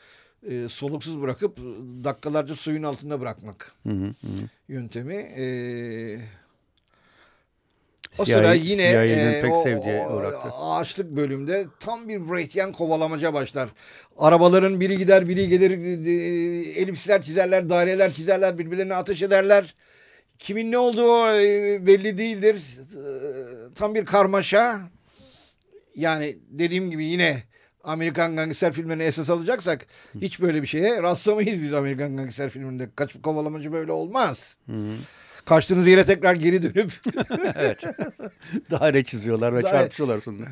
e, 0.46 0.68
soluksuz 0.68 1.20
bırakıp 1.22 1.58
dakikalarca 2.04 2.54
suyun 2.54 2.82
altında 2.82 3.20
bırakmak 3.20 3.72
hı 3.82 3.90
hı 3.90 4.06
hı. 4.06 4.48
yöntemi. 4.68 5.14
E, 5.14 5.44
o 8.18 8.24
CIA, 8.24 8.36
sıra 8.36 8.54
yine 8.54 8.82
e, 8.82 9.42
pek 9.42 9.52
o, 9.52 9.62
sevdiği 9.62 10.02
ağaçlık 10.52 11.16
bölümde 11.16 11.66
tam 11.80 12.08
bir 12.08 12.28
Brechtian 12.28 12.72
kovalamaca 12.72 13.34
başlar. 13.34 13.68
Arabaların 14.18 14.80
biri 14.80 14.98
gider 14.98 15.26
biri 15.26 15.48
gelir 15.48 15.70
e, 16.06 16.10
elipsler 16.80 17.22
çizerler 17.22 17.70
daireler 17.70 18.12
çizerler 18.12 18.58
birbirlerine 18.58 18.94
ateş 18.94 19.22
ederler. 19.22 19.74
Kimin 20.38 20.72
ne 20.72 20.78
olduğu 20.78 21.40
e, 21.40 21.86
belli 21.86 22.18
değildir. 22.18 22.56
E, 22.96 23.74
tam 23.74 23.94
bir 23.94 24.04
karmaşa. 24.04 24.80
Yani 25.94 26.38
dediğim 26.50 26.90
gibi 26.90 27.04
yine 27.04 27.42
Amerikan 27.88 28.36
gangster 28.36 28.72
filmlerini 28.72 29.02
esas 29.02 29.30
alacaksak 29.30 29.86
hiç 30.20 30.40
böyle 30.40 30.62
bir 30.62 30.66
şeye 30.66 31.02
rastlamayız 31.02 31.62
biz 31.62 31.72
Amerikan 31.72 32.16
gangster 32.16 32.50
filminde. 32.50 32.88
Kaç 32.96 33.16
kovalamacı 33.22 33.72
böyle 33.72 33.92
olmaz. 33.92 34.58
Hı 34.66 34.72
hı. 34.72 34.94
Kaçtığınız 35.44 35.86
yere 35.86 36.04
tekrar 36.04 36.34
geri 36.34 36.62
dönüp 36.62 36.92
evet. 37.56 37.84
Daire 38.70 39.04
çiziyorlar 39.04 39.54
ve 39.54 39.62
Daire... 39.62 39.76
çarpışıyorlar 39.76 40.20
sonra. 40.20 40.44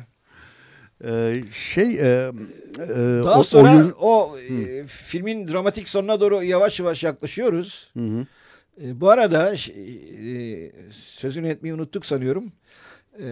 Ee, 1.03 1.43
şey 1.51 1.99
e, 1.99 2.31
e, 2.79 2.87
daha 3.23 3.39
o, 3.39 3.43
sonra 3.43 3.71
oyun... 3.71 3.93
o 3.99 4.37
e, 4.39 4.87
filmin 4.87 5.47
dramatik 5.47 5.89
sonuna 5.89 6.19
doğru 6.19 6.43
yavaş 6.43 6.79
yavaş 6.79 7.03
yaklaşıyoruz. 7.03 7.91
Hı 7.93 7.99
hı. 7.99 8.25
E, 8.81 9.01
bu 9.01 9.09
arada 9.09 9.53
e, 9.53 10.71
sözünü 10.91 11.47
etmeyi 11.47 11.73
unuttuk 11.73 12.05
sanıyorum. 12.05 12.51
E, 13.19 13.27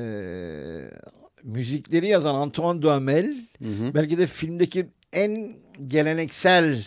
müzikleri 1.46 2.08
yazan 2.08 2.36
Antoine 2.36 2.82
Duhamel 2.82 3.36
hı 3.64 3.70
hı. 3.70 3.94
belki 3.94 4.18
de 4.18 4.28
filmdeki 4.28 4.88
en 5.14 5.56
geleneksel 5.88 6.84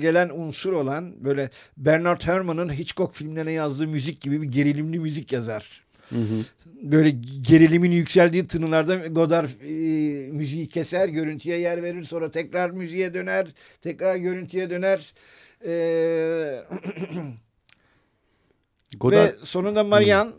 gelen 0.00 0.28
unsur 0.28 0.72
olan 0.72 1.24
böyle 1.24 1.50
Bernard 1.76 2.22
Herrmann'ın 2.22 2.72
Hitchcock 2.72 3.14
filmlerine 3.14 3.52
yazdığı 3.52 3.86
müzik 3.86 4.20
gibi 4.20 4.42
bir 4.42 4.48
gerilimli 4.48 4.98
müzik 4.98 5.32
yazar. 5.32 5.84
Hı 6.08 6.16
hı. 6.16 6.44
Böyle 6.82 7.10
gerilimin 7.40 7.90
yükseldiği 7.90 8.44
tınılarda 8.44 8.94
Godard 9.06 9.48
e, 9.62 10.32
müziği 10.32 10.68
keser, 10.68 11.08
görüntüye 11.08 11.58
yer 11.58 11.82
verir, 11.82 12.04
sonra 12.04 12.30
tekrar 12.30 12.70
müziğe 12.70 13.14
döner, 13.14 13.46
tekrar 13.80 14.16
görüntüye 14.16 14.70
döner. 14.70 15.14
Ee, 15.66 16.62
Godard... 19.00 19.28
Ve 19.28 19.34
sonunda 19.44 19.84
Marian 19.84 20.32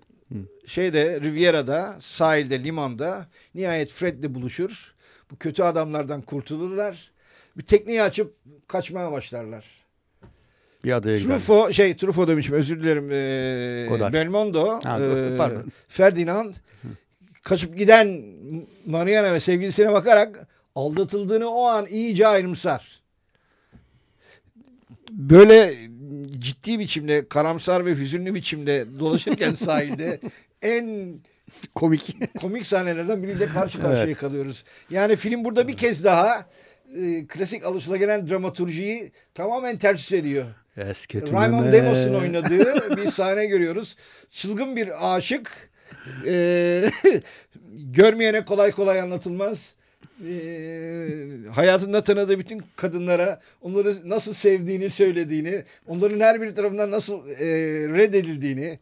şeyde 0.66 1.22
Riviera'da, 1.22 1.98
sahilde, 2.00 2.64
limanda 2.64 3.28
nihayet 3.56 3.92
Fred'le 3.92 4.36
buluşur. 4.36 4.94
Bu 5.32 5.38
kötü 5.38 5.64
adamlardan 5.64 6.22
kurtulurlar. 6.22 7.12
Bir 7.58 7.64
tekneyi 7.64 8.02
açıp 8.02 8.36
kaçmaya 8.68 9.12
başlarlar. 9.12 9.66
Bir 10.84 10.92
adaya 10.92 11.20
Truffaut, 11.20 11.74
şey 11.74 11.98
Truffaut 11.98 12.28
demişim 12.28 12.56
özür 12.56 12.84
dilerim. 12.84 13.12
Ee, 13.12 14.14
Belmondo, 14.14 14.80
ha, 14.84 15.00
e, 15.00 15.38
pardon. 15.38 15.64
Ferdinand 15.88 16.54
kaçıp 17.44 17.78
giden 17.78 18.22
Mariana 18.86 19.34
ve 19.34 19.40
sevgilisine 19.40 19.92
bakarak 19.92 20.48
aldatıldığını 20.76 21.50
o 21.50 21.66
an 21.66 21.86
iyice 21.86 22.28
ayrımsar. 22.28 23.02
Böyle 25.12 25.76
ciddi 26.40 26.80
biçimde 26.80 27.28
karamsar 27.28 27.86
ve 27.86 27.96
hüzünlü 27.96 28.34
biçimde 28.34 28.86
dolaşırken 29.00 29.54
sahilde 29.56 30.20
en 30.62 31.16
komik 31.76 32.16
komik 32.40 32.66
sahnelerden 32.66 33.24
biriyle 33.24 33.48
karşı 33.48 33.82
karşıya 33.82 34.04
evet. 34.04 34.18
kalıyoruz. 34.18 34.64
Yani 34.90 35.16
film 35.16 35.44
burada 35.44 35.68
bir 35.68 35.78
kez 35.78 36.04
daha 36.04 36.46
e, 36.96 37.28
klasik 37.28 37.66
alışılagelen 37.66 38.30
dramaturjiyi 38.30 39.12
tamamen 39.34 39.78
ters 39.78 40.12
ediyor. 40.12 40.46
Raymond 41.34 41.74
Devos'un 41.74 42.14
oynadığı 42.14 42.98
bir 42.98 43.12
sahne 43.12 43.46
görüyoruz. 43.46 43.96
Çılgın 44.30 44.76
bir 44.76 45.16
aşık. 45.16 45.70
E, 46.26 46.92
görmeyene 47.74 48.46
kolay 48.46 48.72
kolay 48.72 49.02
anlatılmaz. 49.02 49.76
E, 50.28 51.50
hayatında 51.56 52.04
tanıdığı 52.04 52.40
bütün 52.40 52.62
kadınlara 52.76 53.40
onları 53.62 54.10
nasıl 54.10 54.34
sevdiğini 54.34 54.90
söylediğini, 54.90 55.64
onların 55.88 56.20
her 56.20 56.42
bir 56.42 56.56
tarafından 56.56 56.92
nasıl 56.92 57.30
e, 57.30 57.48
reddedildiğini, 57.98 58.80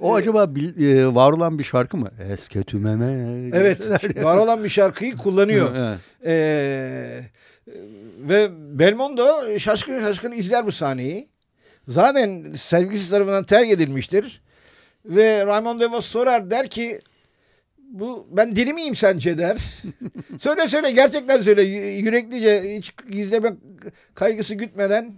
o 0.00 0.14
acaba 0.14 0.54
bil, 0.54 0.86
e, 0.86 1.14
var 1.14 1.32
olan 1.32 1.58
bir 1.58 1.64
şarkı 1.64 1.96
mı? 1.96 2.10
Esketümeme. 2.32 3.06
Evet. 3.52 3.80
var 4.24 4.36
olan 4.36 4.64
bir 4.64 4.68
şarkıyı 4.68 5.16
kullanıyor. 5.16 5.76
evet. 5.76 5.98
Ee, 6.26 7.20
ve 8.18 8.48
Belmondo 8.78 9.58
şaşkın 9.58 10.00
şaşkın 10.00 10.32
izler 10.32 10.66
bu 10.66 10.72
sahneyi. 10.72 11.28
Zaten 11.88 12.54
sevgisiz 12.54 13.10
tarafından 13.10 13.44
terk 13.44 13.70
edilmiştir. 13.70 14.42
Ve 15.04 15.46
Raymond 15.46 15.80
Devos 15.80 16.06
sorar 16.06 16.50
der 16.50 16.66
ki 16.66 17.00
bu 17.88 18.28
ben 18.30 18.56
deli 18.56 18.72
miyim 18.72 18.96
sence 18.96 19.38
der. 19.38 19.58
söyle 20.38 20.68
söyle 20.68 20.90
gerçekten 20.90 21.40
söyle 21.40 21.62
yüreklice 21.62 22.76
hiç 22.76 22.94
gizleme 23.10 23.52
kaygısı 24.14 24.54
gütmeden. 24.54 25.14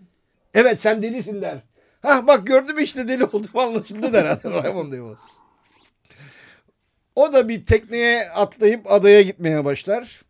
Evet 0.54 0.80
sen 0.80 1.02
delisin 1.02 1.42
der. 1.42 1.58
Ha 2.02 2.26
bak 2.26 2.46
gördüm 2.46 2.78
işte 2.78 3.08
deli 3.08 3.24
oldum 3.24 3.50
anlaşıldı 3.54 4.12
der 4.12 4.24
Raymond 4.44 4.92
Devos. 4.92 5.20
O 7.16 7.32
da 7.32 7.48
bir 7.48 7.66
tekneye 7.66 8.30
atlayıp 8.30 8.90
adaya 8.90 9.22
gitmeye 9.22 9.64
başlar. 9.64 10.22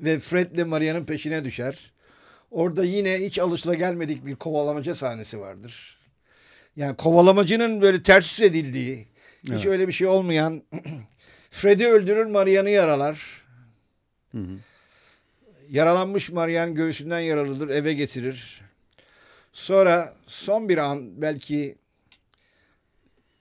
Ve 0.00 0.18
Fred 0.18 0.52
ile 0.52 0.64
Maria'nın 0.64 1.04
peşine 1.04 1.44
düşer. 1.44 1.92
Orada 2.50 2.84
yine 2.84 3.18
hiç 3.18 3.38
alışılagelmedik 3.38 4.26
bir 4.26 4.36
kovalamaca 4.36 4.94
sahnesi 4.94 5.40
vardır. 5.40 5.98
Yani 6.76 6.96
kovalamacının 6.96 7.80
böyle 7.80 8.02
ters 8.02 8.40
edildiği, 8.40 9.06
hiç 9.46 9.52
evet. 9.52 9.66
öyle 9.66 9.88
bir 9.88 9.92
şey 9.92 10.06
olmayan 10.06 10.62
Fred'i 11.50 11.86
öldürür 11.86 12.26
Maria'nı 12.26 12.70
yaralar. 12.70 13.44
Hı 14.32 14.38
hı. 14.38 14.58
Yaralanmış 15.68 16.30
Marian 16.30 16.74
göğsünden 16.74 17.20
yaralıdır 17.20 17.68
eve 17.68 17.94
getirir. 17.94 18.60
Sonra 19.52 20.14
son 20.26 20.68
bir 20.68 20.78
an 20.78 21.22
belki 21.22 21.76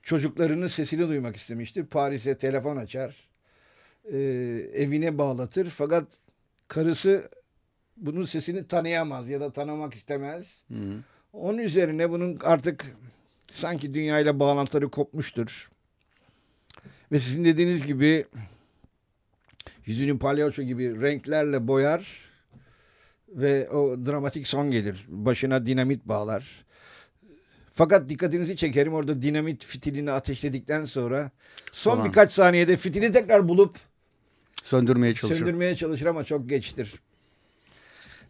çocuklarının 0.03 0.67
sesini 0.67 1.07
duymak 1.07 1.35
istemiştir. 1.35 1.85
Paris'e 1.85 2.37
telefon 2.37 2.77
açar. 2.77 3.29
E, 4.11 4.17
evine 4.73 5.17
bağlatır. 5.17 5.69
Fakat 5.69 6.07
karısı 6.67 7.29
bunun 7.97 8.23
sesini 8.23 8.67
tanıyamaz 8.67 9.29
ya 9.29 9.41
da 9.41 9.51
tanımak 9.51 9.93
istemez. 9.93 10.63
Hı 10.67 10.73
hı. 10.73 11.03
Onun 11.33 11.57
üzerine 11.57 12.09
bunun 12.09 12.39
artık 12.43 12.85
sanki 13.49 13.93
dünyayla 13.93 14.39
bağlantıları 14.39 14.89
kopmuştur. 14.89 15.69
Ve 17.11 17.19
sizin 17.19 17.45
dediğiniz 17.45 17.87
gibi 17.87 18.25
yüzünü 19.85 20.19
palyaço 20.19 20.63
gibi 20.63 21.01
renklerle 21.01 21.67
boyar 21.67 22.25
ve 23.29 23.69
o 23.69 24.05
dramatik 24.05 24.47
son 24.47 24.71
gelir. 24.71 25.05
Başına 25.07 25.65
dinamit 25.65 26.05
bağlar. 26.05 26.65
Fakat 27.73 28.09
dikkatinizi 28.09 28.57
çekerim 28.57 28.93
orada 28.93 29.21
dinamit 29.21 29.65
fitilini 29.65 30.11
ateşledikten 30.11 30.85
sonra 30.85 31.31
son 31.71 31.91
tamam. 31.91 32.07
birkaç 32.07 32.31
saniyede 32.31 32.77
fitili 32.77 33.11
tekrar 33.11 33.47
bulup 33.47 33.77
söndürmeye 34.63 35.13
çalışır. 35.13 35.39
Söndürmeye 35.39 35.75
çalışır 35.75 36.05
ama 36.05 36.23
çok 36.23 36.49
geçtir. 36.49 36.93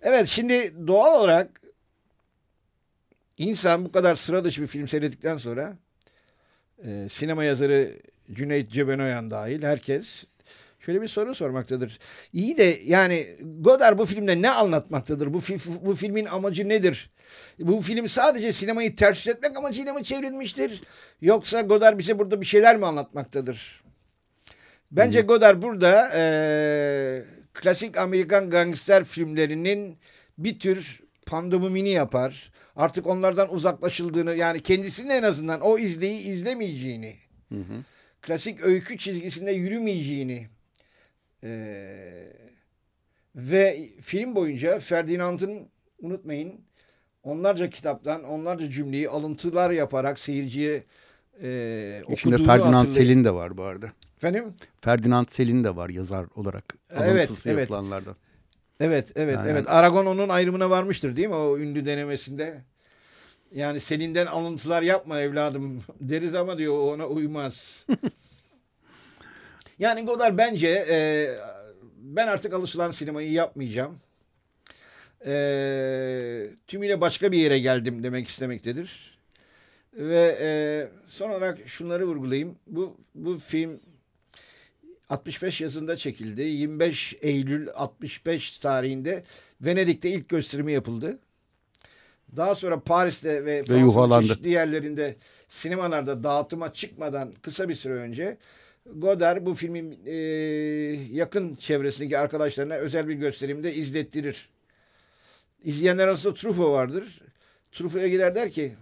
Evet 0.01 0.27
şimdi 0.27 0.87
doğal 0.87 1.19
olarak 1.19 1.61
insan 3.37 3.85
bu 3.85 3.91
kadar 3.91 4.15
sıra 4.15 4.43
dışı 4.43 4.61
bir 4.61 4.67
film 4.67 4.87
seyrettikten 4.87 5.37
sonra 5.37 5.77
e, 6.83 7.07
sinema 7.09 7.43
yazarı 7.43 7.99
Cüneyt 8.33 8.71
Cebenoyan 8.71 9.29
dahil 9.29 9.63
herkes 9.63 10.25
şöyle 10.79 11.01
bir 11.01 11.07
soru 11.07 11.35
sormaktadır. 11.35 11.99
İyi 12.33 12.57
de 12.57 12.79
yani 12.83 13.27
Godard 13.59 13.99
bu 13.99 14.05
filmde 14.05 14.41
ne 14.41 14.49
anlatmaktadır? 14.49 15.33
Bu, 15.33 15.39
bu 15.81 15.95
filmin 15.95 16.25
amacı 16.25 16.69
nedir? 16.69 17.09
Bu 17.59 17.81
film 17.81 18.07
sadece 18.07 18.53
sinemayı 18.53 18.95
ters 18.95 19.27
etmek 19.27 19.57
amacıyla 19.57 19.93
mı 19.93 20.03
çevrilmiştir? 20.03 20.81
Yoksa 21.21 21.61
Godard 21.61 21.99
bize 21.99 22.19
burada 22.19 22.41
bir 22.41 22.45
şeyler 22.45 22.77
mi 22.77 22.85
anlatmaktadır? 22.85 23.83
Bence 24.91 25.19
Hı-hı. 25.19 25.27
Godard 25.27 25.63
burada 25.63 26.11
e, 26.15 27.23
klasik 27.53 27.97
Amerikan 27.97 28.49
gangster 28.49 29.03
filmlerinin 29.03 29.97
bir 30.37 30.59
tür 30.59 30.99
pandomimini 31.25 31.89
yapar. 31.89 32.51
Artık 32.75 33.07
onlardan 33.07 33.53
uzaklaşıldığını 33.53 34.35
yani 34.35 34.61
kendisinin 34.61 35.09
en 35.09 35.23
azından 35.23 35.61
o 35.61 35.77
izleyi 35.77 36.21
izlemeyeceğini, 36.21 37.15
hı 37.51 37.59
hı. 37.59 37.83
Klasik 38.25 38.63
öykü 38.63 38.97
çizgisinde 38.97 39.51
yürümeyeceğini 39.51 40.47
ee, 41.43 42.33
ve 43.35 43.89
film 44.01 44.35
boyunca 44.35 44.79
Ferdinand'ın 44.79 45.67
unutmayın 46.01 46.61
onlarca 47.23 47.69
kitaptan 47.69 48.23
onlarca 48.23 48.69
cümleyi 48.69 49.09
alıntılar 49.09 49.71
yaparak 49.71 50.19
seyirciye 50.19 50.83
e, 51.41 52.01
İçinde 52.09 52.37
Ferdinand 52.37 52.73
hatırlayın. 52.73 52.95
Selin 52.95 53.23
de 53.23 53.33
var 53.33 53.57
bu 53.57 53.63
arada. 53.63 53.91
Efendim? 54.17 54.53
Ferdinand 54.81 55.27
Selin 55.29 55.63
de 55.63 55.75
var 55.75 55.89
yazar 55.89 56.25
olarak 56.35 56.75
alıntısı 56.95 57.49
evet, 57.49 57.59
yapılanlardan. 57.59 58.15
Evet, 58.79 59.11
evet, 59.15 59.35
yani, 59.35 59.49
evet. 59.49 59.65
Aragon 59.67 60.05
onun 60.05 60.29
ayrımına 60.29 60.69
varmıştır 60.69 61.15
değil 61.15 61.27
mi 61.27 61.35
o 61.35 61.57
ünlü 61.57 61.85
denemesinde? 61.85 62.63
Yani 63.51 63.79
Selin'den 63.79 64.25
alıntılar 64.25 64.81
yapma 64.81 65.21
evladım 65.21 65.83
deriz 65.99 66.35
ama 66.35 66.57
diyor 66.57 66.93
ona 66.93 67.07
uymaz. 67.07 67.85
Yani 69.79 70.05
Godard 70.05 70.37
bence 70.37 70.85
e, 70.89 71.27
ben 71.97 72.27
artık 72.27 72.53
alışılan 72.53 72.91
sinemayı 72.91 73.31
yapmayacağım. 73.31 73.99
E, 75.25 76.49
tümüyle 76.67 77.01
başka 77.01 77.31
bir 77.31 77.37
yere 77.37 77.59
geldim 77.59 78.03
demek 78.03 78.27
istemektedir. 78.27 79.17
Ve 79.93 80.37
e, 80.41 80.47
son 81.07 81.29
olarak 81.29 81.67
şunları 81.67 82.07
vurgulayayım. 82.07 82.55
Bu, 82.67 82.97
bu 83.15 83.37
film 83.37 83.79
65 85.09 85.61
yazında 85.61 85.95
çekildi. 85.95 86.41
25 86.41 87.15
Eylül 87.21 87.67
65 87.73 88.59
tarihinde 88.59 89.23
Venedik'te 89.61 90.09
ilk 90.09 90.29
gösterimi 90.29 90.73
yapıldı. 90.73 91.19
Daha 92.35 92.55
sonra 92.55 92.79
Paris'te 92.79 93.45
ve 93.45 93.63
Fransa'nın 93.63 93.83
çeşitli 94.27 94.49
yerlerinde 94.49 95.15
sinemalarda 95.47 96.23
dağıtıma 96.23 96.73
çıkmadan 96.73 97.33
kısa 97.41 97.69
bir 97.69 97.75
süre 97.75 97.93
önce 97.93 98.37
Godard 98.93 99.45
bu 99.45 99.53
filmin 99.53 99.99
e, 100.05 100.13
yakın 101.11 101.55
çevresindeki 101.55 102.17
arkadaşlarına 102.17 102.73
özel 102.73 103.07
bir 103.07 103.13
gösterimde 103.13 103.73
izlettirir. 103.73 104.49
İzleyenler 105.63 106.07
arasında 106.07 106.33
Truffaut 106.33 106.71
vardır. 106.71 107.21
Truffaut'a 107.71 108.07
gider 108.07 108.35
der 108.35 108.51
ki 108.51 108.73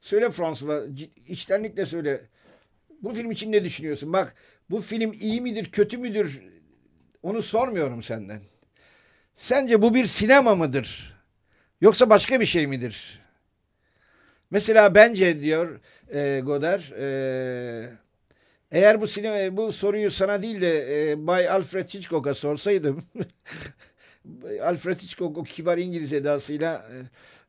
söyle 0.00 0.30
François 0.30 1.08
içtenlikle 1.26 1.86
söyle 1.86 2.20
bu 3.02 3.14
film 3.14 3.30
için 3.30 3.52
ne 3.52 3.64
düşünüyorsun? 3.64 4.12
Bak 4.12 4.34
bu 4.70 4.80
film 4.80 5.12
iyi 5.12 5.40
midir 5.40 5.70
kötü 5.70 5.98
müdür 5.98 6.42
onu 7.22 7.42
sormuyorum 7.42 8.02
senden. 8.02 8.40
Sence 9.34 9.82
bu 9.82 9.94
bir 9.94 10.04
sinema 10.04 10.54
mıdır? 10.54 11.19
Yoksa 11.80 12.10
başka 12.10 12.40
bir 12.40 12.46
şey 12.46 12.66
midir? 12.66 13.20
Mesela 14.50 14.94
bence 14.94 15.42
diyor 15.42 15.80
e, 16.12 16.40
Godard 16.44 16.82
e, 16.98 17.90
eğer 18.70 19.00
bu 19.00 19.06
sinema 19.06 19.56
bu 19.56 19.72
soruyu 19.72 20.10
sana 20.10 20.42
değil 20.42 20.60
de 20.60 21.10
e, 21.10 21.26
Bay 21.26 21.48
Alfred 21.48 21.88
Hitchcock'a 21.88 22.34
sorsaydım 22.34 23.04
Alfred 24.62 25.00
Hitchcock 25.00 25.38
o 25.38 25.44
kibar 25.44 25.78
İngiliz 25.78 26.12
edasıyla 26.12 26.74
e, 26.74 26.96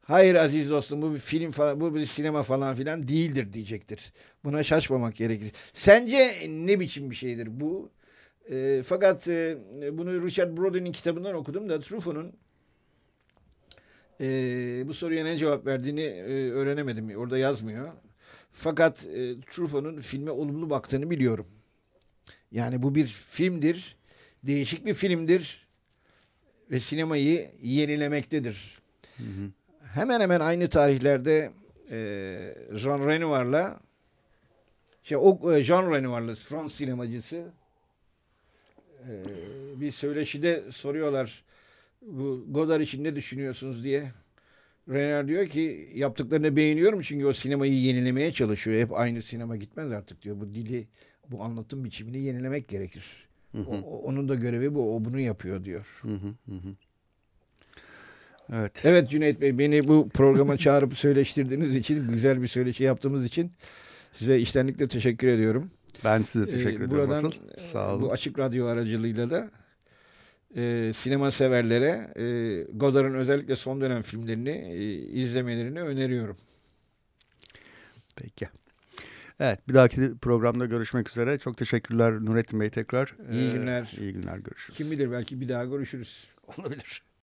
hayır 0.02 0.36
aziz 0.36 0.70
dostum 0.70 1.02
bu 1.02 1.14
bir 1.14 1.20
film 1.20 1.52
falan 1.52 1.82
bu 1.82 1.96
bir 1.96 2.06
sinema 2.06 2.44
falan 2.44 2.76
filan 2.76 3.08
değildir 3.08 3.54
diyecektir. 3.54 4.14
Buna 4.44 4.64
şaşmamak 4.64 5.16
gerekir. 5.16 5.52
Sence 5.74 6.32
ne 6.50 6.80
biçim 6.80 7.10
bir 7.10 7.16
şeydir 7.16 7.48
bu? 7.52 7.92
E, 8.52 8.82
fakat 8.86 9.28
e, 9.28 9.58
bunu 9.92 10.26
Richard 10.26 10.58
Broden'in 10.58 10.92
kitabından 10.92 11.36
okudum 11.36 11.70
da 11.70 11.80
Truffaut'un 11.80 12.34
e, 14.20 14.28
bu 14.88 14.94
soruya 14.94 15.24
ne 15.24 15.38
cevap 15.38 15.66
verdiğini 15.66 16.02
e, 16.02 16.52
öğrenemedim. 16.52 17.18
Orada 17.18 17.38
yazmıyor. 17.38 17.88
Fakat 18.52 19.06
e, 19.06 19.42
Truffaut'un 19.42 20.00
filme 20.00 20.32
olumlu 20.32 20.70
baktığını 20.70 21.10
biliyorum. 21.10 21.48
Yani 22.52 22.84
bu 22.84 22.96
bir 22.96 23.08
filmdir. 23.08 23.98
Değişik 24.44 24.86
bir 24.86 24.94
filmdir. 24.94 25.68
Ve 26.72 26.80
sinemayı 26.80 27.52
yenilemektedir. 27.62 28.82
Hı 29.18 29.24
hı. 29.24 29.52
Hemen 29.94 30.22
hemen 30.22 30.40
aynı 30.40 30.70
tarihlerde 30.70 31.52
e, 31.92 32.56
Jean 32.74 33.08
Renoir'la 33.08 33.80
şey, 35.04 35.18
o 35.18 35.54
e, 35.54 35.64
Jean 35.64 35.92
Renoir'la 35.92 36.36
Fransız 36.36 36.78
sinemacısı 36.78 37.46
e, 39.10 39.12
bir 39.82 39.92
söyleşide 39.92 40.64
soruyorlar 40.72 41.44
bu 42.02 42.46
Godard 42.50 42.82
için 42.82 43.04
ne 43.04 43.16
düşünüyorsunuz 43.16 43.84
diye. 43.84 44.12
Renner 44.90 45.28
diyor 45.28 45.48
ki 45.48 45.90
yaptıklarını 45.96 46.56
beğeniyorum 46.56 47.02
çünkü 47.02 47.26
o 47.26 47.34
sinemayı 47.34 47.74
yenilemeye 47.74 48.32
çalışıyor. 48.32 48.82
Hep 48.82 48.94
aynı 48.94 49.22
sinema 49.22 49.56
gitmez 49.56 49.92
artık 49.92 50.22
diyor. 50.22 50.40
Bu 50.40 50.54
dili, 50.54 50.88
bu 51.32 51.44
anlatım 51.44 51.84
biçimini 51.84 52.20
yenilemek 52.20 52.68
gerekir. 52.68 53.28
Hı 53.52 53.58
hı. 53.58 53.70
O, 53.72 53.98
onun 53.98 54.30
da 54.30 54.36
görevi 54.36 54.76
bu. 54.76 54.96
O 54.96 55.06
bunu 55.06 55.20
yapıyor 55.20 55.64
diyor. 55.64 56.00
Hı 56.02 56.14
hı 56.14 56.52
hı. 56.52 56.76
Evet. 58.54 58.72
Evet 58.84 59.10
Cüneyt 59.10 59.42
Bey 59.42 59.58
beni 59.58 59.88
bu 59.88 60.10
programa 60.10 60.58
çağırıp 60.58 60.98
söyleştirdiğiniz 60.98 61.76
için, 61.76 62.12
güzel 62.12 62.42
bir 62.42 62.48
söyleşi 62.48 62.84
yaptığımız 62.84 63.26
için 63.26 63.52
size 64.14 64.40
iştenlikle 64.40 64.88
teşekkür 64.88 65.28
ediyorum. 65.28 65.72
Ben 66.04 66.22
size 66.22 66.46
teşekkür 66.46 66.70
ee, 66.70 66.76
ederim. 66.76 66.92
Buradan 66.92 67.10
asıl. 67.10 67.32
Sağ 67.58 67.94
olun. 67.94 68.02
bu 68.02 68.12
açık 68.12 68.40
radyo 68.40 68.66
aracılığıyla 68.66 69.30
da 69.30 69.52
e, 70.56 70.92
sinema 70.94 71.32
severlere 71.32 72.14
e, 72.16 72.24
Godard'ın 72.74 73.14
özellikle 73.14 73.56
son 73.56 73.82
dönem 73.82 74.02
filmlerini 74.02 74.50
e, 74.50 74.94
izlemelerini 74.94 75.82
öneriyorum. 75.82 76.38
Peki. 78.16 78.50
Evet 79.40 79.68
bir 79.68 79.74
dahaki 79.74 80.18
programda 80.22 80.66
görüşmek 80.66 81.10
üzere. 81.10 81.38
Çok 81.38 81.58
teşekkürler 81.58 82.14
Nurettin 82.26 82.60
Bey 82.60 82.70
tekrar. 82.70 83.16
İyi 83.32 83.54
günler. 83.54 83.92
Ee, 83.98 84.02
iyi 84.02 84.14
günler 84.14 84.38
görüşürüz. 84.38 84.78
Kim 84.78 84.92
bilir 84.92 85.12
belki 85.12 85.42
bir 85.42 85.50
daha 85.50 85.66
görüşürüz. 85.66 86.28
Olabilir. 86.58 87.04